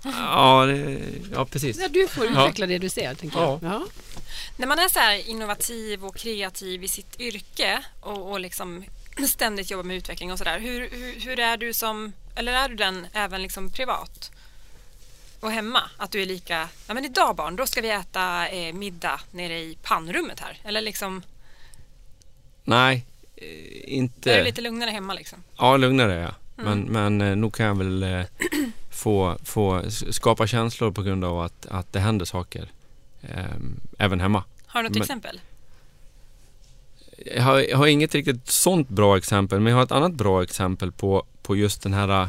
Ja, 0.04 0.66
det, 0.66 1.00
ja 1.34 1.46
precis. 1.46 1.78
Ja, 1.80 1.88
du 1.88 2.08
får 2.08 2.26
Ja. 2.26 2.32
utveckla 2.32 2.66
det 2.68 2.78
du 2.78 2.90
ser. 2.90 3.16
Tänker 3.16 3.40
jag. 3.40 3.60
Ja. 3.64 3.86
När 4.58 4.68
man 4.68 4.80
är 4.80 4.90
så 4.90 5.00
här 5.00 5.30
innovativ 5.30 6.06
och 6.06 6.16
kreativ 6.16 6.84
i 6.84 6.88
sitt 6.88 7.20
yrke 7.20 7.84
och, 8.02 8.32
och 8.32 8.40
liksom 8.40 8.84
ständigt 9.28 9.72
jobbar 9.72 9.84
med 9.84 9.98
utveckling 9.98 10.32
och 10.32 10.38
sådär. 10.38 10.60
Hur, 10.60 10.90
hur, 10.90 11.20
hur 11.20 11.40
är 11.40 11.58
du 11.58 11.74
som, 11.74 12.12
eller 12.36 12.54
är 12.54 12.70
du 12.70 12.76
den 12.76 13.08
även 13.14 13.42
liksom 13.42 13.70
privat? 13.70 14.32
Och 15.40 15.52
hemma? 15.52 15.82
Att 15.98 16.12
du 16.12 16.22
är 16.22 16.26
lika, 16.26 16.70
ja 16.88 16.94
men 16.94 17.06
idag 17.06 17.36
barn, 17.36 17.56
då 17.56 17.68
ska 17.68 17.82
vi 17.82 17.90
äta 17.90 18.48
eh, 18.48 18.74
middag 18.74 19.20
nere 19.32 19.60
i 19.60 19.78
pannrummet 19.84 20.40
här. 20.40 20.58
Eller 20.64 20.82
liksom, 20.82 21.22
Nej, 22.64 23.06
eh, 23.36 23.94
inte... 23.96 24.34
är 24.34 24.38
du 24.38 24.44
lite 24.44 24.62
lugnare 24.62 24.90
hemma 24.90 25.14
liksom? 25.14 25.44
Ja, 25.58 25.78
lugnare 25.78 26.14
är 26.14 26.22
jag. 26.22 26.34
Mm. 26.58 26.80
Men, 26.80 27.18
men 27.18 27.30
eh, 27.32 27.36
nog 27.36 27.54
kan 27.56 27.66
jag 27.66 27.78
väl 27.78 28.04
eh, 28.04 28.22
få, 28.92 29.38
få 29.44 29.84
skapa 30.12 30.48
känslor 30.48 30.92
på 30.92 31.02
grund 31.02 31.26
av 31.26 31.40
att, 31.42 31.66
att 31.66 31.94
det 31.94 32.00
händer 32.00 32.26
saker. 32.26 32.70
ehm, 33.22 33.80
även 33.98 34.20
hemma. 34.20 34.44
Har 34.66 34.84
du 34.84 34.90
något 34.90 34.94
Men- 34.94 35.02
exempel? 35.02 35.40
Jag 37.36 37.44
har, 37.44 37.60
jag 37.60 37.78
har 37.78 37.88
inget 37.88 38.16
riktigt 38.16 38.48
sånt 38.52 38.90
bra 38.90 39.18
exempel, 39.18 39.60
men 39.60 39.72
jag 39.72 39.78
har 39.78 39.84
ett 39.84 39.92
annat 39.92 40.14
bra 40.14 40.44
exempel 40.44 40.92
på, 40.92 41.26
på 41.42 41.56
just 41.56 41.82
den 41.84 41.94
här 41.94 42.22
eh, 42.22 42.28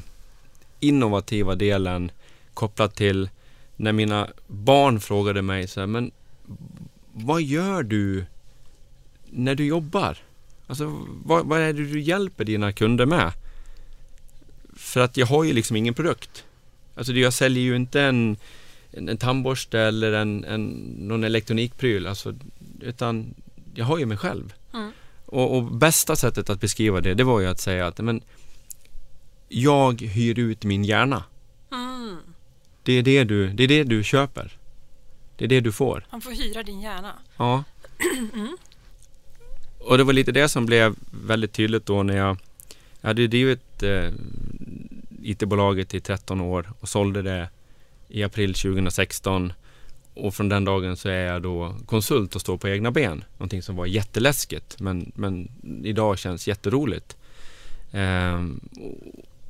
innovativa 0.80 1.54
delen 1.54 2.10
kopplat 2.56 2.94
till 2.94 3.30
när 3.76 3.92
mina 3.92 4.28
barn 4.46 5.00
frågade 5.00 5.42
mig 5.42 5.68
så 5.68 5.80
här, 5.80 5.86
men 5.86 6.10
vad 7.12 7.42
gör 7.42 7.82
du 7.82 8.26
när 9.30 9.54
du 9.54 9.64
jobbar? 9.64 10.18
Alltså, 10.66 11.06
vad, 11.24 11.46
vad 11.46 11.60
är 11.60 11.72
det 11.72 11.84
du 11.84 12.00
hjälper 12.00 12.44
dina 12.44 12.72
kunder 12.72 13.06
med? 13.06 13.32
För 14.76 15.00
att 15.00 15.16
jag 15.16 15.26
har 15.26 15.44
ju 15.44 15.52
liksom 15.52 15.76
ingen 15.76 15.94
produkt. 15.94 16.44
Alltså 16.94 17.12
jag 17.12 17.32
säljer 17.32 17.62
ju 17.62 17.76
inte 17.76 18.00
en, 18.00 18.36
en, 18.90 19.08
en 19.08 19.16
tandborste 19.16 19.80
eller 19.80 20.12
en, 20.12 20.44
en, 20.44 20.64
någon 20.98 21.24
elektronikpryl, 21.24 22.06
alltså, 22.06 22.34
utan 22.80 23.34
jag 23.74 23.84
har 23.84 23.98
ju 23.98 24.06
mig 24.06 24.18
själv. 24.18 24.54
Mm. 24.74 24.92
Och, 25.26 25.56
och 25.56 25.64
bästa 25.64 26.16
sättet 26.16 26.50
att 26.50 26.60
beskriva 26.60 27.00
det, 27.00 27.14
det 27.14 27.24
var 27.24 27.40
ju 27.40 27.46
att 27.46 27.60
säga 27.60 27.86
att 27.86 27.98
men, 27.98 28.20
jag 29.48 30.00
hyr 30.02 30.38
ut 30.38 30.64
min 30.64 30.84
hjärna. 30.84 31.24
Mm. 31.72 32.16
Det 32.86 32.92
är 32.92 33.02
det, 33.02 33.24
du, 33.24 33.48
det 33.48 33.64
är 33.64 33.68
det 33.68 33.84
du 33.84 34.04
köper. 34.04 34.52
Det 35.36 35.44
är 35.44 35.48
det 35.48 35.60
du 35.60 35.72
får. 35.72 36.06
Man 36.10 36.20
får 36.20 36.30
hyra 36.30 36.62
din 36.62 36.80
hjärna. 36.80 37.12
Ja. 37.36 37.64
Och 39.78 39.98
det 39.98 40.04
var 40.04 40.12
lite 40.12 40.32
det 40.32 40.48
som 40.48 40.66
blev 40.66 40.94
väldigt 41.10 41.52
tydligt 41.52 41.86
då 41.86 42.02
när 42.02 42.16
jag, 42.16 42.36
jag 43.00 43.08
hade 43.08 43.26
drivit 43.26 43.82
eh, 43.82 44.10
IT-bolaget 45.22 45.94
i 45.94 46.00
13 46.00 46.40
år 46.40 46.72
och 46.80 46.88
sålde 46.88 47.22
det 47.22 47.48
i 48.08 48.22
april 48.22 48.54
2016 48.54 49.52
och 50.14 50.34
från 50.34 50.48
den 50.48 50.64
dagen 50.64 50.96
så 50.96 51.08
är 51.08 51.26
jag 51.26 51.42
då 51.42 51.76
konsult 51.86 52.34
och 52.34 52.40
står 52.40 52.56
på 52.56 52.68
egna 52.68 52.90
ben. 52.90 53.24
Någonting 53.38 53.62
som 53.62 53.76
var 53.76 53.86
jätteläskigt 53.86 54.80
men, 54.80 55.12
men 55.14 55.48
idag 55.84 56.18
känns 56.18 56.48
jätteroligt. 56.48 57.16
Ehm, 57.92 58.60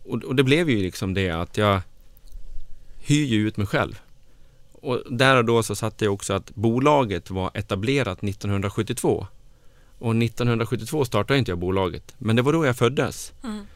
och, 0.04 0.24
och 0.24 0.36
det 0.36 0.42
blev 0.42 0.70
ju 0.70 0.82
liksom 0.82 1.14
det 1.14 1.30
att 1.30 1.56
jag 1.56 1.80
hyr 3.06 3.24
ju 3.24 3.48
ut 3.48 3.56
mig 3.56 3.66
själv. 3.66 4.00
Och 4.72 5.02
där 5.10 5.36
och 5.36 5.44
då 5.44 5.62
så 5.62 5.74
satte 5.74 6.04
jag 6.04 6.14
också 6.14 6.34
att 6.34 6.54
bolaget 6.54 7.30
var 7.30 7.50
etablerat 7.54 8.24
1972. 8.24 9.26
Och 9.98 10.16
1972 10.16 11.04
startade 11.04 11.38
inte 11.38 11.50
jag 11.50 11.58
bolaget, 11.58 12.14
men 12.18 12.36
det 12.36 12.42
var 12.42 12.52
då 12.52 12.66
jag 12.66 12.76
föddes. 12.76 13.32
Mm. 13.44 13.66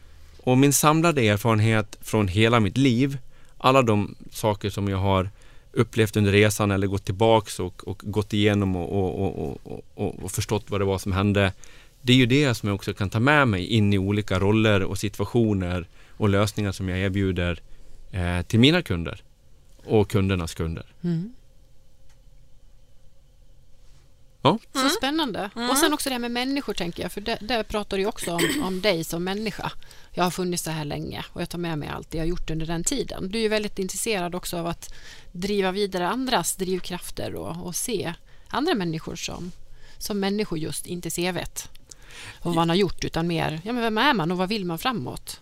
Och 0.43 0.57
min 0.57 0.73
samlade 0.73 1.27
erfarenhet 1.27 1.97
från 2.01 2.27
hela 2.27 2.59
mitt 2.59 2.77
liv, 2.77 3.17
alla 3.57 3.81
de 3.81 4.15
saker 4.31 4.69
som 4.69 4.87
jag 4.87 4.97
har 4.97 5.29
upplevt 5.73 6.17
under 6.17 6.31
resan 6.31 6.71
eller 6.71 6.87
gått 6.87 7.05
tillbaks 7.05 7.59
och, 7.59 7.87
och 7.87 8.01
gått 8.05 8.33
igenom 8.33 8.75
och, 8.75 9.57
och, 9.95 10.23
och, 10.23 10.31
förstått 10.31 10.65
vad 10.67 10.81
det 10.81 10.85
var 10.85 10.97
som 10.97 11.11
hände. 11.11 11.53
Det 12.01 12.13
är 12.13 12.17
ju 12.17 12.25
det 12.25 12.53
som 12.53 12.69
jag 12.69 12.75
också 12.75 12.93
kan 12.93 13.09
ta 13.09 13.19
med 13.19 13.47
mig 13.47 13.65
in 13.65 13.93
i 13.93 13.97
olika 13.97 14.39
roller 14.39 14.83
och 14.83 14.97
situationer 14.97 15.87
och 16.17 16.29
lösningar 16.29 16.71
som 16.71 16.89
jag 16.89 16.99
erbjuder 16.99 17.61
eh, 18.11 18.41
till 18.41 18.59
mina 18.59 18.81
kunder 18.81 19.23
och 19.85 20.09
kundernas 20.09 20.53
kunder. 20.53 20.85
Mm. 21.03 21.33
Ja. 24.41 24.59
Så 24.73 24.89
spännande. 24.89 25.49
Och 25.71 25.77
sen 25.77 25.93
också 25.93 26.09
det 26.09 26.13
här 26.13 26.19
med 26.19 26.31
människor 26.31 26.73
tänker 26.73 27.03
jag, 27.03 27.11
för 27.11 27.21
där, 27.21 27.37
där 27.41 27.63
pratar 27.63 27.97
du 27.97 28.03
ju 28.03 28.09
också 28.09 28.33
om, 28.33 28.63
om 28.63 28.81
dig 28.81 29.03
som 29.03 29.23
människa. 29.23 29.71
Jag 30.11 30.23
har 30.23 30.31
funnits 30.31 30.63
så 30.63 30.71
här 30.71 30.85
länge 30.85 31.25
och 31.33 31.41
jag 31.41 31.49
tar 31.49 31.59
med 31.59 31.77
mig 31.77 31.89
allt 31.89 32.11
det 32.11 32.17
jag 32.17 32.23
har 32.23 32.29
gjort 32.29 32.49
under 32.49 32.65
den 32.65 32.83
tiden. 32.83 33.29
Du 33.31 33.37
är 33.37 33.41
ju 33.41 33.47
väldigt 33.47 33.79
intresserad 33.79 34.35
också 34.35 34.57
av 34.57 34.67
att 34.67 34.93
driva 35.31 35.71
vidare 35.71 36.07
andras 36.07 36.55
drivkrafter 36.55 37.35
och, 37.35 37.65
och 37.65 37.75
se 37.75 38.13
andra 38.47 38.73
människor 38.73 39.15
som, 39.15 39.51
som 39.97 40.19
människor 40.19 40.57
just, 40.57 40.85
inte 40.85 41.09
CVt 41.09 41.69
och 42.39 42.45
vad 42.45 42.55
man 42.55 42.69
har 42.69 42.75
gjort 42.75 43.03
utan 43.03 43.27
mer, 43.27 43.61
ja 43.63 43.73
men 43.73 43.83
vem 43.83 43.97
är 43.97 44.13
man 44.13 44.31
och 44.31 44.37
vad 44.37 44.49
vill 44.49 44.65
man 44.65 44.77
framåt? 44.77 45.39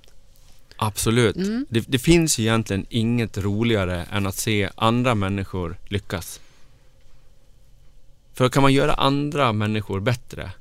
Absolut. 0.82 1.36
Mm. 1.36 1.66
Det, 1.70 1.86
det 1.88 2.00
finns 2.00 2.40
egentligen 2.40 2.86
inget 2.90 3.38
roligare 3.38 4.04
än 4.04 4.28
att 4.28 4.36
se 4.36 4.70
andra 4.76 5.16
människor 5.16 5.78
lyckas. 5.88 6.40
För 8.34 8.50
kan 8.50 8.62
man 8.62 8.74
göra 8.74 8.94
andra 8.94 9.54
människor 9.54 10.00
bättre 10.00 10.52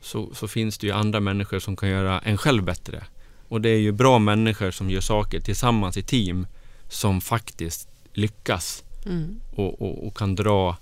så, 0.00 0.34
så 0.34 0.48
finns 0.48 0.78
det 0.78 0.86
ju 0.86 0.92
andra 0.92 1.20
människor 1.20 1.58
som 1.58 1.76
kan 1.76 1.88
göra 1.88 2.20
en 2.20 2.38
själv 2.38 2.64
bättre. 2.64 3.04
Och 3.48 3.60
det 3.60 3.68
är 3.68 3.78
ju 3.78 3.92
bra 3.92 4.18
människor 4.18 4.70
som 4.70 4.90
gör 4.90 5.00
saker 5.00 5.40
tillsammans 5.40 5.96
i 5.96 6.02
team 6.02 6.46
som 6.88 7.20
faktiskt 7.20 7.88
lyckas. 8.12 8.82
Mm. 9.06 9.40
och, 9.54 9.82
och, 9.82 10.06
och 10.06 10.16
kan 10.16 10.34
dra 10.34 10.76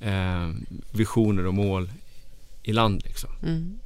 eh, 0.00 0.48
visioner 0.92 1.46
och 1.46 1.54
mål 1.54 1.90
i 2.62 2.72
land. 2.72 3.02
Liksom. 3.04 3.30
Mm. 3.42 3.78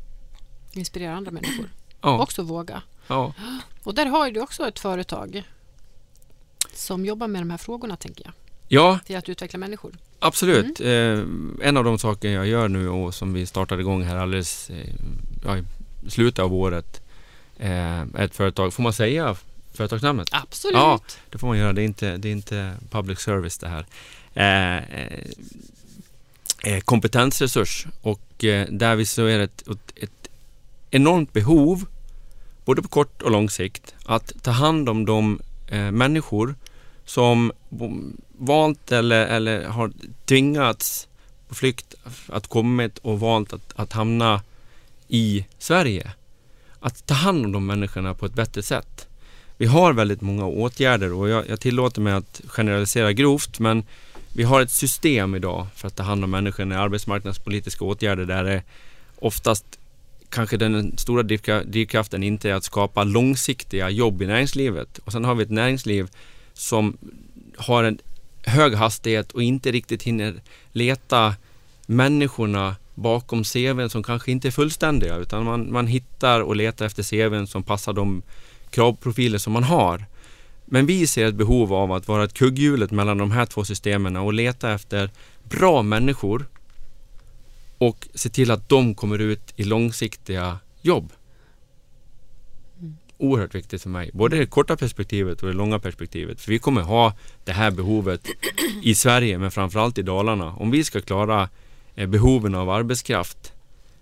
Inspirera 0.73 1.15
andra 1.15 1.31
människor. 1.31 1.69
Ja, 2.01 2.23
Också 2.23 2.43
våga. 2.43 2.83
Ja, 3.07 3.33
Och 3.83 3.95
där 3.95 4.07
har 4.07 4.31
du 4.31 4.41
också 4.41 4.69
ett 4.69 4.79
företag 4.79 5.43
som 6.75 7.05
jobbar 7.05 7.29
med 7.29 7.43
de 7.43 7.51
här 7.51 7.59
frågorna, 7.59 7.97
tänker 7.97 8.25
jag, 8.25 8.33
ja, 8.69 8.99
till 9.07 9.17
att 9.17 9.29
utveckla 9.29 9.59
människor. 9.59 9.93
absolut. 10.19 10.81
Eh, 10.81 10.89
en 11.63 11.77
av 11.77 11.85
de 11.85 11.99
saker 11.99 12.31
jag 12.31 12.47
gör 12.47 12.69
nu 12.69 12.89
och 12.89 13.15
som 13.15 13.33
vi 13.33 13.47
startade 13.47 13.81
igång 13.81 14.03
här 14.03 14.17
alldeles 14.17 14.71
eh, 14.71 14.95
ja, 15.45 15.59
i 15.59 15.65
slutet 16.11 16.39
av 16.39 16.55
året 16.55 17.03
eh, 17.59 18.01
är 18.01 18.25
ett 18.25 18.37
företag, 18.37 18.73
får 18.73 18.83
man 18.83 18.93
säga 18.93 19.37
företagsnamnet? 19.73 20.29
Absolut. 20.33 20.77
Ja. 20.77 21.01
Det 21.31 21.39
får 21.39 21.47
man 21.47 21.59
göra, 21.59 21.73
det 21.73 21.83
är 21.83 21.85
inte, 21.85 22.17
det 22.17 22.29
är 22.29 22.33
inte 22.33 22.75
public 22.91 23.19
service 23.19 23.59
det 23.59 23.69
här. 23.69 23.87
Eh, 24.35 24.77
eh, 24.77 25.21
eh, 26.65 26.81
kompetensresurs 26.81 27.87
och 28.03 28.21
där 28.69 28.97
vi 28.97 29.07
så 29.07 29.27
är 29.27 29.39
det 29.39 29.45
ett, 29.45 29.69
ett 29.97 30.29
enormt 30.91 31.33
behov 31.33 31.87
både 32.65 32.83
på 32.83 32.89
kort 32.89 33.23
och 33.23 33.31
lång 33.31 33.51
sikt 33.51 33.95
att 34.05 34.33
ta 34.43 34.51
hand 34.51 34.89
om 34.89 35.05
de 35.05 35.41
eh, 35.69 35.91
människor 35.91 36.55
som 37.05 37.53
valt 38.39 38.93
eller, 38.93 39.27
eller 39.27 39.65
har 39.65 39.93
tvingats 40.25 41.09
på 41.49 41.55
flykt 41.55 41.95
att 42.29 42.47
kommit 42.47 42.99
och 42.99 43.21
valt 43.21 43.53
att, 43.53 43.73
att 43.77 43.93
hamna 43.93 44.43
i 45.09 45.47
Sverige. 45.59 46.13
Att 46.81 47.07
ta 47.07 47.15
hand 47.15 47.45
om 47.45 47.53
de 47.53 47.67
människorna 47.67 48.15
på 48.15 48.27
ett 48.27 48.35
bättre 48.35 48.63
sätt. 48.63 49.09
Vi 49.57 49.67
har 49.67 49.93
väldigt 49.93 50.21
många 50.21 50.47
åtgärder 50.47 51.13
och 51.13 51.29
jag, 51.29 51.49
jag 51.49 51.61
tillåter 51.61 52.01
mig 52.01 52.13
att 52.13 52.41
generalisera 52.47 53.13
grovt 53.13 53.59
men 53.59 53.85
vi 54.35 54.43
har 54.43 54.61
ett 54.61 54.71
system 54.71 55.35
idag 55.35 55.67
för 55.75 55.89
att 55.89 55.97
ta 55.97 56.03
hand 56.03 56.25
om 56.25 56.31
människor 56.31 56.73
i 56.73 56.75
arbetsmarknadspolitiska 56.75 57.85
åtgärder 57.85 58.25
där 58.25 58.45
det 58.45 58.63
oftast 59.19 59.79
kanske 60.33 60.57
den 60.57 60.99
stora 60.99 61.23
drivkraften 61.23 62.23
inte 62.23 62.51
är 62.51 62.55
att 62.55 62.65
skapa 62.65 63.05
långsiktiga 63.05 63.91
jobb 63.91 64.23
i 64.23 64.27
näringslivet. 64.27 64.99
Och 64.99 65.13
sen 65.13 65.25
har 65.25 65.35
vi 65.35 65.43
ett 65.43 65.51
näringsliv 65.51 66.09
som 66.53 66.97
har 67.57 67.85
en 67.85 67.99
hög 68.43 68.75
hastighet 68.75 69.33
och 69.33 69.43
inte 69.43 69.73
riktigt 69.73 70.03
hinner 70.03 70.35
leta 70.73 71.35
människorna 71.87 72.77
bakom 72.95 73.45
CVn 73.45 73.91
som 73.91 74.03
kanske 74.03 74.33
inte 74.33 74.49
är 74.49 74.53
fullständiga 74.53 75.17
utan 75.17 75.45
man, 75.45 75.73
man 75.73 75.87
hittar 75.87 76.41
och 76.41 76.57
letar 76.57 76.87
efter 76.87 77.03
CVn 77.03 77.47
som 77.47 77.63
passar 77.63 77.93
de 77.93 78.23
kravprofiler 78.71 79.39
som 79.39 79.53
man 79.53 79.63
har. 79.63 80.05
Men 80.65 80.87
vi 80.87 81.07
ser 81.07 81.27
ett 81.27 81.35
behov 81.35 81.75
av 81.75 81.93
att 81.93 82.09
vara 82.09 82.25
ett 82.25 82.35
kugghjulet 82.35 82.91
mellan 82.91 83.19
de 83.19 83.31
här 83.31 83.47
två 83.47 83.65
systemen 83.65 84.17
och 84.17 84.33
leta 84.33 84.73
efter 84.73 85.11
bra 85.43 85.83
människor 85.83 86.47
och 87.87 88.09
se 88.15 88.29
till 88.29 88.51
att 88.51 88.69
de 88.69 88.95
kommer 88.95 89.19
ut 89.19 89.53
i 89.57 89.65
långsiktiga 89.65 90.59
jobb. 90.83 91.13
Oerhört 93.19 93.55
viktigt 93.55 93.83
för 93.83 93.89
mig, 93.91 94.11
både 94.15 94.37
det 94.37 94.47
korta 94.47 94.77
perspektivet 94.77 95.43
och 95.43 95.49
det 95.49 95.55
långa 95.55 95.79
perspektivet. 95.79 96.41
För 96.41 96.51
vi 96.53 96.59
kommer 96.59 96.83
ha 96.83 97.15
det 97.45 97.53
här 97.53 97.71
behovet 97.71 98.27
i 98.83 98.95
Sverige, 98.95 99.39
men 99.39 99.51
framförallt 99.51 99.99
i 99.99 100.03
Dalarna. 100.03 100.55
Om 100.55 100.71
vi 100.71 100.85
ska 100.85 101.01
klara 101.01 101.49
eh, 101.95 102.09
behoven 102.09 102.55
av 102.55 102.71
arbetskraft 102.71 103.53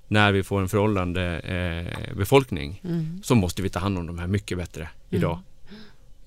när 0.09 0.33
vi 0.33 0.43
får 0.43 0.61
en 0.61 0.69
föråldrande 0.69 1.41
eh, 1.41 2.17
befolkning 2.17 2.81
Mm. 2.85 3.21
så 3.23 3.35
måste 3.35 3.63
vi 3.63 3.71
ta 3.71 3.79
hand 3.79 3.99
om 3.99 4.07
de 4.07 4.19
här 4.19 4.27
mycket 4.27 4.59
bättre 4.59 4.89
idag. 5.11 5.39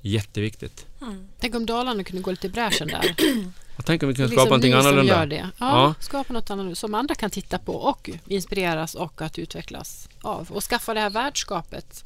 Jätteviktigt. 0.05 0.85
Mm. 1.01 1.27
Tänk 1.39 1.55
om 1.55 1.65
Dalarna 1.65 2.03
kunde 2.03 2.21
gå 2.21 2.31
lite 2.31 2.47
i 2.47 2.49
bräschen 2.49 2.87
där. 2.87 3.15
Jag 3.75 3.85
tänker 3.85 4.07
om 4.07 4.09
vi 4.09 4.15
kan 4.15 4.25
Liksom 4.25 4.37
skapa 4.37 4.49
någonting 4.49 4.73
annorlunda. 4.73 5.13
Gör 5.13 5.25
det. 5.25 5.35
Ja, 5.35 5.51
Ja. 5.59 5.93
Skapa 5.99 6.33
något 6.33 6.49
annorlunda 6.49 6.75
som 6.75 6.93
andra 6.93 7.15
kan 7.15 7.29
titta 7.29 7.59
på 7.59 7.75
och 7.75 8.09
inspireras 8.27 8.95
och 8.95 9.21
att 9.21 9.39
utvecklas 9.39 10.09
av. 10.21 10.51
Och 10.51 10.63
skaffa 10.63 10.93
det 10.93 10.99
här 10.99 11.09
värdskapet. 11.09 12.05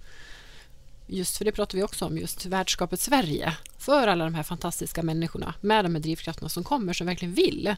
Just 1.07 1.37
för 1.37 1.45
det 1.45 1.51
pratar 1.51 1.77
vi 1.77 1.83
också 1.83 2.05
om, 2.05 2.17
just 2.17 2.45
värdskapet 2.45 2.99
Sverige. 2.99 3.53
För 3.77 4.07
alla 4.07 4.23
de 4.25 4.33
här 4.33 4.43
fantastiska 4.43 5.03
människorna 5.03 5.53
med 5.61 5.85
de 5.85 5.95
här 5.95 6.01
drivkrafterna 6.01 6.49
som 6.49 6.63
kommer, 6.63 6.93
som 6.93 7.07
verkligen 7.07 7.33
vill 7.33 7.75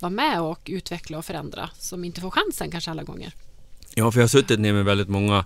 vara 0.00 0.10
med 0.10 0.40
och 0.40 0.60
utveckla 0.66 1.18
och 1.18 1.24
förändra, 1.24 1.70
som 1.78 2.04
inte 2.04 2.20
får 2.20 2.30
chansen 2.30 2.70
kanske 2.70 2.90
alla 2.90 3.02
gånger. 3.02 3.34
Ja, 3.94 4.12
för 4.12 4.20
jag 4.20 4.22
har 4.24 4.28
suttit 4.28 4.60
ner 4.60 4.72
med 4.72 4.84
väldigt 4.84 5.08
många 5.08 5.44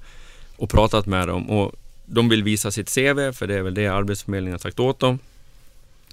och 0.57 0.71
pratat 0.71 1.07
med 1.07 1.29
dem 1.29 1.51
och 1.51 1.73
de 2.07 2.29
vill 2.29 2.43
visa 2.43 2.71
sitt 2.71 2.95
CV 2.95 3.33
för 3.33 3.47
det 3.47 3.55
är 3.55 3.63
väl 3.63 3.75
det 3.75 3.87
Arbetsförmedlingen 3.87 4.55
har 4.55 4.59
sagt 4.59 4.81
åt 4.81 4.99
dem. 4.99 5.19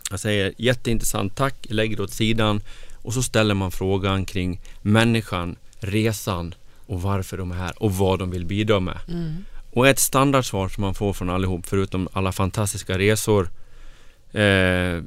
Jag 0.09 0.19
säger 0.19 0.53
jätteintressant, 0.57 1.35
tack, 1.35 1.55
lägger 1.69 1.97
det 1.97 2.03
åt 2.03 2.13
sidan 2.13 2.61
och 2.95 3.13
så 3.13 3.23
ställer 3.23 3.53
man 3.53 3.71
frågan 3.71 4.25
kring 4.25 4.61
människan, 4.81 5.55
resan 5.79 6.55
och 6.85 7.01
varför 7.01 7.37
de 7.37 7.51
är 7.51 7.55
här 7.55 7.83
och 7.83 7.95
vad 7.95 8.19
de 8.19 8.31
vill 8.31 8.45
bidra 8.45 8.79
med. 8.79 8.97
Mm. 9.07 9.45
Och 9.73 9.87
ett 9.87 9.99
standardsvar 9.99 10.69
som 10.69 10.81
man 10.81 10.93
får 10.93 11.13
från 11.13 11.29
allihop, 11.29 11.65
förutom 11.65 12.07
alla 12.13 12.31
fantastiska 12.31 12.97
resor 12.97 13.49
eh, 14.31 15.03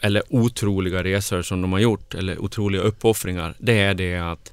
eller 0.00 0.22
otroliga 0.28 1.04
resor 1.04 1.42
som 1.42 1.62
de 1.62 1.72
har 1.72 1.78
gjort 1.78 2.14
eller 2.14 2.38
otroliga 2.38 2.82
uppoffringar, 2.82 3.54
det 3.58 3.78
är 3.78 3.94
det 3.94 4.16
att 4.16 4.52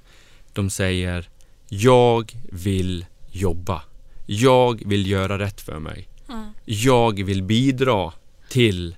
de 0.53 0.69
säger 0.69 1.29
Jag 1.69 2.37
vill 2.51 3.05
jobba. 3.31 3.81
Jag 4.25 4.83
vill 4.85 5.07
göra 5.07 5.39
rätt 5.39 5.61
för 5.61 5.79
mig. 5.79 6.07
Mm. 6.29 6.53
Jag 6.65 7.23
vill 7.23 7.43
bidra 7.43 8.13
till 8.49 8.95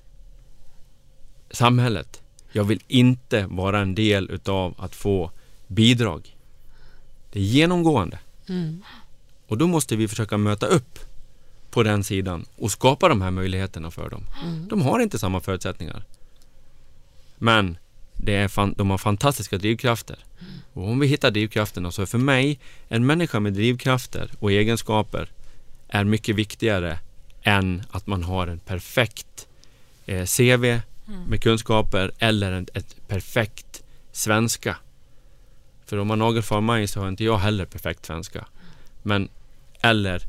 samhället. 1.52 2.22
Jag 2.52 2.64
vill 2.64 2.84
inte 2.88 3.48
vara 3.48 3.80
en 3.80 3.96
del 3.96 4.32
utav 4.32 4.76
att 4.78 4.96
få 4.96 5.32
bidrag. 5.68 6.38
Det 7.32 7.40
är 7.40 7.44
genomgående. 7.44 8.20
Mm. 8.50 8.84
Och 9.48 9.58
då 9.58 9.68
måste 9.68 9.96
vi 9.96 10.08
försöka 10.08 10.38
möta 10.38 10.66
upp 10.66 11.00
på 11.72 11.84
den 11.84 12.04
sidan 12.04 12.46
och 12.56 12.72
skapa 12.72 13.10
de 13.10 13.22
här 13.22 13.32
möjligheterna 13.32 13.92
för 13.92 14.10
dem. 14.10 14.24
Mm. 14.44 14.68
De 14.68 14.82
har 14.82 15.00
inte 15.00 15.20
samma 15.20 15.40
förutsättningar. 15.42 16.06
Men 17.38 17.78
det 18.14 18.36
är 18.36 18.48
fan, 18.48 18.74
de 18.78 18.90
har 18.90 18.98
fantastiska 18.98 19.58
drivkrafter. 19.58 20.26
Och 20.76 20.90
om 20.90 21.00
vi 21.00 21.08
hittar 21.08 21.32
drivkrafterna 21.32 21.92
så 21.92 22.02
är 22.02 22.06
för 22.06 22.18
mig 22.18 22.60
en 22.88 23.06
människa 23.06 23.40
med 23.40 23.54
drivkrafter 23.54 24.32
och 24.40 24.52
egenskaper 24.52 25.32
är 25.88 26.04
mycket 26.04 26.36
viktigare 26.36 27.00
än 27.44 27.84
att 27.92 28.08
man 28.08 28.24
har 28.24 28.48
en 28.48 28.60
perfekt 28.60 29.48
eh, 30.06 30.26
CV 30.26 30.80
med 31.28 31.42
kunskaper 31.42 32.12
eller 32.20 32.52
en, 32.52 32.68
ett 32.74 32.96
perfekt 33.08 33.84
svenska. 34.12 34.78
För 35.86 35.98
om 35.98 36.08
man 36.08 36.20
nagelfar 36.20 36.62
mig 36.62 36.88
så 36.88 37.00
har 37.00 37.08
inte 37.08 37.24
jag 37.24 37.38
heller 37.38 37.66
perfekt 37.66 38.06
svenska. 38.06 38.46
Men 39.02 39.30
eller 39.82 40.24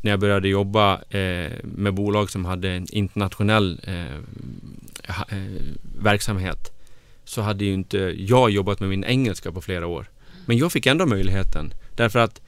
när 0.00 0.10
jag 0.10 0.20
började 0.20 0.48
jobba 0.48 1.02
eh, 1.02 1.52
med 1.62 1.94
bolag 1.94 2.30
som 2.30 2.44
hade 2.44 2.70
en 2.70 2.86
internationell 2.92 3.80
eh, 3.82 4.16
eh, 5.28 5.62
verksamhet 5.98 6.72
så 7.28 7.42
hade 7.42 7.64
ju 7.64 7.74
inte 7.74 7.98
jag 8.16 8.50
jobbat 8.50 8.80
med 8.80 8.88
min 8.88 9.04
engelska 9.04 9.52
på 9.52 9.60
flera 9.60 9.86
år. 9.86 10.10
Men 10.46 10.58
jag 10.58 10.72
fick 10.72 10.86
ändå 10.86 11.06
möjligheten 11.06 11.74
därför 11.96 12.18
att 12.18 12.40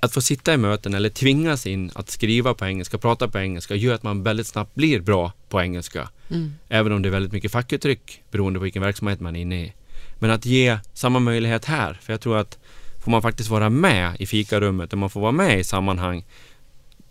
att 0.00 0.12
få 0.12 0.20
sitta 0.20 0.54
i 0.54 0.56
möten 0.56 0.94
eller 0.94 1.08
tvingas 1.08 1.66
in 1.66 1.90
att 1.94 2.10
skriva 2.10 2.54
på 2.54 2.66
engelska, 2.66 2.98
prata 2.98 3.28
på 3.28 3.38
engelska 3.38 3.74
gör 3.74 3.94
att 3.94 4.02
man 4.02 4.22
väldigt 4.22 4.46
snabbt 4.46 4.74
blir 4.74 5.00
bra 5.00 5.32
på 5.48 5.60
engelska. 5.60 6.08
Mm. 6.30 6.54
Även 6.68 6.92
om 6.92 7.02
det 7.02 7.08
är 7.08 7.10
väldigt 7.10 7.32
mycket 7.32 7.52
fackuttryck 7.52 8.22
beroende 8.30 8.58
på 8.58 8.62
vilken 8.62 8.82
verksamhet 8.82 9.20
man 9.20 9.36
är 9.36 9.40
inne 9.40 9.64
i. 9.64 9.72
Men 10.18 10.30
att 10.30 10.46
ge 10.46 10.78
samma 10.92 11.18
möjlighet 11.18 11.64
här, 11.64 11.94
för 11.94 12.12
jag 12.12 12.20
tror 12.20 12.36
att 12.36 12.58
får 13.04 13.10
man 13.10 13.22
faktiskt 13.22 13.50
vara 13.50 13.70
med 13.70 14.16
i 14.18 14.26
fikarummet 14.26 14.92
och 14.92 14.98
man 14.98 15.10
får 15.10 15.20
vara 15.20 15.32
med 15.32 15.58
i 15.60 15.64
sammanhang 15.64 16.24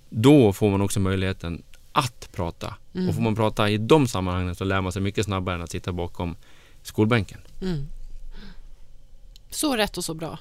då 0.10 0.54
får 0.54 0.70
man 0.70 0.82
också 0.82 1.00
möjligheten 1.00 1.64
att 1.92 2.30
prata. 2.36 2.76
Mm. 2.94 3.10
Och 3.10 3.16
får 3.16 3.22
man 3.22 3.36
prata 3.36 3.70
i 3.70 3.78
de 3.78 4.08
sammanhangen 4.08 4.56
så 4.56 4.64
lär 4.64 4.82
man 4.82 4.92
sig 4.92 5.02
mycket 5.02 5.26
snabbare 5.26 5.56
än 5.56 5.62
att 5.62 5.72
sitta 5.72 5.92
bakom 5.92 6.36
skolbänken. 6.86 7.40
Mm. 7.62 7.88
Så 9.50 9.76
rätt 9.78 9.98
och 9.98 10.06
så 10.06 10.14
bra. 10.14 10.40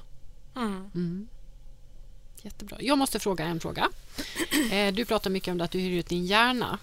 Mm. 0.57 0.91
Mm. 0.95 1.29
Jättebra. 2.43 2.77
Jag 2.81 2.99
måste 2.99 3.19
fråga 3.21 3.45
en 3.45 3.61
fråga. 3.61 3.89
Eh, 4.73 4.95
Du 4.95 5.05
pratar 5.05 5.31
mycket 5.31 5.53
om 5.53 5.59
det 5.59 5.65
att 5.65 5.71
du 5.71 5.79
hyr 5.79 5.99
ut 5.99 6.09
din 6.09 6.27
hjärna. 6.27 6.79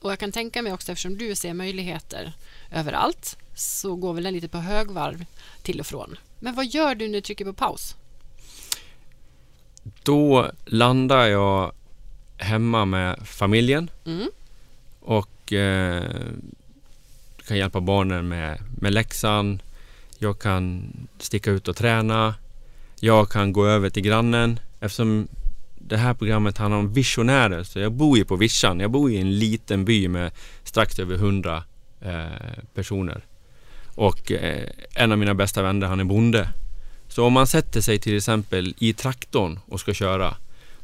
Och 0.00 0.10
jag 0.12 0.18
kan 0.18 0.32
tänka 0.32 0.62
mig 0.62 0.72
också 0.72 0.92
eftersom 0.92 1.18
du 1.18 1.34
ser 1.34 1.54
möjligheter 1.54 2.32
överallt 2.72 3.38
så 3.54 3.96
går 3.96 4.12
väl 4.14 4.24
den 4.24 4.32
lite 4.34 4.48
på 4.48 4.58
högvarv 4.58 5.24
till 5.62 5.80
och 5.80 5.86
från. 5.86 6.16
Men 6.40 6.54
vad 6.54 6.66
gör 6.66 6.94
du 6.94 7.06
när 7.06 7.14
du 7.14 7.20
trycker 7.20 7.44
på 7.44 7.52
paus? 7.52 7.94
Då 10.02 10.50
landar 10.66 11.26
jag 11.26 11.72
hemma 12.38 12.84
med 12.84 13.26
familjen 13.28 13.90
Mm. 14.06 14.28
och 15.00 15.52
eh, 15.52 16.10
kan 17.46 17.58
hjälpa 17.58 17.80
barnen 17.80 18.28
med, 18.28 18.58
med 18.80 18.94
läxan. 18.94 19.62
Jag 20.18 20.38
kan 20.38 20.92
sticka 21.18 21.50
ut 21.50 21.68
och 21.68 21.76
träna. 21.76 22.34
Jag 23.00 23.28
kan 23.28 23.52
gå 23.52 23.66
över 23.66 23.90
till 23.90 24.02
grannen 24.02 24.60
eftersom 24.80 25.28
det 25.74 25.96
här 25.96 26.14
programmet 26.14 26.58
handlar 26.58 26.78
om 26.78 26.92
visionärer 26.92 27.62
så 27.62 27.78
jag 27.78 27.92
bor 27.92 28.18
ju 28.18 28.24
på 28.24 28.36
Vischan. 28.36 28.80
Jag 28.80 28.90
bor 28.90 29.10
i 29.10 29.16
en 29.16 29.38
liten 29.38 29.84
by 29.84 30.08
med 30.08 30.32
strax 30.64 30.98
över 30.98 31.14
100 31.14 31.64
eh, 32.00 32.24
personer. 32.74 33.24
Och 33.94 34.32
eh, 34.32 34.68
en 34.94 35.12
av 35.12 35.18
mina 35.18 35.34
bästa 35.34 35.62
vänner, 35.62 35.86
han 35.86 36.00
är 36.00 36.04
bonde. 36.04 36.48
Så 37.08 37.24
om 37.24 37.32
man 37.32 37.46
sätter 37.46 37.80
sig 37.80 37.98
till 37.98 38.16
exempel 38.16 38.74
i 38.78 38.92
traktorn 38.92 39.58
och 39.66 39.80
ska 39.80 39.94
köra, 39.94 40.34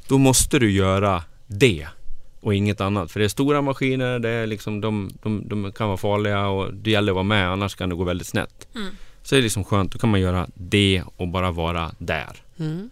då 0.08 0.18
måste 0.18 0.58
du 0.58 0.70
göra 0.70 1.22
det 1.46 1.88
och 2.42 2.54
inget 2.54 2.80
annat. 2.80 3.10
För 3.12 3.20
det 3.20 3.26
är 3.26 3.28
stora 3.28 3.62
maskiner, 3.62 4.18
det 4.18 4.28
är 4.28 4.46
liksom, 4.46 4.80
de, 4.80 5.10
de, 5.22 5.48
de 5.48 5.72
kan 5.72 5.86
vara 5.86 5.96
farliga 5.96 6.48
och 6.48 6.74
det 6.74 6.90
gäller 6.90 7.12
att 7.12 7.14
vara 7.14 7.22
med, 7.24 7.48
annars 7.52 7.74
kan 7.74 7.88
det 7.88 7.94
gå 7.94 8.04
väldigt 8.04 8.26
snett. 8.26 8.68
Mm. 8.74 8.88
Så 9.22 9.34
det 9.34 9.40
är 9.40 9.42
liksom 9.42 9.64
skönt, 9.64 9.92
då 9.92 9.98
kan 9.98 10.10
man 10.10 10.20
göra 10.20 10.46
det 10.54 11.02
och 11.16 11.28
bara 11.28 11.50
vara 11.50 11.90
där. 11.98 12.36
Mm. 12.58 12.90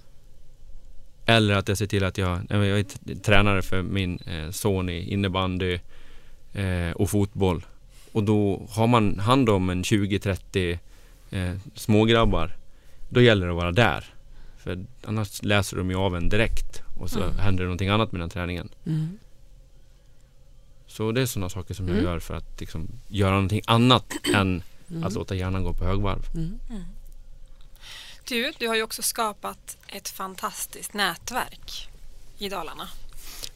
Eller 1.27 1.55
att 1.55 1.69
jag 1.69 1.79
ser 1.79 1.87
till 1.87 2.05
att 2.05 2.19
jag, 2.19 2.39
jag 2.49 2.67
är 2.79 2.85
tränare 3.23 3.63
för 3.63 3.83
min 3.83 4.19
eh, 4.27 4.51
son 4.51 4.89
i 4.89 5.13
innebandy 5.13 5.79
eh, 6.53 6.91
och 6.95 7.11
fotboll. 7.11 7.65
Och 8.13 8.23
då 8.25 8.67
har 8.71 8.87
man 8.87 9.19
hand 9.19 9.49
om 9.49 9.71
en 9.71 9.83
20-30 9.83 10.79
eh, 11.31 11.51
smågrabbar. 11.75 12.57
Då 13.09 13.21
gäller 13.21 13.47
det 13.47 13.53
att 13.53 13.59
vara 13.59 13.73
där. 13.73 14.05
För 14.59 14.85
annars 15.05 15.43
läser 15.43 15.77
de 15.77 15.91
ju 15.91 15.97
av 15.97 16.17
en 16.17 16.29
direkt 16.29 16.83
och 17.01 17.11
så 17.11 17.19
Mm. 17.23 17.37
händer 17.39 17.63
det 17.63 17.67
någonting 17.69 17.89
annat 17.89 18.13
med 18.13 18.21
den 18.21 18.31
träningen. 18.31 18.69
Mm. 18.87 19.19
Så 20.91 21.13
det 21.13 21.21
är 21.23 21.27
sådana 21.27 21.49
saker 21.51 21.75
som 21.75 21.89
jag 21.89 21.95
Mm. 21.97 22.05
gör 22.11 22.19
för 22.19 22.35
att 22.35 22.61
liksom, 22.61 22.89
göra 23.09 23.31
någonting 23.33 23.63
annat 23.67 24.13
än 24.35 24.63
Mm. 24.91 25.05
att 25.05 25.13
låta 25.13 25.35
hjärnan 25.35 25.65
gå 25.65 25.73
på 25.73 25.85
högvarv. 25.85 26.27
Mm. 26.35 26.59
Du, 28.29 28.53
du 28.59 28.69
har 28.69 28.75
ju 28.77 28.83
också 28.83 29.03
skapat 29.03 29.77
ett 29.89 30.09
fantastiskt 30.09 30.95
nätverk 30.95 31.89
i 32.39 32.49
Dalarna. 32.49 32.89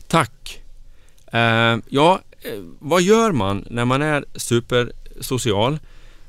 Tack! 0.09 0.61
Eh, 1.33 1.77
ja, 1.89 2.21
eh, 2.43 2.61
vad 2.79 3.03
gör 3.03 3.33
man 3.33 3.65
när 3.71 3.85
man 3.85 4.03
är 4.03 4.25
supersocial? 4.37 5.79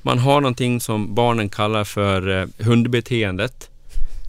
Man 0.02 0.20
har 0.20 0.42
någonting 0.42 0.82
som 0.82 1.16
barnen 1.16 1.50
kallar 1.50 1.84
för 1.84 2.42
eh, 2.42 2.66
hundbeteendet. 2.66 3.70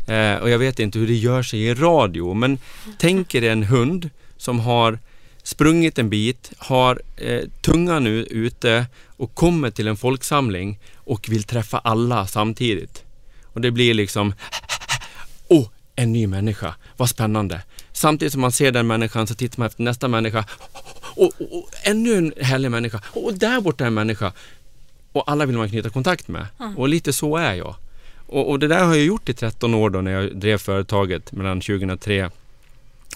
Eh, 0.08 0.34
och 0.36 0.50
jag 0.50 0.58
vet 0.58 0.78
inte 0.78 0.98
hur 0.98 1.06
det 1.06 1.14
gör 1.14 1.42
sig 1.42 1.60
i 1.62 1.74
radio, 1.74 2.34
men 2.34 2.58
tänk 2.98 3.34
er 3.34 3.42
en 3.42 3.62
hund 3.62 4.10
som 4.36 4.60
har 4.60 4.98
sprungit 5.46 5.98
en 5.98 6.10
bit, 6.10 6.52
har 6.58 7.02
eh, 7.16 7.44
tungan 7.60 8.04
nu 8.04 8.24
ute 8.24 8.86
och 9.06 9.34
kommer 9.34 9.70
till 9.70 9.88
en 9.88 9.96
folksamling 9.96 10.78
och 10.94 11.28
vill 11.28 11.44
träffa 11.44 11.78
alla 11.78 12.26
samtidigt. 12.26 13.04
Och 13.42 13.60
det 13.60 13.70
blir 13.70 13.94
liksom 13.94 14.34
Åh, 15.48 15.68
en 15.96 16.12
ny 16.12 16.26
människa, 16.26 16.74
vad 16.96 17.08
spännande. 17.08 17.62
Samtidigt 17.92 18.32
som 18.32 18.40
man 18.40 18.52
ser 18.52 18.72
den 18.72 18.86
människan 18.86 19.26
så 19.26 19.34
tittar 19.34 19.58
man 19.58 19.66
efter 19.66 19.82
nästa 19.82 20.08
människa. 20.08 20.44
Och, 21.14 21.32
och, 21.40 21.58
och 21.58 21.70
ännu 21.82 22.14
en 22.14 22.32
härlig 22.40 22.70
människa. 22.70 23.02
Och 23.12 23.34
där 23.34 23.60
borta 23.60 23.84
är 23.84 23.88
en 23.88 23.94
människa. 23.94 24.32
Och 25.12 25.30
alla 25.30 25.46
vill 25.46 25.56
man 25.56 25.68
knyta 25.68 25.90
kontakt 25.90 26.28
med. 26.28 26.46
Och 26.76 26.88
lite 26.88 27.12
så 27.12 27.36
är 27.36 27.54
jag. 27.54 27.74
Och, 28.26 28.50
och 28.50 28.58
det 28.58 28.68
där 28.68 28.84
har 28.84 28.94
jag 28.94 29.04
gjort 29.04 29.28
i 29.28 29.34
13 29.34 29.74
år 29.74 29.90
då 29.90 30.00
när 30.00 30.10
jag 30.10 30.36
drev 30.36 30.58
företaget 30.58 31.32
mellan 31.32 31.60
2003 31.60 32.30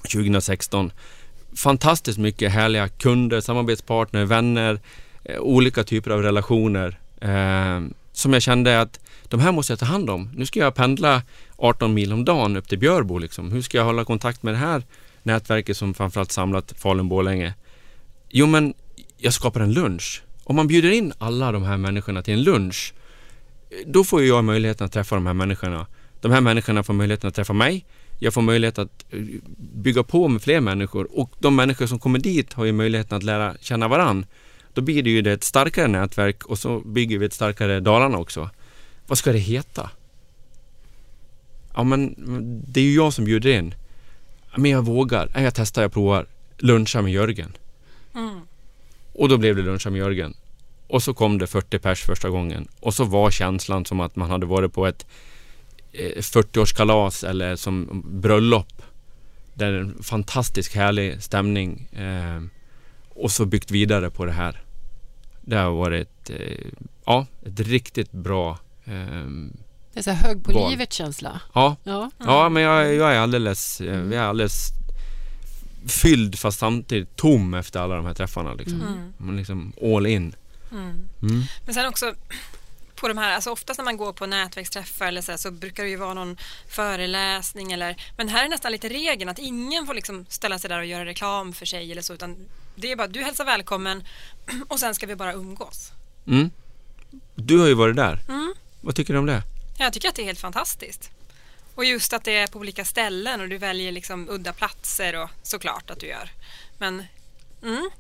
och 0.03 0.11
2016. 0.11 0.93
Fantastiskt 1.57 2.19
mycket 2.19 2.53
härliga 2.53 2.89
kunder, 2.89 3.41
samarbetspartner, 3.41 4.25
vänner, 4.25 4.81
eh, 5.25 5.41
olika 5.41 5.85
typer 5.85 6.11
av 6.11 6.23
relationer. 6.23 6.99
Eh, 7.21 7.81
som 8.13 8.33
jag 8.33 8.43
kände 8.43 8.81
att 8.81 9.01
de 9.29 9.41
här 9.41 9.53
måste 9.53 9.73
jag 9.73 9.81
ta 9.81 9.87
hand 9.87 10.11
om. 10.11 10.31
Nu 10.35 10.47
ska 10.47 10.61
jag 10.61 10.75
pendla 10.75 11.23
18 11.57 11.95
mil 11.95 12.13
om 12.13 12.25
dagen 12.25 12.57
upp 12.57 12.69
till 12.69 12.79
Björbo. 12.79 13.19
Liksom. 13.19 13.53
Hur 13.53 13.63
ska 13.63 13.79
jag 13.79 13.85
hålla 13.85 14.05
kontakt 14.05 14.43
med 14.43 14.55
det 14.55 14.59
här 14.59 14.83
nätverket 15.23 15.77
som 15.77 15.95
framförallt 15.95 16.33
samlat 16.33 16.73
Falun-Borlänge? 16.73 17.53
Jo, 18.29 18.47
men 18.47 18.75
jag 19.19 19.33
skapar 19.33 19.61
en 19.61 19.73
lunch. 19.73 20.23
Om 20.45 20.57
man 20.57 20.67
bjuder 20.67 20.91
in 20.91 21.13
alla 21.19 21.53
de 21.53 21.63
här 21.63 21.77
människorna 21.77 22.23
till 22.23 22.35
en 22.35 22.43
lunch, 22.43 22.95
eh, 23.71 23.77
då 23.87 24.05
får 24.05 24.21
ju 24.21 24.29
jag 24.29 24.45
möjligheten 24.45 24.85
att 24.85 24.93
träffa 24.93 25.15
de 25.15 25.27
här 25.27 25.35
människorna. 25.35 25.87
De 26.21 26.33
här 26.33 26.41
människorna 26.41 26.83
får 26.83 26.95
möjligheten 26.95 27.29
att 27.29 27.35
träffa 27.35 27.53
mig. 27.53 27.85
Jag 28.23 28.35
får 28.35 28.43
möjlighet 28.43 28.79
att 28.79 29.05
eh, 29.11 29.21
bygga 29.57 30.03
på 30.03 30.29
med 30.29 30.43
fler 30.43 30.61
människor 30.61 31.19
och 31.19 31.33
de 31.39 31.57
människor 31.57 31.87
som 31.87 31.99
kommer 31.99 32.19
dit 32.19 32.53
har 32.53 32.65
ju 32.65 32.73
möjligheten 32.73 33.17
att 33.17 33.23
lära 33.23 33.57
känna 33.61 33.89
varann. 33.89 34.27
Då 34.75 34.81
blir 34.81 35.03
det 35.03 35.11
ju 35.11 35.33
ett 35.33 35.45
starkare 35.45 35.89
nätverk 35.89 36.45
och 36.45 36.59
så 36.59 36.81
bygger 36.81 37.19
vi 37.19 37.27
ett 37.27 37.33
starkare 37.33 37.81
Dalarna 37.81 38.19
också. 38.19 38.51
Vad 39.07 39.19
ska 39.19 39.33
det 39.33 39.39
heta? 39.39 39.91
Ja 41.75 41.85
men 41.85 42.15
det 42.67 42.81
är 42.81 42.85
ju 42.85 42.95
jag 42.95 43.13
som 43.13 43.25
bjuder 43.25 43.51
in. 43.51 43.75
Men 44.57 44.71
jag 44.71 44.83
vågar. 44.83 45.31
Ja, 45.35 45.41
Jag 45.41 45.55
testar, 45.55 45.83
jag 45.83 45.93
provar. 45.93 46.27
Luncha 46.59 47.03
med 47.03 47.13
Jörgen. 47.13 47.53
Mm. 48.15 48.41
Och 49.13 49.29
då 49.29 49.39
blev 49.39 49.57
det 49.57 49.63
luncha 49.63 49.91
med 49.91 49.99
Jörgen. 49.99 50.35
Och 50.87 51.03
så 51.03 51.15
kom 51.15 51.39
det 51.39 51.47
40 51.47 51.79
pers 51.79 52.03
första 52.03 52.29
gången. 52.29 52.69
Och 52.81 52.95
så 52.95 53.05
var 53.05 53.31
känslan 53.31 53.85
som 53.85 54.01
att 54.01 54.17
man 54.17 54.31
hade 54.31 54.47
varit 54.47 54.73
på 54.73 54.87
ett 54.87 55.07
40-årskalas 55.93 57.25
eller 57.29 57.57
som 57.57 58.03
bröllop. 58.07 58.83
Där 59.55 59.73
en 59.73 60.03
fantastisk 60.03 60.75
härlig 60.77 61.23
stämning. 61.23 61.89
Eh, 61.93 62.43
och 63.09 63.31
så 63.31 63.47
byggt 63.47 63.71
vidare 63.71 64.11
på 64.11 64.25
det 64.25 64.33
här. 64.33 64.63
Det 65.41 65.57
har 65.57 65.71
varit 65.71 66.31
eh, 66.31 66.67
ja, 67.05 67.27
ett 67.47 67.61
riktigt 67.61 68.13
bra 68.13 68.59
ehm, 68.85 69.53
Det 69.93 69.99
är 69.99 70.03
så 70.03 70.11
hög 70.11 70.45
på 70.45 70.53
Val. 70.53 70.71
livet-känsla. 70.71 71.41
Ja, 71.55 71.77
Ja. 71.85 72.11
ja 72.19 72.49
men 72.49 72.63
jag, 72.63 72.95
jag 72.95 73.15
är 73.15 73.19
alldeles, 73.19 73.81
eh, 73.81 73.87
jag 73.99 74.13
är 74.15 74.21
alldeles 74.23 74.69
fylld 75.87 76.39
fast 76.39 76.59
samtidigt 76.59 77.17
tom 77.17 77.55
efter 77.55 77.81
alla 77.81 77.97
de 77.97 78.07
här 78.07 78.15
träffarna. 78.15 78.55
Liksom. 78.55 78.83
Mm. 78.83 79.13
Man 79.17 79.37
liksom 79.37 79.73
all 79.83 80.07
in. 80.07 80.35
Mm. 80.73 80.91
Mm. 81.23 81.43
Men 81.65 81.75
sen 81.75 81.87
också 81.89 82.15
på 83.01 83.09
de 83.09 83.19
här, 83.19 83.35
alltså 83.35 83.51
oftast 83.51 83.79
när 83.79 83.85
man 83.85 83.97
går 83.97 84.13
på 84.13 84.27
nätverksträffar 84.27 85.07
eller 85.07 85.23
så, 85.23 85.33
här, 85.33 85.37
så 85.39 85.51
brukar 85.51 85.83
det 85.83 85.91
ju 85.91 85.97
vara 85.97 86.15
någon 86.15 86.37
föreläsning 86.69 87.73
eller 87.73 87.97
men 88.17 88.29
här 88.29 88.45
är 88.45 88.49
nästan 88.49 88.73
lite 88.73 88.89
regeln 88.89 89.31
att 89.31 89.39
ingen 89.39 89.87
får 89.87 89.95
liksom 89.95 90.27
ställa 90.29 90.59
sig 90.59 90.71
där 90.71 90.79
och 90.79 90.87
göra 90.87 91.05
reklam 91.05 91.53
för 91.53 91.67
sig 91.67 91.93
eller 91.93 92.03
så 92.03 92.15
utan 92.15 92.37
det 92.75 92.93
är 92.93 92.97
bara 92.97 93.07
du 93.07 93.23
hälsar 93.23 93.45
välkommen 93.45 94.05
och 94.69 94.81
sen 94.81 94.95
ska 94.95 95.07
vi 95.07 95.17
bara 95.17 95.33
umgås. 95.33 95.93
Mm. 96.27 96.51
Du 97.35 97.59
har 97.59 97.67
ju 97.67 97.75
varit 97.75 97.97
där. 97.97 98.19
Mm. 98.29 98.55
Vad 98.81 98.95
tycker 98.97 99.13
du 99.13 99.19
om 99.19 99.27
det? 99.27 99.43
Jag 99.79 99.93
tycker 99.93 100.09
att 100.09 100.15
det 100.15 100.23
är 100.23 100.27
helt 100.27 100.41
fantastiskt. 100.41 101.11
Och 101.75 101.85
just 101.85 102.13
att 102.13 102.25
det 102.25 102.37
är 102.37 102.47
på 102.47 102.59
olika 102.59 102.85
ställen 102.85 103.41
och 103.41 103.49
du 103.49 103.59
väljer 103.59 103.93
liksom 103.93 104.29
udda 104.29 104.53
platser 104.53 105.23
och 105.23 105.31
såklart 105.43 105.91
att 105.91 106.01
du 106.01 106.07
gör. 106.07 106.31
Men 106.79 107.05
mm. 107.63 107.91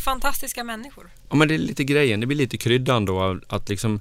Fantastiska 0.00 0.64
människor. 0.64 1.10
Ja 1.28 1.36
men 1.36 1.48
det 1.48 1.54
är 1.54 1.58
lite 1.58 1.84
grejen, 1.84 2.20
det 2.20 2.26
blir 2.26 2.36
lite 2.36 2.58
kryddan 2.58 3.04
då 3.04 3.40
att 3.48 3.68
liksom 3.68 4.00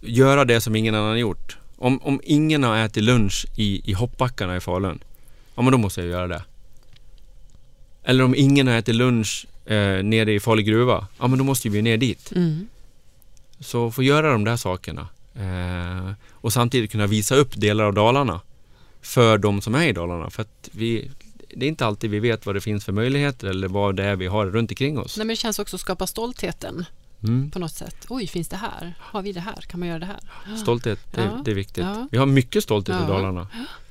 göra 0.00 0.44
det 0.44 0.60
som 0.60 0.76
ingen 0.76 0.94
annan 0.94 1.18
gjort. 1.18 1.56
Om, 1.76 2.02
om 2.02 2.20
ingen 2.24 2.64
har 2.64 2.76
ätit 2.76 3.04
lunch 3.04 3.46
i, 3.56 3.90
i 3.90 3.92
hoppbackarna 3.92 4.56
i 4.56 4.60
Falun, 4.60 5.04
ja 5.54 5.62
men 5.62 5.72
då 5.72 5.78
måste 5.78 6.00
jag 6.00 6.10
göra 6.10 6.28
det. 6.28 6.42
Eller 8.04 8.24
om 8.24 8.34
ingen 8.34 8.66
har 8.66 8.74
ätit 8.74 8.94
lunch 8.94 9.46
eh, 9.64 10.02
nere 10.02 10.32
i 10.32 10.40
Falu 10.40 10.62
gruva, 10.62 11.06
ja 11.18 11.26
men 11.26 11.38
då 11.38 11.44
måste 11.44 11.68
vi 11.68 11.82
ner 11.82 11.96
dit. 11.96 12.32
Mm. 12.36 12.68
Så 13.60 13.90
få 13.90 14.02
göra 14.02 14.32
de 14.32 14.44
där 14.44 14.56
sakerna 14.56 15.08
eh, 15.34 16.12
och 16.30 16.52
samtidigt 16.52 16.92
kunna 16.92 17.06
visa 17.06 17.34
upp 17.34 17.60
delar 17.60 17.84
av 17.84 17.94
Dalarna 17.94 18.40
för 19.02 19.38
de 19.38 19.60
som 19.60 19.74
är 19.74 19.86
i 19.86 19.92
Dalarna. 19.92 20.30
För 20.30 20.42
att 20.42 20.68
vi, 20.72 21.10
det 21.56 21.66
är 21.66 21.68
inte 21.68 21.86
alltid 21.86 22.10
vi 22.10 22.20
vet 22.20 22.46
vad 22.46 22.54
det 22.56 22.60
finns 22.60 22.84
för 22.84 22.92
möjligheter 22.92 23.46
eller 23.48 23.68
vad 23.68 23.96
det 23.96 24.04
är 24.04 24.16
vi 24.16 24.26
har 24.26 24.46
runt 24.46 24.70
omkring 24.70 24.98
oss. 24.98 25.16
Nej, 25.16 25.26
men 25.26 25.32
det 25.32 25.36
känns 25.40 25.58
också 25.58 25.76
att 25.76 25.80
skapa 25.80 26.06
stoltheten 26.06 26.84
Mm. 27.24 27.50
på 27.50 27.58
något 27.58 27.72
sätt. 27.74 28.06
Oj, 28.08 28.26
finns 28.26 28.48
det 28.48 28.56
här? 28.56 28.94
Har 29.00 29.22
vi 29.22 29.32
det 29.32 29.40
här? 29.40 29.60
Kan 29.60 29.80
man 29.80 29.88
göra 29.88 29.98
det 29.98 30.06
här? 30.06 30.56
Stolthet, 30.56 30.98
det, 31.14 31.20
Ja. 31.22 31.42
det 31.44 31.50
är 31.50 31.54
viktigt. 31.54 31.84
Ja. 31.84 32.08
Vi 32.10 32.18
har 32.18 32.26
mycket 32.26 32.62
stolthet 32.62 32.96
Ja. 32.98 33.04
i 33.04 33.08
Dalarna. 33.08 33.46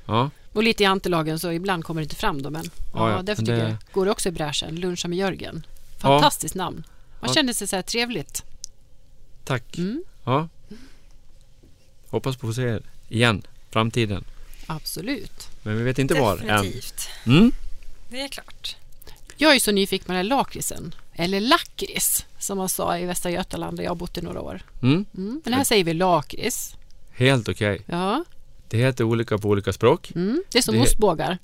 Ja, 0.06 0.30
Och 0.52 0.62
lite 0.62 0.82
i 0.82 0.86
antelagen 0.86 1.38
så 1.38 1.52
ibland 1.52 1.84
kommer 1.84 2.00
det 2.00 2.02
inte 2.02 2.14
fram 2.16 2.42
då 2.42 2.50
men 2.50 2.64
ja, 2.94 3.22
därför 3.22 3.42
det- 3.42 3.52
tycker 3.56 3.68
jag 3.68 3.76
går 3.92 4.04
det 4.04 4.10
också 4.10 4.28
i 4.28 4.32
bräschen. 4.32 4.76
Luncha 4.76 5.08
med 5.08 5.18
Jörgen. 5.18 5.66
Fantastiskt 5.98 6.54
namn. 6.54 6.84
Man 7.20 7.34
känner 7.34 7.52
sig 7.52 7.68
så 7.68 7.76
här 7.76 7.82
trevligt. 7.82 8.44
tack. 9.44 9.78
Mm, 9.78 10.04
Ja. 10.24 10.48
Hoppas 12.08 12.36
på 12.36 12.46
att 12.46 12.54
få 12.54 12.54
se 12.54 12.62
er 12.62 12.82
igen, 13.08 13.42
framtiden. 13.70 14.24
Absolut. 14.66 15.48
Men 15.62 15.76
vi 15.76 15.82
vet 15.82 15.98
inte 15.98 16.14
var 16.14 16.36
än. 16.38 16.46
Definitivt. 16.46 17.08
Mm. 17.26 17.52
Det 18.10 18.20
är 18.20 18.28
klart. 18.28 18.76
Jag 19.36 19.54
är 19.54 19.60
så 19.60 19.72
nyfiken 19.72 20.06
på 20.06 20.12
den 20.12 20.16
här 20.16 20.24
lakritsen. 20.24 20.94
Eller 21.14 21.40
lakrits 21.40 22.26
som 22.38 22.58
man 22.58 22.68
sa 22.68 22.98
i 22.98 23.04
Västra 23.06 23.30
Götaland 23.30 23.76
där 23.76 23.84
jag 23.84 23.90
har 23.90 23.96
bott 23.96 24.18
i 24.18 24.22
några 24.22 24.40
år. 24.40 24.62
Mm. 24.82 25.04
Mm. 25.16 25.40
Men 25.44 25.54
här 25.54 25.64
säger 25.64 25.84
vi 25.84 25.94
lakrits. 25.94 26.74
Helt 27.12 27.48
okej. 27.48 27.82
Ja, 27.86 28.24
Det 28.68 28.78
heter 28.78 29.04
olika 29.04 29.38
på 29.38 29.48
olika 29.48 29.72
språk. 29.72 30.12
mm. 30.14 30.42
det 30.52 30.58
är 30.58 30.62
som 30.62 30.74
Det- 30.74 30.80
ostbågar. 30.80 31.38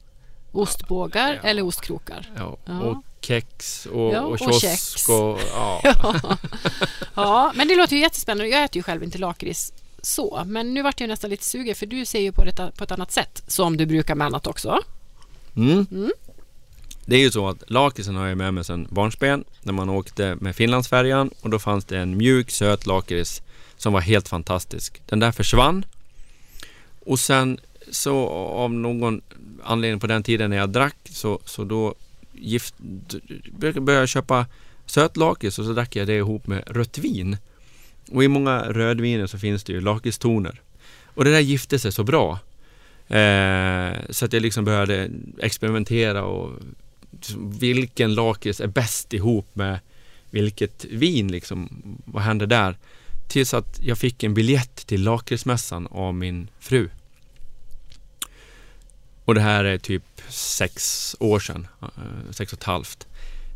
Ostbågar 0.52 1.40
Ja. 1.42 1.48
eller 1.48 1.62
ostkrokar. 1.64 2.30
Ja. 2.36 2.56
Ja. 2.64 2.80
Och 2.80 3.02
kex 3.20 3.86
och, 3.86 4.14
Ja, 4.14 4.20
och 4.20 4.32
och 4.32 4.38
kiosk 4.38 4.60
kex. 4.60 5.08
och, 5.08 5.40
ja. 5.52 5.80
Ja, 7.14 7.52
men 7.54 7.68
det 7.68 7.76
låter 7.76 7.96
ju 7.96 8.02
jättespännande. 8.02 8.48
Jag 8.48 8.64
äter 8.64 8.76
ju 8.76 8.82
själv 8.82 9.04
inte 9.04 9.18
lakrits 9.18 9.72
så, 10.02 10.42
men 10.46 10.74
nu 10.74 10.82
vart 10.82 11.00
jag 11.00 11.08
nästan 11.08 11.30
lite 11.30 11.44
sugen 11.44 11.74
för 11.74 11.86
du 11.86 12.04
ser 12.04 12.20
ju 12.20 12.32
på, 12.32 12.44
det, 12.44 12.72
på 12.76 12.84
ett 12.84 12.90
annat 12.90 13.12
sätt 13.12 13.42
som 13.46 13.76
du 13.76 13.86
brukar 13.86 14.14
med 14.14 14.26
annat 14.26 14.46
också. 14.46 14.78
Mm. 15.56 15.86
Mm. 15.90 16.12
Det 17.04 17.16
är 17.16 17.20
ju 17.20 17.30
så 17.30 17.48
att 17.48 17.70
lakritsen 17.70 18.16
har 18.16 18.26
jag 18.26 18.38
med 18.38 18.54
mig 18.54 18.64
sedan 18.64 18.86
barnsben 18.90 19.44
när 19.62 19.72
man 19.72 19.88
åkte 19.88 20.36
med 20.40 20.56
Finlandsfärjan 20.56 21.30
och 21.40 21.50
då 21.50 21.58
fanns 21.58 21.84
det 21.84 21.98
en 21.98 22.16
mjuk 22.16 22.50
söt 22.50 22.86
lakrits 22.86 23.42
som 23.76 23.92
var 23.92 24.00
helt 24.00 24.28
fantastisk. 24.28 25.02
Den 25.06 25.20
där 25.20 25.32
försvann 25.32 25.84
och 27.06 27.20
sen 27.20 27.60
så 27.90 28.28
av 28.28 28.72
någon 28.72 29.20
anledning 29.64 30.00
på 30.00 30.06
den 30.06 30.22
tiden 30.22 30.50
när 30.50 30.56
jag 30.56 30.70
drack 30.70 30.96
så, 31.10 31.40
så 31.44 31.64
då 31.64 31.94
gift, 32.32 32.74
började 33.58 33.92
jag 33.92 34.08
köpa 34.08 34.46
sötlakrits 34.86 35.58
och 35.58 35.64
så 35.64 35.72
drack 35.72 35.96
jag 35.96 36.06
det 36.06 36.16
ihop 36.16 36.46
med 36.46 36.62
rött 36.66 36.98
vin. 36.98 37.36
Och 38.10 38.24
i 38.24 38.28
många 38.28 38.62
rödviner 38.62 39.26
så 39.26 39.38
finns 39.38 39.64
det 39.64 39.72
ju 39.72 39.80
lakritstoner. 39.80 40.60
Och 41.14 41.24
det 41.24 41.30
där 41.30 41.40
gifte 41.40 41.78
sig 41.78 41.92
så 41.92 42.04
bra. 42.04 42.38
Eh, 43.08 43.92
så 44.10 44.24
att 44.24 44.32
jag 44.32 44.42
liksom 44.42 44.64
började 44.64 45.10
experimentera 45.38 46.24
och 46.24 46.52
liksom, 47.10 47.58
vilken 47.58 48.14
lakrits 48.14 48.60
är 48.60 48.66
bäst 48.66 49.12
ihop 49.12 49.46
med 49.52 49.78
vilket 50.30 50.84
vin 50.84 51.32
liksom. 51.32 51.68
Vad 52.04 52.22
hände 52.22 52.46
där? 52.46 52.76
Tills 53.28 53.54
att 53.54 53.80
jag 53.82 53.98
fick 53.98 54.22
en 54.22 54.34
biljett 54.34 54.86
till 54.86 55.02
lakritsmässan 55.02 55.86
av 55.86 56.14
min 56.14 56.48
fru. 56.58 56.88
Och 59.24 59.34
det 59.34 59.40
här 59.40 59.64
är 59.64 59.78
typ 59.78 60.02
sex 60.28 61.16
år 61.20 61.40
sedan, 61.40 61.68
eh, 61.82 62.30
sex 62.30 62.52
och 62.52 62.58
ett 62.58 62.64
halvt. 62.64 63.06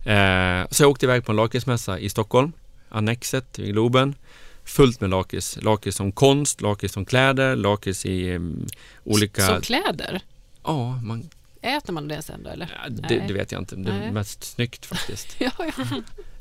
Eh, 0.04 0.68
så 0.70 0.82
jag 0.82 0.90
åkte 0.90 1.06
iväg 1.06 1.24
på 1.24 1.32
en 1.32 1.36
lakritsmässa 1.36 1.98
i 1.98 2.08
Stockholm, 2.08 2.52
Annexet 2.88 3.58
i 3.58 3.72
Globen. 3.72 4.14
Fullt 4.64 5.00
med 5.00 5.10
lakrits. 5.10 5.58
Lakrits 5.62 5.96
som 5.96 6.12
konst, 6.12 6.60
lakrits 6.60 6.94
som 6.94 7.04
kläder, 7.04 7.56
lakrits 7.56 8.06
i 8.06 8.34
um, 8.34 8.66
olika... 9.04 9.46
Som 9.46 9.60
kläder? 9.60 10.20
Ja, 10.64 11.00
man... 11.04 11.30
Äter 11.62 11.92
man 11.92 12.08
det 12.08 12.22
sen 12.22 12.42
då 12.42 12.50
eller? 12.50 12.80
Ja, 12.84 12.90
det, 13.08 13.24
det, 13.28 13.34
vet 13.34 13.52
jag 13.52 13.60
inte. 13.60 13.76
Det 13.76 13.90
är 13.90 13.98
Nej. 13.98 14.12
mest 14.12 14.44
snyggt 14.44 14.86
faktiskt. 14.86 15.36
ja, 15.38 15.50
ja. 15.58 15.84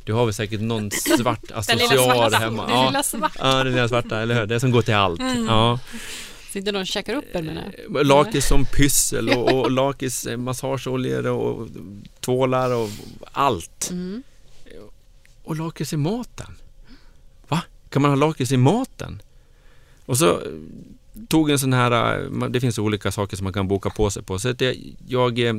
Du 0.06 0.14
har 0.14 0.26
väl 0.26 0.34
säkert 0.34 0.62
någon 0.62 0.92
svart 1.20 1.52
accessoar 1.52 2.40
hemma? 2.40 2.68
Den 2.68 2.86
lilla 2.86 3.04
svarta. 3.04 3.40
Ja, 3.40 3.64
den 3.64 3.74
lilla 3.74 3.88
svarta, 3.88 4.22
eller 4.22 4.36
hur? 4.36 4.46
Det 4.46 4.60
som 4.60 4.72
går 4.72 4.82
till 4.82 4.94
allt. 4.94 5.20
Mm. 5.20 5.46
Ja. 5.46 5.80
Sitter 6.52 6.72
någon 6.72 6.82
och 6.82 6.88
käkar 6.88 7.16
upp 7.16 7.26
den 7.34 7.46
menar 7.46 7.74
jag? 7.90 8.06
Lakrits 8.06 8.48
som 8.48 8.66
pyssel 8.66 9.30
och, 9.30 9.60
och 9.60 9.72
lakrits 9.72 10.26
eh, 10.26 10.38
massageoljor 10.38 11.28
och 11.28 11.68
tvålar 12.20 12.74
och 12.74 12.90
allt. 13.32 13.90
Mm. 13.92 14.24
Och 15.44 15.56
lakrits 15.56 15.94
i 15.94 15.98
maten. 15.98 16.56
Kan 17.92 18.02
man 18.02 18.12
ha 18.12 18.16
lakrits 18.16 18.52
i 18.52 18.58
maten? 18.58 19.22
Och 20.06 20.18
så 20.18 20.42
tog 21.28 21.50
en 21.50 21.60
sån 21.60 21.74
här, 21.74 22.22
eh, 22.24 22.50
det 22.50 22.60
finns 22.60 22.80
olika 22.80 23.12
saker 23.12 23.38
som 23.38 23.44
man 23.44 23.54
kan 23.54 23.68
boka 23.68 23.90
på 23.90 24.10
sig 24.10 24.24
på. 24.24 24.40
Så 24.40 24.54
jag, 24.58 24.76
jag 25.08 25.40
eh, 25.40 25.54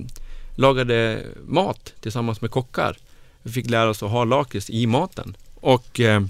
lagade 0.57 1.23
mat 1.47 1.93
tillsammans 2.01 2.41
med 2.41 2.51
kockar. 2.51 2.97
Vi 3.43 3.53
fick 3.53 3.71
lära 3.71 3.91
oss 3.91 4.03
att 4.03 4.11
ha 4.11 4.25
lakrits 4.25 4.71
i 4.71 4.87
maten. 4.87 5.37
Och 5.55 6.01
eh, 6.01 6.23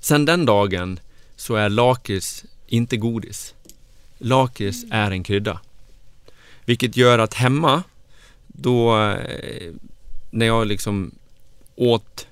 sen 0.00 0.24
den 0.24 0.46
dagen 0.46 1.00
så 1.36 1.54
är 1.54 1.68
lakrits 1.68 2.44
inte 2.66 2.96
godis. 2.96 3.54
Lakrits 4.18 4.84
är 4.90 5.10
en 5.10 5.22
krydda. 5.22 5.60
Vilket 6.64 6.96
gör 6.96 7.18
att 7.18 7.34
hemma, 7.34 7.82
då 8.46 8.98
eh, 8.98 9.72
när 10.30 10.46
jag 10.46 10.66
liksom 10.66 11.10
åt 11.76 12.26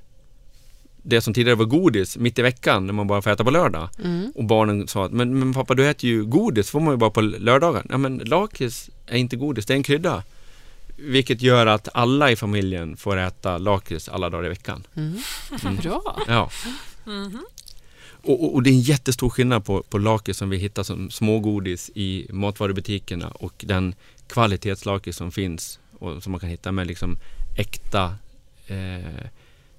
det 1.03 1.21
som 1.21 1.35
tidigare 1.35 1.57
var 1.57 1.65
godis 1.65 2.17
mitt 2.17 2.39
i 2.39 2.43
veckan 2.43 2.87
när 2.87 2.93
man 2.93 3.07
bara 3.07 3.23
får 3.23 3.31
äta 3.31 3.45
på 3.45 3.51
lördag. 3.51 3.89
Mm. 4.05 4.33
Och 4.35 4.45
barnen 4.45 4.89
sa 4.89 5.05
att 5.05 5.13
men, 5.13 5.39
men 5.39 5.55
pappa 5.55 5.75
du 5.75 5.89
äter 5.89 6.11
ju 6.11 6.25
godis, 6.25 6.71
får 6.71 6.81
man 6.81 6.95
ju 6.95 6.97
bara 6.99 7.11
på 7.11 7.21
lördagar. 7.21 7.87
Ja 7.89 7.99
men 7.99 8.19
lakrits 8.19 8.91
är 9.07 9.17
inte 9.17 9.37
godis, 9.37 9.67
det 9.67 9.75
är 9.75 9.77
en 9.77 9.83
krydda. 9.83 10.23
Vilket 10.97 11.43
gör 11.43 11.67
att 11.67 11.89
alla 11.95 12.31
i 12.31 12.37
familjen 12.37 12.97
får 12.97 13.17
äta 13.17 13.59
lakrits 13.59 14.09
alla 14.09 14.31
dagar 14.31 14.47
i 14.47 14.49
veckan. 14.49 14.87
Mm. 14.97 15.17
Mm. 15.65 15.77
Bra! 15.77 16.23
Ja. 16.29 16.51
Mm. 17.07 17.39
Och, 18.23 18.45
och, 18.45 18.55
och, 18.55 18.63
det 18.63 18.71
är 18.71 18.75
en 18.75 18.81
jättestor 18.81 19.29
skillnad 19.29 19.65
på, 19.65 19.83
på 19.83 19.99
lakrits 19.99 20.39
som 20.39 20.51
vi 20.51 20.57
hittar 20.57 20.83
som 20.83 21.11
smågodis 21.11 21.91
i 21.95 22.27
matvarubutikerna 22.31 23.29
och 23.29 23.55
den 23.67 23.95
kvalitetslakrits 24.27 25.19
som 25.19 25.33
finns 25.33 25.79
och 25.99 26.23
som 26.23 26.33
man 26.33 26.41
kan 26.41 26.49
hitta 26.49 26.73
med 26.73 26.87
liksom 26.87 27.17
äkta 27.57 28.15
eh, 28.67 29.27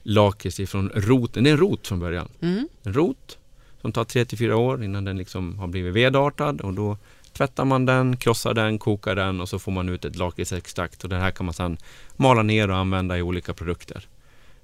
lakrits 0.04 0.60
ifrån 0.60 0.92
roten. 0.96 1.44
Det 1.44 1.50
är 1.50 1.52
en 1.52 1.60
rot 1.60 1.88
från 1.88 2.00
början. 2.00 2.30
Mm. 2.42 2.68
En 2.84 2.94
rot 2.94 3.38
som 3.82 3.92
tar 3.92 4.04
3 4.04 4.26
till 4.26 4.38
4 4.38 4.58
år 4.58 4.84
innan 4.84 5.06
den 5.06 5.18
liksom 5.18 5.60
har 5.60 5.68
blivit 5.68 5.94
vedartad 5.94 6.62
och 6.62 6.74
då 6.74 6.98
tvättar 7.34 7.66
man 7.66 7.86
den, 7.86 8.18
krossar 8.18 8.54
den, 8.54 8.80
kokar 8.80 9.16
den 9.16 9.42
och 9.42 9.50
så 9.50 9.60
får 9.60 9.72
man 9.72 9.90
ut 9.90 10.06
ett 10.06 10.16
lakritsextrakt 10.16 11.04
och 11.04 11.10
det 11.10 11.16
här 11.16 11.32
kan 11.32 11.46
man 11.46 11.54
sedan 11.54 11.78
mala 12.16 12.44
ner 12.44 12.70
och 12.70 12.78
använda 12.78 13.18
i 13.18 13.22
olika 13.22 13.54
produkter. 13.54 14.08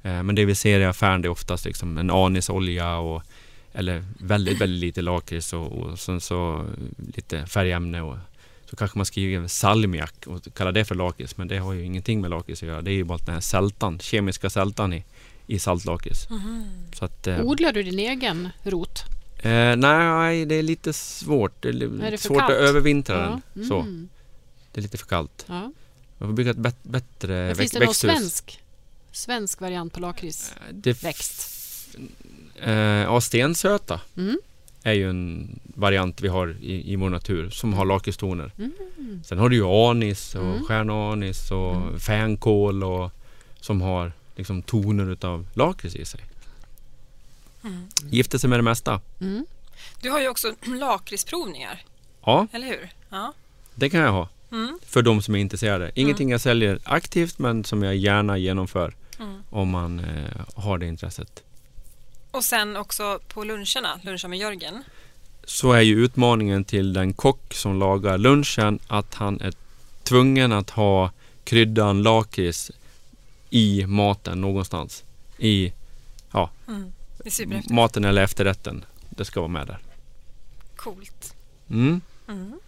Eh, 0.02 0.24
men 0.24 0.36
det 0.36 0.46
vi 0.46 0.56
ser 0.56 0.80
i 0.80 0.86
affären 0.86 1.22
det 1.22 1.28
är 1.28 1.30
oftast 1.30 1.66
liksom 1.66 1.98
en 1.98 2.10
anisolja 2.10 2.98
och 2.98 3.24
eller 3.74 4.04
väldigt, 4.20 4.62
väldigt 4.62 4.80
lite 4.80 5.02
lakrits 5.02 5.54
och, 5.54 5.72
och 5.72 6.00
sen 6.00 6.22
så 6.22 6.66
lite 7.16 7.46
färgämne 7.46 8.02
och 8.02 8.18
så 8.70 8.76
kanske 8.76 8.98
man 8.98 9.06
skriver 9.06 9.48
salmiak 9.48 10.28
och 10.28 10.54
kallar 10.54 10.72
det 10.72 10.86
för 10.86 10.96
lakrits 10.96 11.38
men 11.38 11.48
det 11.48 11.58
har 11.58 11.74
ju 11.74 11.84
ingenting 11.84 12.22
med 12.22 12.30
lakrits 12.30 12.64
att 12.64 12.70
göra. 12.70 12.82
Det 12.82 12.92
är 12.92 12.96
ju 12.96 13.04
bara 13.04 13.18
den 13.18 13.34
här 13.34 13.42
sältan, 13.42 14.00
kemiska 14.00 14.50
sältan 14.50 14.94
i, 14.94 15.04
i 15.48 15.60
saltlakrits. 15.60 16.28
Mm. 16.30 16.66
eh, 17.28 17.46
Odlar 17.46 17.74
du 17.74 17.84
din 17.84 18.00
egen 18.00 18.50
rot? 18.64 19.04
Eh, 19.40 19.76
nej, 19.76 20.46
det 20.46 20.56
är 20.56 20.64
lite 20.64 20.94
svårt. 20.94 21.62
Det 21.62 21.70
är, 21.70 22.04
är 22.04 22.12
det 22.12 22.18
svårt 22.18 22.40
kallt? 22.40 22.52
att 22.52 22.58
övervintra 22.58 23.16
ja. 23.16 23.42
den. 23.54 23.68
Så. 23.68 23.80
Mm. 23.80 24.10
Det 24.72 24.80
är 24.80 24.82
lite 24.82 24.98
för 24.98 25.06
kallt. 25.06 25.46
Ja. 25.48 25.72
Man 26.18 26.30
får 26.30 26.34
bygga 26.34 26.52
ett 26.52 26.58
bet 26.58 26.84
bättre 26.84 27.48
växt, 27.48 27.60
Finns 27.60 27.72
det 27.72 27.86
någon 27.86 27.94
svensk, 27.94 28.62
svensk 29.12 29.62
variant 29.62 29.94
på 29.94 30.00
lakrits? 30.00 30.54
Eh, 30.86 30.96
växt? 31.04 31.58
Eh, 32.62 32.74
ja, 32.80 33.22
stensöta 33.22 34.02
mm. 34.18 34.38
är 34.84 34.94
ju 34.94 35.10
en 35.10 35.60
variant 35.64 36.22
vi 36.22 36.28
har 36.28 36.58
i, 36.62 36.94
i 36.94 36.96
vår 36.96 37.10
natur 37.10 37.50
som 37.50 37.74
har 37.74 37.86
lakritstoner. 37.86 38.52
Mm. 38.58 39.24
Sen 39.26 39.38
har 39.38 39.50
du 39.50 39.56
ju 39.56 39.66
anis 39.66 40.36
och 40.36 40.46
mm. 40.46 40.64
stjärnanis 40.64 41.52
och 41.52 41.76
mm. 41.76 42.00
fänkål 42.00 42.84
och 42.84 43.12
som 43.62 43.82
har 43.82 44.12
liksom 44.38 44.62
toner 44.62 45.12
utav 45.12 45.48
lakrits 45.54 45.96
i 45.96 46.06
sig. 46.06 46.20
Mm. 47.64 47.88
Gifter 48.10 48.38
sig 48.38 48.50
med 48.50 48.60
det 48.60 48.64
mesta. 48.64 49.02
Mm. 49.22 49.46
Du 50.02 50.10
har 50.10 50.20
ju 50.20 50.30
också 50.30 50.54
lakritsprovningar. 50.66 51.84
Ja. 52.26 52.48
Eller 52.52 52.68
hur? 52.68 52.90
Ja. 53.10 53.34
Det 53.76 53.90
kan 53.90 54.00
jag 54.00 54.12
ha. 54.12 54.30
Mm. 54.52 54.80
För 54.86 55.02
de 55.02 55.22
som 55.22 55.36
är 55.36 55.40
intresserade. 55.40 55.92
Ingenting 55.96 56.26
mm. 56.26 56.32
jag 56.32 56.42
säljer 56.42 56.80
aktivt 56.84 57.40
men 57.40 57.64
som 57.64 57.84
jag 57.84 57.96
gärna 57.96 58.38
genomför. 58.38 58.94
Mm. 59.20 59.44
Om 59.50 59.70
man 59.70 60.00
eh, 60.00 60.42
har 60.56 60.78
det 60.78 60.86
intresset. 60.86 61.44
Och 62.32 62.44
sen 62.44 62.78
också 62.78 63.20
på 63.28 63.44
luncherna, 63.44 64.00
luncha 64.04 64.28
med 64.28 64.40
Jörgen. 64.40 64.84
Så 65.44 65.72
är 65.72 65.82
ju 65.82 66.04
utmaningen 66.04 66.64
till 66.64 66.94
den 66.94 67.14
kock 67.14 67.54
som 67.54 67.80
lagar 67.80 68.18
lunchen 68.18 68.80
att 68.88 69.14
han 69.14 69.42
är 69.42 69.54
tvungen 70.04 70.52
att 70.52 70.70
ha 70.70 71.12
kryddan 71.44 72.04
lakrits 72.04 72.72
i 73.50 73.86
maten 73.86 74.42
någonstans. 74.42 75.04
I, 75.38 75.74
ja, 76.32 76.50
mm. 76.68 76.94
maten 77.70 78.06
eller 78.06 78.24
efterrätten. 78.24 78.86
Det 79.10 79.26
ska 79.26 79.40
vara 79.40 79.52
med 79.52 79.68
där. 79.68 79.80
Coolt. 80.76 81.36
Mm. 81.70 82.02
Mm. 82.28 82.60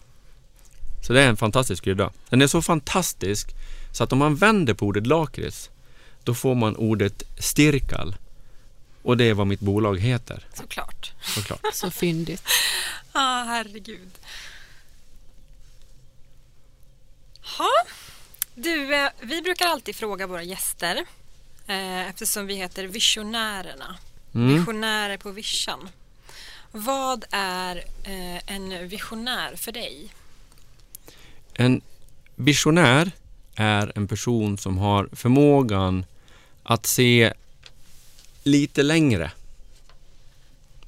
Så 1.02 1.14
det 1.14 1.22
är 1.22 1.30
en 1.30 1.38
fantastisk 1.38 1.84
krydda. 1.84 2.12
Den 2.30 2.42
är 2.42 2.48
så 2.48 2.62
fantastisk 2.62 3.56
så 3.92 4.04
att 4.04 4.12
om 4.12 4.20
man 4.20 4.36
vänder 4.36 4.74
på 4.74 4.86
ordet 4.86 5.08
lakrits 5.08 5.70
då 6.24 6.34
får 6.34 6.56
man 6.56 6.76
ordet 6.76 7.24
stirkal 7.38 8.16
och 9.02 9.18
det 9.18 9.24
är 9.24 9.34
vad 9.34 9.48
mitt 9.48 9.60
bolag 9.60 10.00
heter. 10.00 10.48
Såklart. 10.54 11.14
Såklart. 11.22 11.60
Så 11.74 11.92
fyndigt. 11.92 12.44
Ja, 13.14 13.20
ah, 13.22 13.44
herregud. 13.44 14.12
Ha. 17.58 17.70
Du, 18.62 18.96
eh, 18.96 19.10
vi 19.22 19.42
brukar 19.42 19.66
alltid 19.66 19.96
fråga 19.96 20.28
våra 20.28 20.44
gäster 20.44 21.06
eh, 21.68 22.10
eftersom 22.10 22.48
vi 22.48 22.56
heter 22.56 22.84
Visionärerna. 22.84 23.98
Mm. 24.36 24.58
Visionärer 24.58 25.18
på 25.18 25.32
vischan. 25.32 25.90
Vad 26.72 27.26
är 27.32 27.76
eh, 28.04 28.54
en 28.56 28.88
visionär 28.88 29.56
för 29.56 29.72
dig? 29.72 30.14
En 31.54 31.82
visionär 32.36 33.12
är 33.56 33.92
en 33.96 34.08
person 34.08 34.58
som 34.58 34.78
har 34.78 35.10
förmågan 35.12 36.06
att 36.64 36.86
se 36.86 37.34
lite 38.44 38.84
längre. 38.84 39.32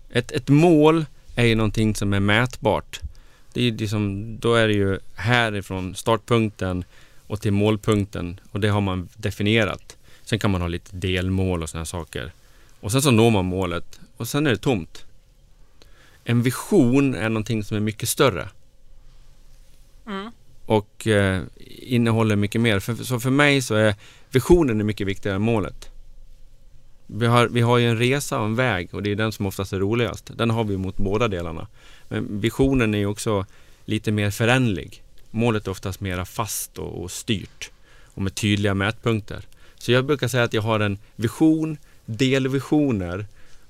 Ett, 0.09 0.31
ett 0.31 0.49
mål 0.49 1.05
är 1.35 1.45
ju 1.45 1.55
någonting 1.55 1.95
som 1.95 2.13
är 2.13 2.19
mätbart. 2.19 2.99
Det 3.53 3.67
är 3.67 3.71
liksom, 3.71 4.37
då 4.39 4.55
är 4.55 4.67
det 4.67 4.73
ju 4.73 4.99
härifrån 5.15 5.95
startpunkten 5.95 6.83
och 7.31 7.41
till 7.41 7.53
målpunkten 7.53 8.39
och 8.51 8.59
det 8.59 8.67
har 8.67 8.81
man 8.81 9.09
definierat. 9.17 9.97
Sen 10.23 10.39
kan 10.39 10.51
man 10.51 10.61
ha 10.61 10.67
lite 10.67 10.95
delmål 10.95 11.63
och 11.63 11.69
sådana 11.69 11.85
saker. 11.85 12.31
Och 12.79 12.91
sen 12.91 13.01
så 13.01 13.11
når 13.11 13.29
man 13.29 13.45
målet 13.45 13.99
och 14.17 14.27
sen 14.27 14.47
är 14.47 14.51
det 14.51 14.57
tomt. 14.57 15.05
En 16.23 16.41
vision 16.41 17.15
är 17.15 17.29
någonting 17.29 17.63
som 17.63 17.77
är 17.77 17.81
mycket 17.81 18.09
större. 18.09 18.49
Mm. 20.07 20.31
och 20.65 21.07
eh, 21.07 21.41
innehåller 21.67 22.35
mycket 22.35 22.61
mer. 22.61 22.79
För, 22.79 22.95
så 22.95 23.19
för 23.19 23.29
mig 23.29 23.61
så 23.61 23.75
är 23.75 23.95
visionen 24.29 24.79
är 24.79 24.83
mycket 24.83 25.07
viktigare 25.07 25.35
än 25.35 25.41
målet. 25.41 25.89
Vi 27.07 27.25
har, 27.25 27.47
vi 27.47 27.61
har 27.61 27.77
ju 27.77 27.89
en 27.89 27.97
resa 27.97 28.39
och 28.39 28.45
en 28.45 28.55
väg 28.55 28.93
och 28.93 29.03
det 29.03 29.11
är 29.11 29.15
den 29.15 29.31
som 29.31 29.45
oftast 29.45 29.73
är 29.73 29.79
roligast. 29.79 30.31
Den 30.37 30.49
har 30.49 30.63
vi 30.63 30.77
mot 30.77 30.97
båda 30.97 31.27
delarna. 31.27 31.67
Men 32.07 32.41
visionen 32.41 32.95
är 32.95 33.05
också 33.05 33.45
lite 33.85 34.11
mer 34.11 34.31
föränderlig. 34.31 35.03
Målet 35.31 35.67
är 35.67 35.71
oftast 35.71 35.99
mera 35.99 36.25
fast 36.25 36.77
och, 36.77 37.03
och 37.03 37.11
styrt 37.11 37.71
och 38.13 38.21
med 38.21 38.35
tydliga 38.35 38.73
mätpunkter. 38.73 39.45
Så 39.77 39.91
jag 39.91 40.05
brukar 40.05 40.27
säga 40.27 40.43
att 40.43 40.53
jag 40.53 40.61
har 40.61 40.79
en 40.79 40.97
vision, 41.15 41.77
delvisioner 42.05 43.25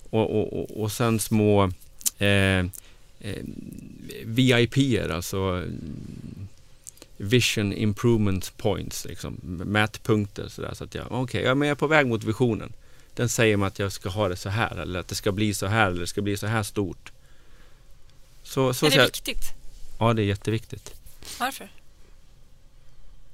och, 0.09 0.39
och, 0.39 0.59
och, 0.59 0.81
och 0.81 0.91
sen 0.91 1.19
små 1.19 1.63
eh, 2.17 2.59
eh, 3.19 3.43
VIP-er, 4.25 5.09
alltså 5.09 5.63
Vision 7.17 7.73
Improvement 7.73 8.57
Points, 8.57 9.05
liksom, 9.05 9.37
mätpunkter. 9.65 10.47
Så, 10.47 10.61
där, 10.61 10.73
så 10.73 10.83
att 10.83 10.95
jag, 10.95 11.05
okej, 11.09 11.21
okay, 11.21 11.43
jag 11.43 11.67
är 11.67 11.75
på 11.75 11.87
väg 11.87 12.07
mot 12.07 12.23
visionen. 12.23 12.73
Den 13.15 13.29
säger 13.29 13.57
mig 13.57 13.67
att 13.67 13.79
jag 13.79 13.91
ska 13.91 14.09
ha 14.09 14.29
det 14.29 14.35
så 14.35 14.49
här 14.49 14.75
eller 14.75 14.99
att 14.99 15.07
det 15.07 15.15
ska 15.15 15.31
bli 15.31 15.53
så 15.53 15.65
här 15.65 15.87
eller 15.87 15.99
det 15.99 16.07
ska 16.07 16.21
bli 16.21 16.37
så 16.37 16.47
här 16.47 16.63
stort. 16.63 17.11
Så, 18.43 18.73
så 18.73 18.85
är 18.85 18.89
det 18.89 18.95
jag, 18.95 19.05
viktigt? 19.05 19.43
Ja, 19.99 20.13
det 20.13 20.21
är 20.21 20.25
jätteviktigt. 20.25 21.00
Varför? 21.39 21.69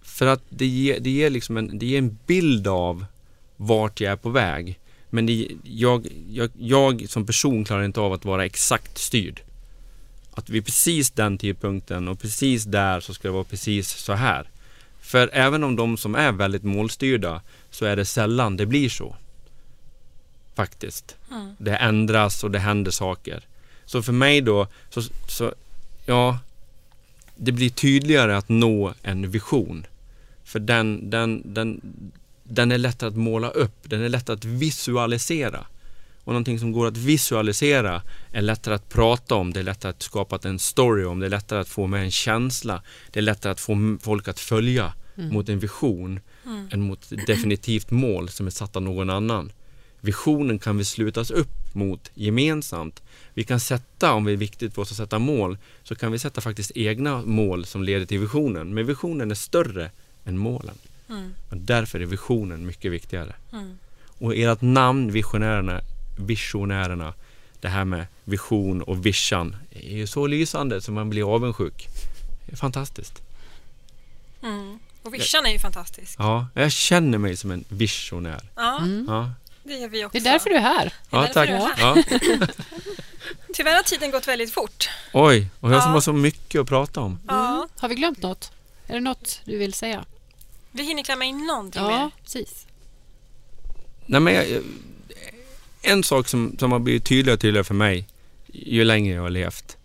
För 0.01 0.25
att 0.25 0.43
det 0.49 0.65
ger, 0.65 0.99
det 0.99 1.09
ger, 1.09 1.29
liksom 1.29 1.57
en, 1.57 1.79
det 1.79 1.85
ger 1.85 1.97
en 1.97 2.17
bild 2.25 2.67
av 2.67 3.05
vart 3.57 4.01
jag 4.01 4.11
är 4.11 4.15
på 4.15 4.29
väg. 4.29 4.79
Men 5.09 5.25
det, 5.25 5.47
jag, 5.63 6.07
jag, 6.29 6.49
jag 6.57 7.09
som 7.09 7.25
person 7.25 7.65
klarar 7.65 7.83
inte 7.83 7.99
av 7.99 8.13
att 8.13 8.25
vara 8.25 8.45
exakt 8.45 8.97
styrd. 8.97 9.41
Att 10.31 10.49
vid 10.49 10.65
precis 10.65 11.11
den 11.11 11.37
tidpunkten 11.37 12.07
och 12.07 12.19
precis 12.19 12.63
där 12.63 12.99
så 12.99 13.13
ska 13.13 13.27
det 13.27 13.33
vara 13.33 13.43
precis 13.43 13.89
så 13.89 14.13
här. 14.13 14.49
För 15.01 15.29
även 15.33 15.63
om 15.63 15.75
de 15.75 15.97
som 15.97 16.15
är 16.15 16.31
väldigt 16.31 16.63
målstyrda 16.63 17.41
så 17.69 17.85
är 17.85 17.95
det 17.95 18.05
sällan 18.05 18.57
det 18.57 18.65
blir 18.65 18.89
så. 18.89 19.15
Faktiskt. 20.55 21.15
Mm. 21.31 21.55
Det 21.57 21.75
ändras 21.75 22.43
och 22.43 22.51
det 22.51 22.59
händer 22.59 22.91
saker. 22.91 23.43
Så 23.85 24.03
för 24.03 24.13
mig 24.13 24.41
då, 24.41 24.67
så, 24.89 25.01
så 25.27 25.53
ja, 26.05 26.39
det 27.37 27.51
blir 27.51 27.69
tydligare 27.69 28.37
att 28.37 28.49
nå 28.49 28.93
en 29.01 29.31
vision. 29.31 29.85
För 30.43 30.59
den, 30.59 31.09
den, 31.09 31.53
den, 31.53 31.81
den 32.43 32.71
är 32.71 32.77
lättare 32.77 33.09
att 33.09 33.17
måla 33.17 33.49
upp, 33.49 33.75
den 33.83 34.01
är 34.01 34.09
lättare 34.09 34.35
att 34.35 34.45
visualisera. 34.45 35.65
Och 36.23 36.33
någonting 36.33 36.59
som 36.59 36.71
går 36.71 36.87
att 36.87 36.97
visualisera 36.97 38.01
är 38.31 38.41
lättare 38.41 38.75
att 38.75 38.89
prata 38.89 39.35
om, 39.35 39.53
det 39.53 39.59
är 39.59 39.63
lättare 39.63 39.89
att 39.89 40.01
skapa 40.01 40.39
en 40.43 40.59
story 40.59 41.05
om, 41.05 41.19
det 41.19 41.25
är 41.25 41.29
lättare 41.29 41.59
att 41.59 41.69
få 41.69 41.87
med 41.87 42.03
en 42.03 42.11
känsla, 42.11 42.81
det 43.11 43.19
är 43.19 43.23
lättare 43.23 43.51
att 43.51 43.59
få 43.59 43.97
folk 44.01 44.27
att 44.27 44.39
följa 44.39 44.93
mm. 45.17 45.33
mot 45.33 45.49
en 45.49 45.59
vision 45.59 46.19
mm. 46.45 46.67
än 46.71 46.81
mot 46.81 47.11
ett 47.11 47.27
definitivt 47.27 47.91
mål 47.91 48.29
som 48.29 48.47
är 48.47 48.51
satt 48.51 48.75
av 48.75 48.81
någon 48.81 49.09
annan. 49.09 49.51
Visionen 50.01 50.59
kan 50.59 50.77
vi 50.77 50.85
slutas 50.85 51.31
upp 51.31 51.75
mot 51.75 52.11
gemensamt. 52.13 53.01
Vi 53.33 53.43
kan 53.43 53.59
sätta, 53.59 54.13
om 54.13 54.23
det 54.23 54.31
är 54.31 54.37
viktigt 54.37 54.73
för 54.73 54.81
oss 54.81 54.91
att 54.91 54.97
sätta 54.97 55.19
mål, 55.19 55.57
så 55.83 55.95
kan 55.95 56.11
vi 56.11 56.19
sätta 56.19 56.41
faktiskt 56.41 56.71
egna 56.75 57.21
mål 57.21 57.65
som 57.65 57.83
leder 57.83 58.05
till 58.05 58.19
visionen. 58.19 58.73
Men 58.73 58.85
visionen 58.85 59.31
är 59.31 59.35
större 59.35 59.91
än 60.25 60.37
målen. 60.37 60.75
Mm. 61.09 61.33
Och 61.49 61.57
därför 61.57 61.99
är 61.99 62.05
visionen 62.05 62.65
mycket 62.65 62.91
viktigare. 62.91 63.35
Mm. 63.53 63.77
Och 64.19 64.35
ert 64.35 64.61
namn, 64.61 65.11
Visionärerna, 65.11 65.81
Visionärerna, 66.19 67.13
det 67.59 67.67
här 67.67 67.85
med 67.85 68.05
vision 68.23 68.81
och 68.81 69.05
vision 69.05 69.55
är 69.71 69.97
ju 69.97 70.07
så 70.07 70.27
lysande 70.27 70.81
så 70.81 70.91
man 70.91 71.09
blir 71.09 71.35
avundsjuk. 71.35 71.87
Det 72.45 72.51
är 72.51 72.57
fantastiskt. 72.57 73.21
Mm. 74.43 74.79
Och 75.03 75.13
vision 75.13 75.45
är 75.45 75.51
ju 75.51 75.59
fantastisk. 75.59 76.15
Ja, 76.19 76.47
jag 76.53 76.71
känner 76.71 77.17
mig 77.17 77.37
som 77.37 77.51
en 77.51 77.63
visionär. 77.69 78.49
Ja. 78.55 78.77
Mm. 78.77 79.05
ja. 79.09 79.31
Det 79.67 79.77
gör 79.77 79.87
vi 79.87 80.05
också. 80.05 80.19
Det 80.19 80.29
är 80.29 80.31
därför 80.31 80.49
du 80.49 80.55
är 80.55 80.61
här. 80.61 80.93
Ja, 81.09 81.27
tack. 81.33 81.49
Ja. 81.49 81.95
Tyvärr 83.53 83.75
har 83.75 83.83
tiden 83.83 84.11
gått 84.11 84.27
väldigt 84.27 84.53
fort. 84.53 84.89
Oj, 85.13 85.47
och 85.59 85.71
jag 85.71 85.83
som 85.83 85.91
har 85.91 86.01
så 86.01 86.13
mycket 86.13 86.61
att 86.61 86.67
prata 86.67 87.01
om. 87.01 87.19
Mm. 87.29 87.67
Har 87.77 87.89
vi 87.89 87.95
glömt 87.95 88.21
något? 88.21 88.51
Är 88.87 88.93
det 88.93 88.99
något 88.99 89.41
du 89.45 89.57
vill 89.57 89.73
säga? 89.73 90.05
Vi 90.71 90.83
hinner 90.83 91.03
klämma 91.03 91.25
in 91.25 91.45
någonting 91.45 91.81
ja, 91.81 91.87
mer. 91.87 91.97
Ja, 91.97 92.11
precis. 92.23 92.67
Nej, 94.05 94.21
men 94.21 94.33
jag, 94.33 94.45
en 95.81 96.03
sak 96.03 96.27
som, 96.27 96.55
som 96.59 96.71
har 96.71 96.79
blivit 96.79 97.05
tydligare 97.05 97.33
och 97.33 97.41
tydligare 97.41 97.63
för 97.63 97.73
mig 97.73 98.07
ju 98.47 98.83
längre 98.83 99.15
jag 99.15 99.21
har 99.21 99.29
levt, 99.29 99.77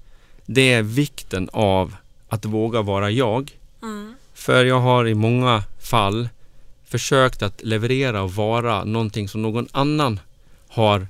det 0.47 0.73
är 0.73 0.83
vikten 0.83 1.49
av 1.53 1.97
att 2.29 2.45
våga 2.45 2.83
vara 2.83 3.11
jag. 3.11 3.59
Mm. 3.83 4.15
För 4.35 4.65
jag 4.65 4.81
har 4.81 5.09
i 5.09 5.15
många 5.15 5.63
fall 5.81 6.29
försökt 6.93 7.43
att 7.43 7.63
leverera 7.63 8.23
och 8.23 8.35
vara 8.35 8.85
någonting 8.85 9.29
som 9.29 9.43
någon 9.43 9.69
annan 9.73 10.21
har 10.69 11.07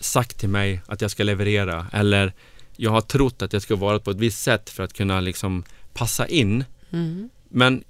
sagt 0.00 0.38
till 0.38 0.48
mig 0.48 0.80
att 0.86 1.00
jag 1.00 1.10
ska 1.10 1.22
leverera 1.22 1.86
eller 1.92 2.32
jag 2.76 2.90
har 2.90 3.00
trott 3.00 3.42
att 3.42 3.52
jag 3.52 3.62
ska 3.62 3.76
vara 3.76 3.98
på 3.98 4.10
ett 4.10 4.16
visst 4.16 4.42
sätt 4.42 4.70
för 4.70 4.82
att 4.82 4.92
kunna 4.92 5.20
liksom 5.20 5.64
passa 5.94 6.26
in. 6.26 6.64
Mm. 6.90 7.30
Men 7.48 7.84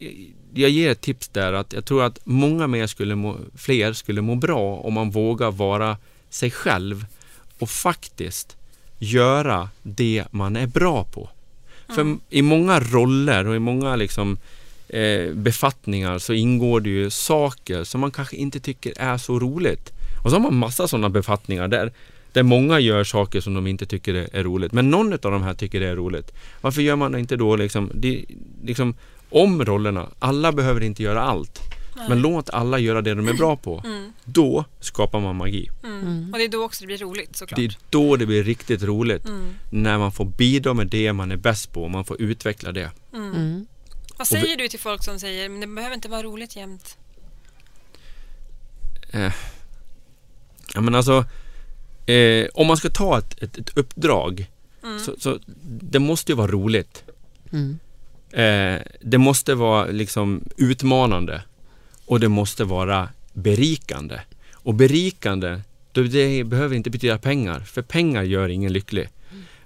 jag 0.54 0.70
ger 0.70 0.90
ett 0.90 1.00
tips 1.00 1.28
där 1.28 1.52
att 1.52 1.72
jag 1.72 1.84
tror 1.84 2.04
att 2.04 2.18
många 2.24 2.66
mer 2.66 2.86
skulle 2.86 3.14
må, 3.14 3.36
fler 3.56 3.92
skulle 3.92 4.20
må 4.20 4.34
bra 4.34 4.76
om 4.76 4.94
man 4.94 5.10
vågar 5.10 5.50
vara 5.50 5.96
sig 6.30 6.50
själv 6.50 7.06
och 7.58 7.70
faktiskt 7.70 8.56
göra 8.98 9.68
det 9.82 10.24
man 10.30 10.56
är 10.56 10.66
bra 10.66 11.04
på. 11.04 11.28
Mm. 11.88 11.96
För 11.96 12.36
i 12.36 12.42
många 12.42 12.80
roller 12.80 13.46
och 13.46 13.56
i 13.56 13.58
många 13.58 13.96
liksom 13.96 14.38
eh, 14.94 15.34
befattningar 15.34 16.18
så 16.18 16.32
ingår 16.32 16.80
det 16.80 16.90
ju 16.90 17.10
saker 17.10 17.84
som 17.84 18.00
man 18.00 18.10
kanske 18.10 18.36
inte 18.36 18.60
tycker 18.60 18.92
är 18.96 19.18
så 19.18 19.38
roligt. 19.38 19.92
Och 20.24 20.30
så 20.30 20.36
har 20.36 20.40
man 20.40 20.54
massa 20.54 20.88
sådana 20.88 21.10
befattningar 21.10 21.68
där, 21.68 21.92
där 22.32 22.42
många 22.42 22.80
gör 22.80 23.04
saker 23.04 23.40
som 23.40 23.54
de 23.54 23.66
inte 23.66 23.86
tycker 23.86 24.14
är, 24.14 24.28
är 24.32 24.44
roligt. 24.44 24.72
Men 24.72 24.90
någon 24.90 25.12
av 25.12 25.18
de 25.18 25.42
här 25.42 25.54
tycker 25.54 25.80
det 25.80 25.86
är 25.86 25.96
roligt. 25.96 26.32
Varför 26.60 26.82
gör 26.82 26.96
man 26.96 27.18
inte 27.18 27.36
då 27.36 27.56
liksom, 27.56 27.90
det, 27.94 28.24
liksom 28.64 28.94
om 29.30 29.64
rollerna? 29.64 30.08
Alla 30.18 30.52
behöver 30.52 30.80
inte 30.80 31.02
göra 31.02 31.22
allt. 31.22 31.60
Nej. 31.96 32.08
Men 32.08 32.20
låt 32.20 32.50
alla 32.50 32.78
göra 32.78 33.02
det 33.02 33.14
de 33.14 33.28
är 33.28 33.34
bra 33.34 33.56
på. 33.56 33.82
Mm. 33.84 34.12
Då 34.24 34.64
skapar 34.80 35.20
man 35.20 35.36
magi. 35.36 35.70
Mm. 35.84 36.00
mm. 36.00 36.32
Och 36.32 36.38
det 36.38 36.44
är 36.44 36.48
då 36.48 36.64
också 36.64 36.80
det 36.80 36.86
blir 36.86 36.98
roligt 36.98 37.36
såklart. 37.36 37.56
Det 37.56 37.64
är 37.64 37.76
då 37.90 38.16
det 38.16 38.26
blir 38.26 38.44
riktigt 38.44 38.82
roligt. 38.82 39.24
Mm. 39.24 39.54
När 39.70 39.98
man 39.98 40.12
får 40.12 40.24
bidra 40.24 40.74
med 40.74 40.86
det 40.86 41.12
man 41.12 41.30
är 41.30 41.36
bäst 41.36 41.72
på 41.72 41.82
och 41.82 41.90
man 41.90 42.04
får 42.04 42.22
utveckla 42.22 42.72
det. 42.72 42.90
Mm. 44.14 44.18
Mm. 44.18 44.18
Vad 44.18 44.26
säger 44.26 44.56
vi... 44.56 44.62
du 44.62 44.68
till 44.68 44.80
folk 44.80 45.04
som 45.04 45.20
säger 45.20 45.48
men 45.48 45.60
det 45.60 45.66
behöver 45.66 45.94
inte 45.94 46.08
vara 46.08 46.22
roligt 46.22 46.56
jämt? 46.56 46.96
Eh. 49.10 49.32
Ja 50.74 50.80
men 50.80 50.94
alltså 50.94 51.24
eh, 52.06 52.46
Om 52.54 52.66
man 52.66 52.76
ska 52.76 52.90
ta 52.90 53.18
ett, 53.18 53.42
ett, 53.42 53.58
ett 53.58 53.76
uppdrag 53.76 54.46
så, 54.98 55.14
så, 55.18 55.38
det 55.80 55.98
måste 55.98 56.32
ju 56.32 56.36
vara 56.36 56.50
roligt. 56.50 57.04
Eh, 58.30 58.82
det 59.00 59.18
måste 59.18 59.54
vara 59.54 59.86
liksom 59.86 60.44
utmanande 60.56 61.42
och 62.06 62.20
det 62.20 62.28
måste 62.28 62.64
vara 62.64 63.08
berikande. 63.32 64.20
Och 64.52 64.74
berikande, 64.74 65.60
det 65.92 66.44
behöver 66.44 66.76
inte 66.76 66.90
betyda 66.90 67.18
pengar, 67.18 67.60
för 67.60 67.82
pengar 67.82 68.22
gör 68.22 68.48
ingen 68.48 68.72
lycklig. 68.72 69.08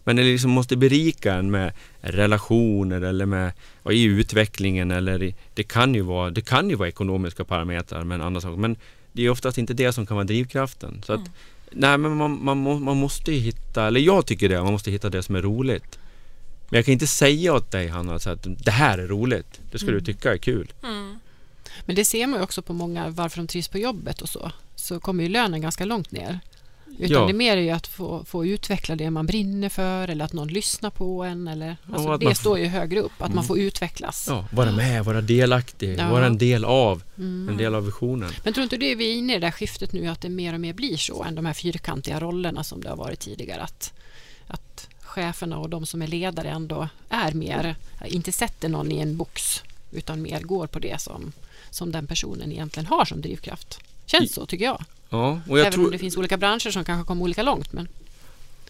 Men 0.08 0.16
det 0.16 0.22
liksom 0.22 0.50
måste 0.50 0.76
berika 0.76 1.34
en 1.34 1.50
med 1.50 1.72
relationer 2.00 3.00
eller 3.00 3.26
med 3.26 3.52
i 3.90 4.02
utvecklingen 4.02 4.90
eller 4.90 5.22
i, 5.22 5.34
det 5.54 5.62
kan 5.62 5.94
ju 5.94 6.00
vara, 6.00 6.30
det 6.30 6.40
kan 6.40 6.70
ju 6.70 6.76
vara 6.76 6.88
ekonomiska 6.88 7.44
parametrar 7.44 8.04
men 8.04 8.22
andra 8.22 8.40
saker. 8.40 8.56
Men 8.56 8.76
det 9.12 9.22
är 9.22 9.30
oftast 9.30 9.58
inte 9.58 9.74
det 9.74 9.92
som 9.92 10.06
kan 10.06 10.16
vara 10.16 10.24
drivkraften. 10.24 11.02
Så 11.06 11.12
att, 11.12 11.18
mm. 11.18 11.32
Nej 11.70 11.98
men 11.98 12.16
man, 12.16 12.44
man, 12.44 12.82
man 12.82 12.96
måste 12.96 13.32
ju 13.32 13.38
hitta, 13.38 13.86
eller 13.86 14.00
jag 14.00 14.26
tycker 14.26 14.48
det, 14.48 14.62
man 14.62 14.72
måste 14.72 14.90
hitta 14.90 15.10
det 15.10 15.22
som 15.22 15.34
är 15.34 15.42
roligt. 15.42 15.98
Men 16.68 16.78
jag 16.78 16.84
kan 16.84 16.92
inte 16.92 17.06
säga 17.06 17.54
åt 17.54 17.70
dig 17.70 17.88
Hanna 17.88 18.14
att 18.14 18.46
det 18.64 18.70
här 18.70 18.98
är 18.98 19.06
roligt. 19.06 19.60
Det 19.70 19.78
ska 19.78 19.88
mm. 19.88 19.98
du 19.98 20.12
tycka 20.12 20.32
är 20.32 20.38
kul. 20.38 20.72
Mm. 20.82 21.18
Men 21.86 21.96
det 21.96 22.04
ser 22.04 22.26
man 22.26 22.40
ju 22.40 22.44
också 22.44 22.62
på 22.62 22.72
många 22.72 23.10
varför 23.10 23.36
de 23.36 23.46
trivs 23.46 23.68
på 23.68 23.78
jobbet 23.78 24.22
och 24.22 24.28
så. 24.28 24.52
Så 24.76 25.00
kommer 25.00 25.22
ju 25.22 25.28
lönen 25.28 25.60
ganska 25.60 25.84
långt 25.84 26.12
ner. 26.12 26.40
Utan 26.98 27.16
ja. 27.16 27.26
det 27.26 27.32
är 27.32 27.34
mer 27.34 27.56
ju 27.56 27.70
att 27.70 27.86
få, 27.86 28.24
få 28.24 28.46
utveckla 28.46 28.96
det 28.96 29.10
man 29.10 29.26
brinner 29.26 29.68
för 29.68 30.08
eller 30.08 30.24
att 30.24 30.32
någon 30.32 30.48
lyssnar 30.48 30.90
på 30.90 31.24
en. 31.24 31.48
Eller, 31.48 31.76
alltså 31.92 32.16
det 32.16 32.34
står 32.34 32.58
ju 32.58 32.66
högre 32.66 33.00
upp, 33.00 33.12
att 33.18 33.26
mm. 33.26 33.36
man 33.36 33.44
får 33.44 33.58
utvecklas. 33.58 34.26
Ja, 34.28 34.48
vara 34.52 34.72
med, 34.72 35.04
vara 35.04 35.20
delaktig, 35.20 35.98
ja. 35.98 36.10
vara 36.10 36.26
en 36.26 36.38
del 36.38 36.64
av, 36.64 37.02
mm. 37.18 37.48
en 37.48 37.56
del 37.56 37.74
av 37.74 37.84
visionen. 37.84 38.30
Men 38.44 38.52
tror 38.52 38.62
inte 38.62 38.76
du 38.76 38.94
vi 38.94 39.10
är 39.10 39.14
inne 39.14 39.32
i 39.32 39.38
det 39.38 39.46
där 39.46 39.50
skiftet 39.50 39.92
nu 39.92 40.06
att 40.06 40.20
det 40.20 40.28
mer 40.28 40.54
och 40.54 40.60
mer 40.60 40.72
blir 40.72 40.96
så 40.96 41.22
än 41.22 41.34
de 41.34 41.46
här 41.46 41.54
fyrkantiga 41.54 42.20
rollerna 42.20 42.64
som 42.64 42.82
det 42.82 42.88
har 42.88 42.96
varit 42.96 43.20
tidigare? 43.20 43.62
Att, 43.62 43.92
att 44.46 44.88
cheferna 45.00 45.58
och 45.58 45.70
de 45.70 45.86
som 45.86 46.02
är 46.02 46.06
ledare 46.06 46.48
ändå 46.48 46.88
är 47.08 47.32
mer, 47.32 47.76
inte 48.06 48.32
sätter 48.32 48.68
någon 48.68 48.92
i 48.92 48.98
en 48.98 49.16
box 49.16 49.62
utan 49.92 50.22
mer 50.22 50.40
går 50.40 50.66
på 50.66 50.78
det 50.78 51.00
som, 51.00 51.32
som 51.70 51.92
den 51.92 52.06
personen 52.06 52.52
egentligen 52.52 52.86
har 52.86 53.04
som 53.04 53.20
drivkraft. 53.20 53.80
Känns 54.06 54.34
så 54.34 54.46
tycker 54.46 54.64
jag. 54.64 54.84
Ja, 55.10 55.40
och 55.48 55.58
jag 55.58 55.66
Även 55.66 55.72
tror... 55.72 55.84
om 55.84 55.90
det 55.90 55.98
finns 55.98 56.16
olika 56.16 56.36
branscher 56.36 56.70
som 56.70 56.84
kanske 56.84 57.06
kommer 57.06 57.22
olika 57.22 57.42
långt. 57.42 57.72
Men... 57.72 57.88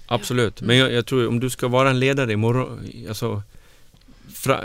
Absolut, 0.07 0.61
men 0.61 0.77
jag, 0.77 0.93
jag, 0.93 1.07
tror 1.07 1.29
om 1.29 1.41
du 1.41 1.51
ska 1.51 1.69
vara 1.69 1.91
en 1.91 2.01
ledare 2.01 2.33
imorgon, 2.33 2.81
alltså 3.09 3.43
fra, 4.35 4.65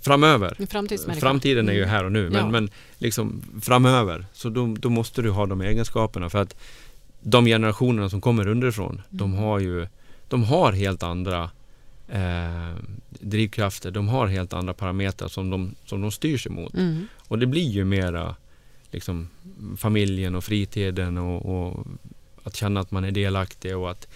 framöver. 0.00 0.56
En 0.58 0.66
framtidsmänniska. 0.66 1.20
Framtiden 1.20 1.68
är 1.68 1.72
ju 1.72 1.78
Mm. 1.82 1.90
här 1.90 2.04
och 2.04 2.12
nu, 2.12 2.30
men, 2.30 2.40
Ja. 2.40 2.48
men 2.50 2.70
liksom 2.98 3.42
framöver. 3.62 4.26
Så 4.32 4.48
då, 4.48 4.76
då 4.78 4.88
måste 4.90 5.22
du 5.22 5.30
ha 5.30 5.46
de 5.46 5.60
egenskaperna 5.60 6.30
för 6.30 6.38
att 6.38 6.56
de 7.20 7.44
generationerna 7.46 8.10
som 8.10 8.20
kommer 8.20 8.48
underifrån, 8.48 9.02
de 9.08 9.30
Mm. 9.32 9.44
har 9.44 9.58
ju 9.58 9.86
de 10.28 10.44
har 10.44 10.72
helt 10.72 11.02
andra 11.02 11.50
eh, 12.08 12.74
drivkrafter, 13.08 13.90
de 13.90 14.08
har 14.08 14.26
helt 14.26 14.52
andra 14.52 14.74
parametrar 14.74 15.28
som 15.28 15.50
de, 15.50 15.74
som 15.86 16.00
de 16.00 16.10
styrs 16.12 16.46
emot. 16.46 16.74
Mm. 16.74 17.06
Och 17.18 17.38
det 17.38 17.46
blir 17.46 17.68
ju 17.70 17.84
mera 17.84 18.36
liksom, 18.90 19.28
familjen 19.76 20.34
och 20.34 20.44
fritiden 20.44 21.18
och, 21.18 21.46
och 21.46 21.86
att 22.42 22.56
känna 22.56 22.80
att 22.80 22.90
man 22.90 23.04
är 23.04 23.10
delaktig 23.10 23.76
och 23.76 23.90
att 23.90 24.06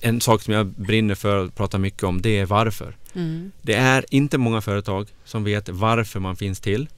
en 0.00 0.20
sak 0.20 0.42
som 0.42 0.54
jag 0.54 0.66
brinner 0.66 1.14
för 1.14 1.44
att 1.44 1.54
prata 1.54 1.78
mycket 1.78 2.02
om 2.02 2.22
det 2.22 2.38
är 2.38 2.46
varför. 2.46 2.96
Mm. 3.14 3.52
Det 3.62 3.74
är 3.74 4.04
inte 4.10 4.38
många 4.38 4.60
företag 4.60 5.08
som 5.24 5.44
vet 5.44 5.68
varför 5.68 6.20
man 6.20 6.36
finns 6.36 6.60
till. 6.60 6.88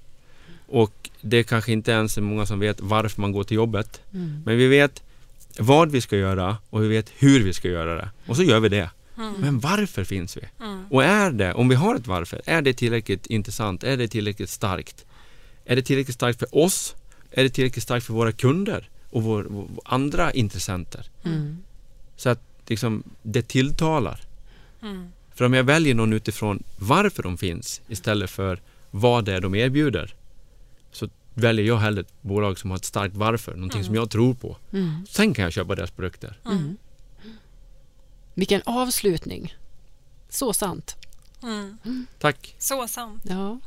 Och 0.68 1.10
det 1.20 1.42
kanske 1.42 1.72
inte 1.72 1.92
ens 1.92 2.16
är 2.16 2.22
många 2.22 2.46
som 2.46 2.58
vet 2.58 2.80
varför 2.80 3.20
man 3.20 3.32
går 3.32 3.44
till 3.44 3.56
jobbet. 3.56 4.00
Mm. 4.14 4.42
Men 4.46 4.58
vi 4.58 4.66
vet 4.66 5.02
vad 5.58 5.90
vi 5.90 6.00
ska 6.00 6.16
göra 6.16 6.56
och 6.70 6.82
vi 6.82 6.88
vet 6.88 7.12
hur 7.18 7.44
vi 7.44 7.52
ska 7.52 7.68
göra 7.68 7.94
det. 7.94 8.10
Och 8.26 8.36
så 8.36 8.42
gör 8.42 8.60
vi 8.60 8.68
det. 8.68 8.90
Mm. 9.16 9.32
Men 9.38 9.60
varför 9.60 10.04
finns 10.04 10.36
vi? 10.36 10.42
Mm. 10.60 10.86
Och 10.90 11.04
är 11.04 11.30
det, 11.30 11.54
om 11.54 11.68
vi 11.68 11.74
har 11.74 11.94
ett 11.94 12.06
varför, 12.06 12.42
är 12.44 12.62
det 12.62 12.72
tillräckligt 12.72 13.26
intressant? 13.26 13.84
Är 13.84 13.96
det 13.96 14.08
tillräckligt 14.08 14.50
starkt? 14.50 15.04
Är 15.64 15.76
det 15.76 15.82
tillräckligt 15.82 16.14
starkt 16.14 16.38
för 16.38 16.56
oss? 16.56 16.94
Är 17.30 17.42
det 17.42 17.50
tillräckligt 17.50 17.82
starkt 17.82 18.06
för 18.06 18.14
våra 18.14 18.32
kunder 18.32 18.88
och 19.10 19.22
vår, 19.22 19.46
vår 19.50 19.68
andra 19.84 20.32
intressenter? 20.32 21.10
Mm. 21.24 21.58
Så 22.16 22.28
att 22.28 22.40
liksom, 22.66 23.02
det 23.22 23.42
tilltalar. 23.42 24.20
Mm. 24.82 25.12
För 25.34 25.44
om 25.44 25.54
jag 25.54 25.64
väljer 25.64 25.94
någon 25.94 26.12
utifrån 26.12 26.62
varför 26.78 27.22
de 27.22 27.38
finns 27.38 27.80
istället 27.88 28.30
för 28.30 28.60
vad 28.90 29.24
det 29.24 29.34
är 29.34 29.40
de 29.40 29.54
erbjuder 29.54 30.14
så 30.92 31.08
väljer 31.34 31.66
jag 31.66 31.76
hellre 31.76 32.00
ett 32.00 32.22
bolag 32.22 32.58
som 32.58 32.70
har 32.70 32.76
ett 32.76 32.84
starkt 32.84 33.16
varför, 33.16 33.54
någonting 33.54 33.84
som 33.84 33.94
jag 33.94 34.10
tror 34.10 34.34
på. 34.34 34.56
Mm. 34.72 35.06
Sen 35.08 35.34
kan 35.34 35.42
jag 35.42 35.52
köpa 35.52 35.74
deras 35.74 35.90
produkter. 35.90 36.38
Mm. 36.46 36.76
Vilken 38.34 38.62
avslutning. 38.64 39.54
Så 40.28 40.52
sant. 40.52 40.96
Mm. 41.42 42.06
Tack! 42.18 42.54
Så 42.58 42.88
sant. 42.88 43.22
Ja. 43.28 43.60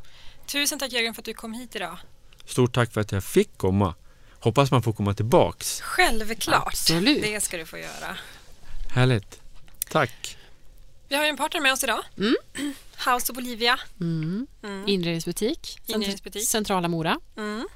Tusen 0.46 0.80
tack 0.80 0.92
Jörgen 0.92 1.14
för 1.14 1.22
att 1.22 1.26
du 1.26 1.34
kom 1.34 1.54
hit 1.54 1.76
idag. 1.76 1.98
Stort 2.46 2.74
tack 2.74 2.94
för 2.94 3.02
att 3.02 3.12
jag 3.12 3.24
fick 3.24 3.58
komma. 3.58 3.96
Hoppas 4.40 4.72
man 4.72 4.84
får 4.84 4.94
komma 4.94 5.14
tillbaks. 5.14 5.82
Självklart. 5.82 6.68
Absolut. 6.68 7.22
Det 7.24 7.42
ska 7.44 7.58
du 7.58 7.66
få 7.66 7.78
göra. 7.78 8.18
Härligt. 8.94 9.42
Tack! 9.90 10.38
Vi 11.08 11.16
har 11.16 11.24
ju 11.24 11.30
en 11.30 11.38
partner 11.38 11.62
med 11.62 11.74
oss 11.74 11.84
idag. 11.84 12.04
Mm. 12.18 12.36
House 13.06 13.32
of 13.32 13.38
Olivia. 13.38 13.80
Mm. 14.00 14.48
Mm. 14.64 14.88
Inredningsbutik. 14.88 15.60
Cent- 15.86 15.96
Inredningsbutik. 15.96 16.48
Centrala 16.50 16.88
Mora. 16.88 17.20
Mm. 17.38 17.68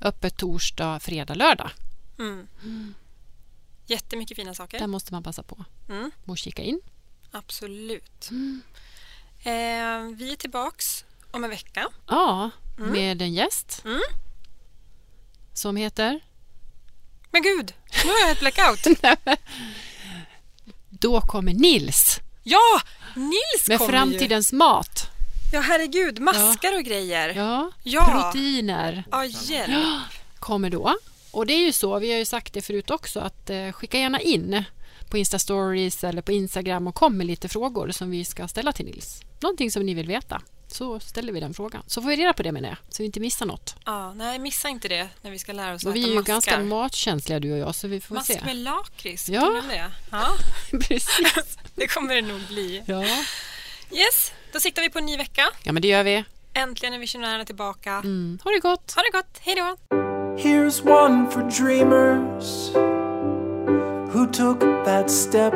Öppet 0.00 0.36
torsdag, 0.36 1.00
fredag, 1.00 1.34
lördag. 1.34 1.70
Mm. 2.18 2.46
Jättemycket 3.86 4.36
fina 4.36 4.54
saker. 4.54 4.78
Där 4.78 4.86
måste 4.86 5.12
man 5.12 5.22
passa 5.22 5.42
på 5.42 5.64
Mm. 5.88 6.10
och 6.26 6.38
kika 6.38 6.62
in. 6.62 6.80
Absolut. 7.30 8.30
Mm. 8.30 8.62
Eh, 9.38 10.16
vi 10.16 10.32
är 10.32 10.36
tillbaks 10.36 11.04
om 11.30 11.44
en 11.44 11.50
vecka. 11.50 11.88
Ja, 12.08 12.50
Mm. 12.78 12.90
med 12.92 13.22
en 13.22 13.34
gäst. 13.34 13.82
Mm. 13.84 14.00
Som 15.54 15.76
heter? 15.76 16.20
Men 17.30 17.42
gud, 17.42 17.72
nu 18.04 18.10
har 18.10 18.20
jag 18.20 18.30
ett 18.30 18.40
blackout. 18.40 18.86
Då 20.90 21.20
kommer 21.20 21.52
Nils 21.54 22.20
Ja, 22.42 22.80
Nils 23.16 23.68
med 23.68 23.78
kommer 23.78 23.92
framtidens 23.92 24.52
mat. 24.52 25.10
ju. 25.52 25.56
Ja, 25.56 25.60
herregud. 25.60 26.20
Maskar 26.20 26.76
och 26.76 26.82
grejer. 26.84 27.28
Ja, 27.36 27.70
Ja. 27.82 28.04
proteiner 28.32 29.04
Ja, 29.10 29.24
hjälp. 29.24 29.84
kommer 30.38 30.70
då. 30.70 30.94
Och 31.30 31.46
det 31.46 31.52
är 31.54 31.58
ju 31.64 31.72
så, 31.72 31.98
vi 31.98 32.10
har 32.12 32.18
ju 32.18 32.24
sagt 32.24 32.52
det 32.54 32.62
förut 32.62 32.90
också, 32.90 33.20
att 33.20 33.50
eh, 33.50 33.72
skicka 33.72 33.98
gärna 33.98 34.20
in 34.20 34.64
på 35.10 35.16
Insta-stories 35.16 36.04
eller 36.08 36.22
på 36.22 36.32
Instagram 36.32 36.86
och 36.86 36.94
kom 36.94 37.16
med 37.16 37.26
lite 37.26 37.48
frågor 37.48 37.90
som 37.90 38.10
vi 38.10 38.24
ska 38.24 38.48
ställa 38.48 38.72
till 38.72 38.84
Nils. 38.86 39.20
Någonting 39.40 39.70
som 39.70 39.82
ni 39.86 39.94
vill 39.94 40.06
veta. 40.06 40.42
Så 40.66 41.00
ställer 41.00 41.32
vi 41.32 41.40
den 41.40 41.54
frågan. 41.54 41.82
Så 41.86 42.02
får 42.02 42.08
vi 42.08 42.16
reda 42.16 42.32
på 42.32 42.42
det 42.42 42.52
med 42.52 42.62
det, 42.62 42.76
så 42.88 43.02
vi 43.02 43.06
inte 43.06 43.20
missar 43.20 43.46
något. 43.46 43.76
Ja, 43.84 44.12
nej, 44.14 44.38
missa 44.38 44.68
inte 44.68 44.88
det 44.88 45.08
när 45.22 45.30
vi 45.30 45.38
ska 45.38 45.52
lära 45.52 45.74
oss 45.74 45.84
Och 45.84 45.90
att 45.90 45.96
vi 45.96 46.04
är 46.04 46.08
ju 46.08 46.14
maskar. 46.14 46.32
ganska 46.32 46.58
matkänsliga 46.60 47.40
du 47.40 47.52
och 47.52 47.58
jag, 47.58 47.74
så 47.74 47.88
vi 47.88 48.00
får 48.00 48.14
Mask 48.14 48.26
se. 48.26 48.40
med 48.44 48.56
lakrits, 48.56 49.28
Ja. 49.28 49.62
det? 49.68 49.90
Ja, 50.10 50.32
Precis. 50.88 51.58
det 51.74 51.86
kommer 51.86 52.14
det 52.14 52.22
nog 52.22 52.40
bli. 52.48 52.82
Ja. 52.86 53.02
Yes, 53.90 54.32
då 54.52 54.60
siktar 54.60 54.82
vi 54.82 54.90
på 54.90 54.98
en 54.98 55.06
ny 55.06 55.16
vecka. 55.16 55.42
ja, 55.62 55.72
men 55.72 55.82
det 55.82 55.88
gör 55.88 56.04
vi. 56.04 56.24
Äntligen 56.54 56.94
är 56.94 56.98
visionärerna 56.98 57.44
tillbaka. 57.44 57.90
Mm. 57.92 58.38
Ha 58.44 58.50
det 58.50 58.58
gott! 58.60 58.92
Ha 58.96 59.02
det 59.02 59.10
gott, 59.18 59.38
hej 59.40 59.54
då! 59.54 59.76
Here's 60.36 60.88
one 61.04 61.30
for 61.30 61.42
dreamers 61.64 62.70
who 64.14 64.26
took 64.32 64.60
that 64.84 65.10
step. 65.10 65.54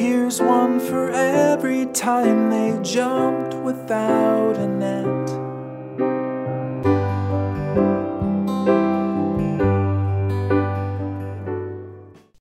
Here's 0.00 0.40
one 0.40 0.80
for 0.80 1.10
every 1.10 1.84
time 1.84 2.48
they 2.48 2.82
jumped 2.82 3.54
without 3.56 4.56
a 4.56 4.66
net. 4.66 5.29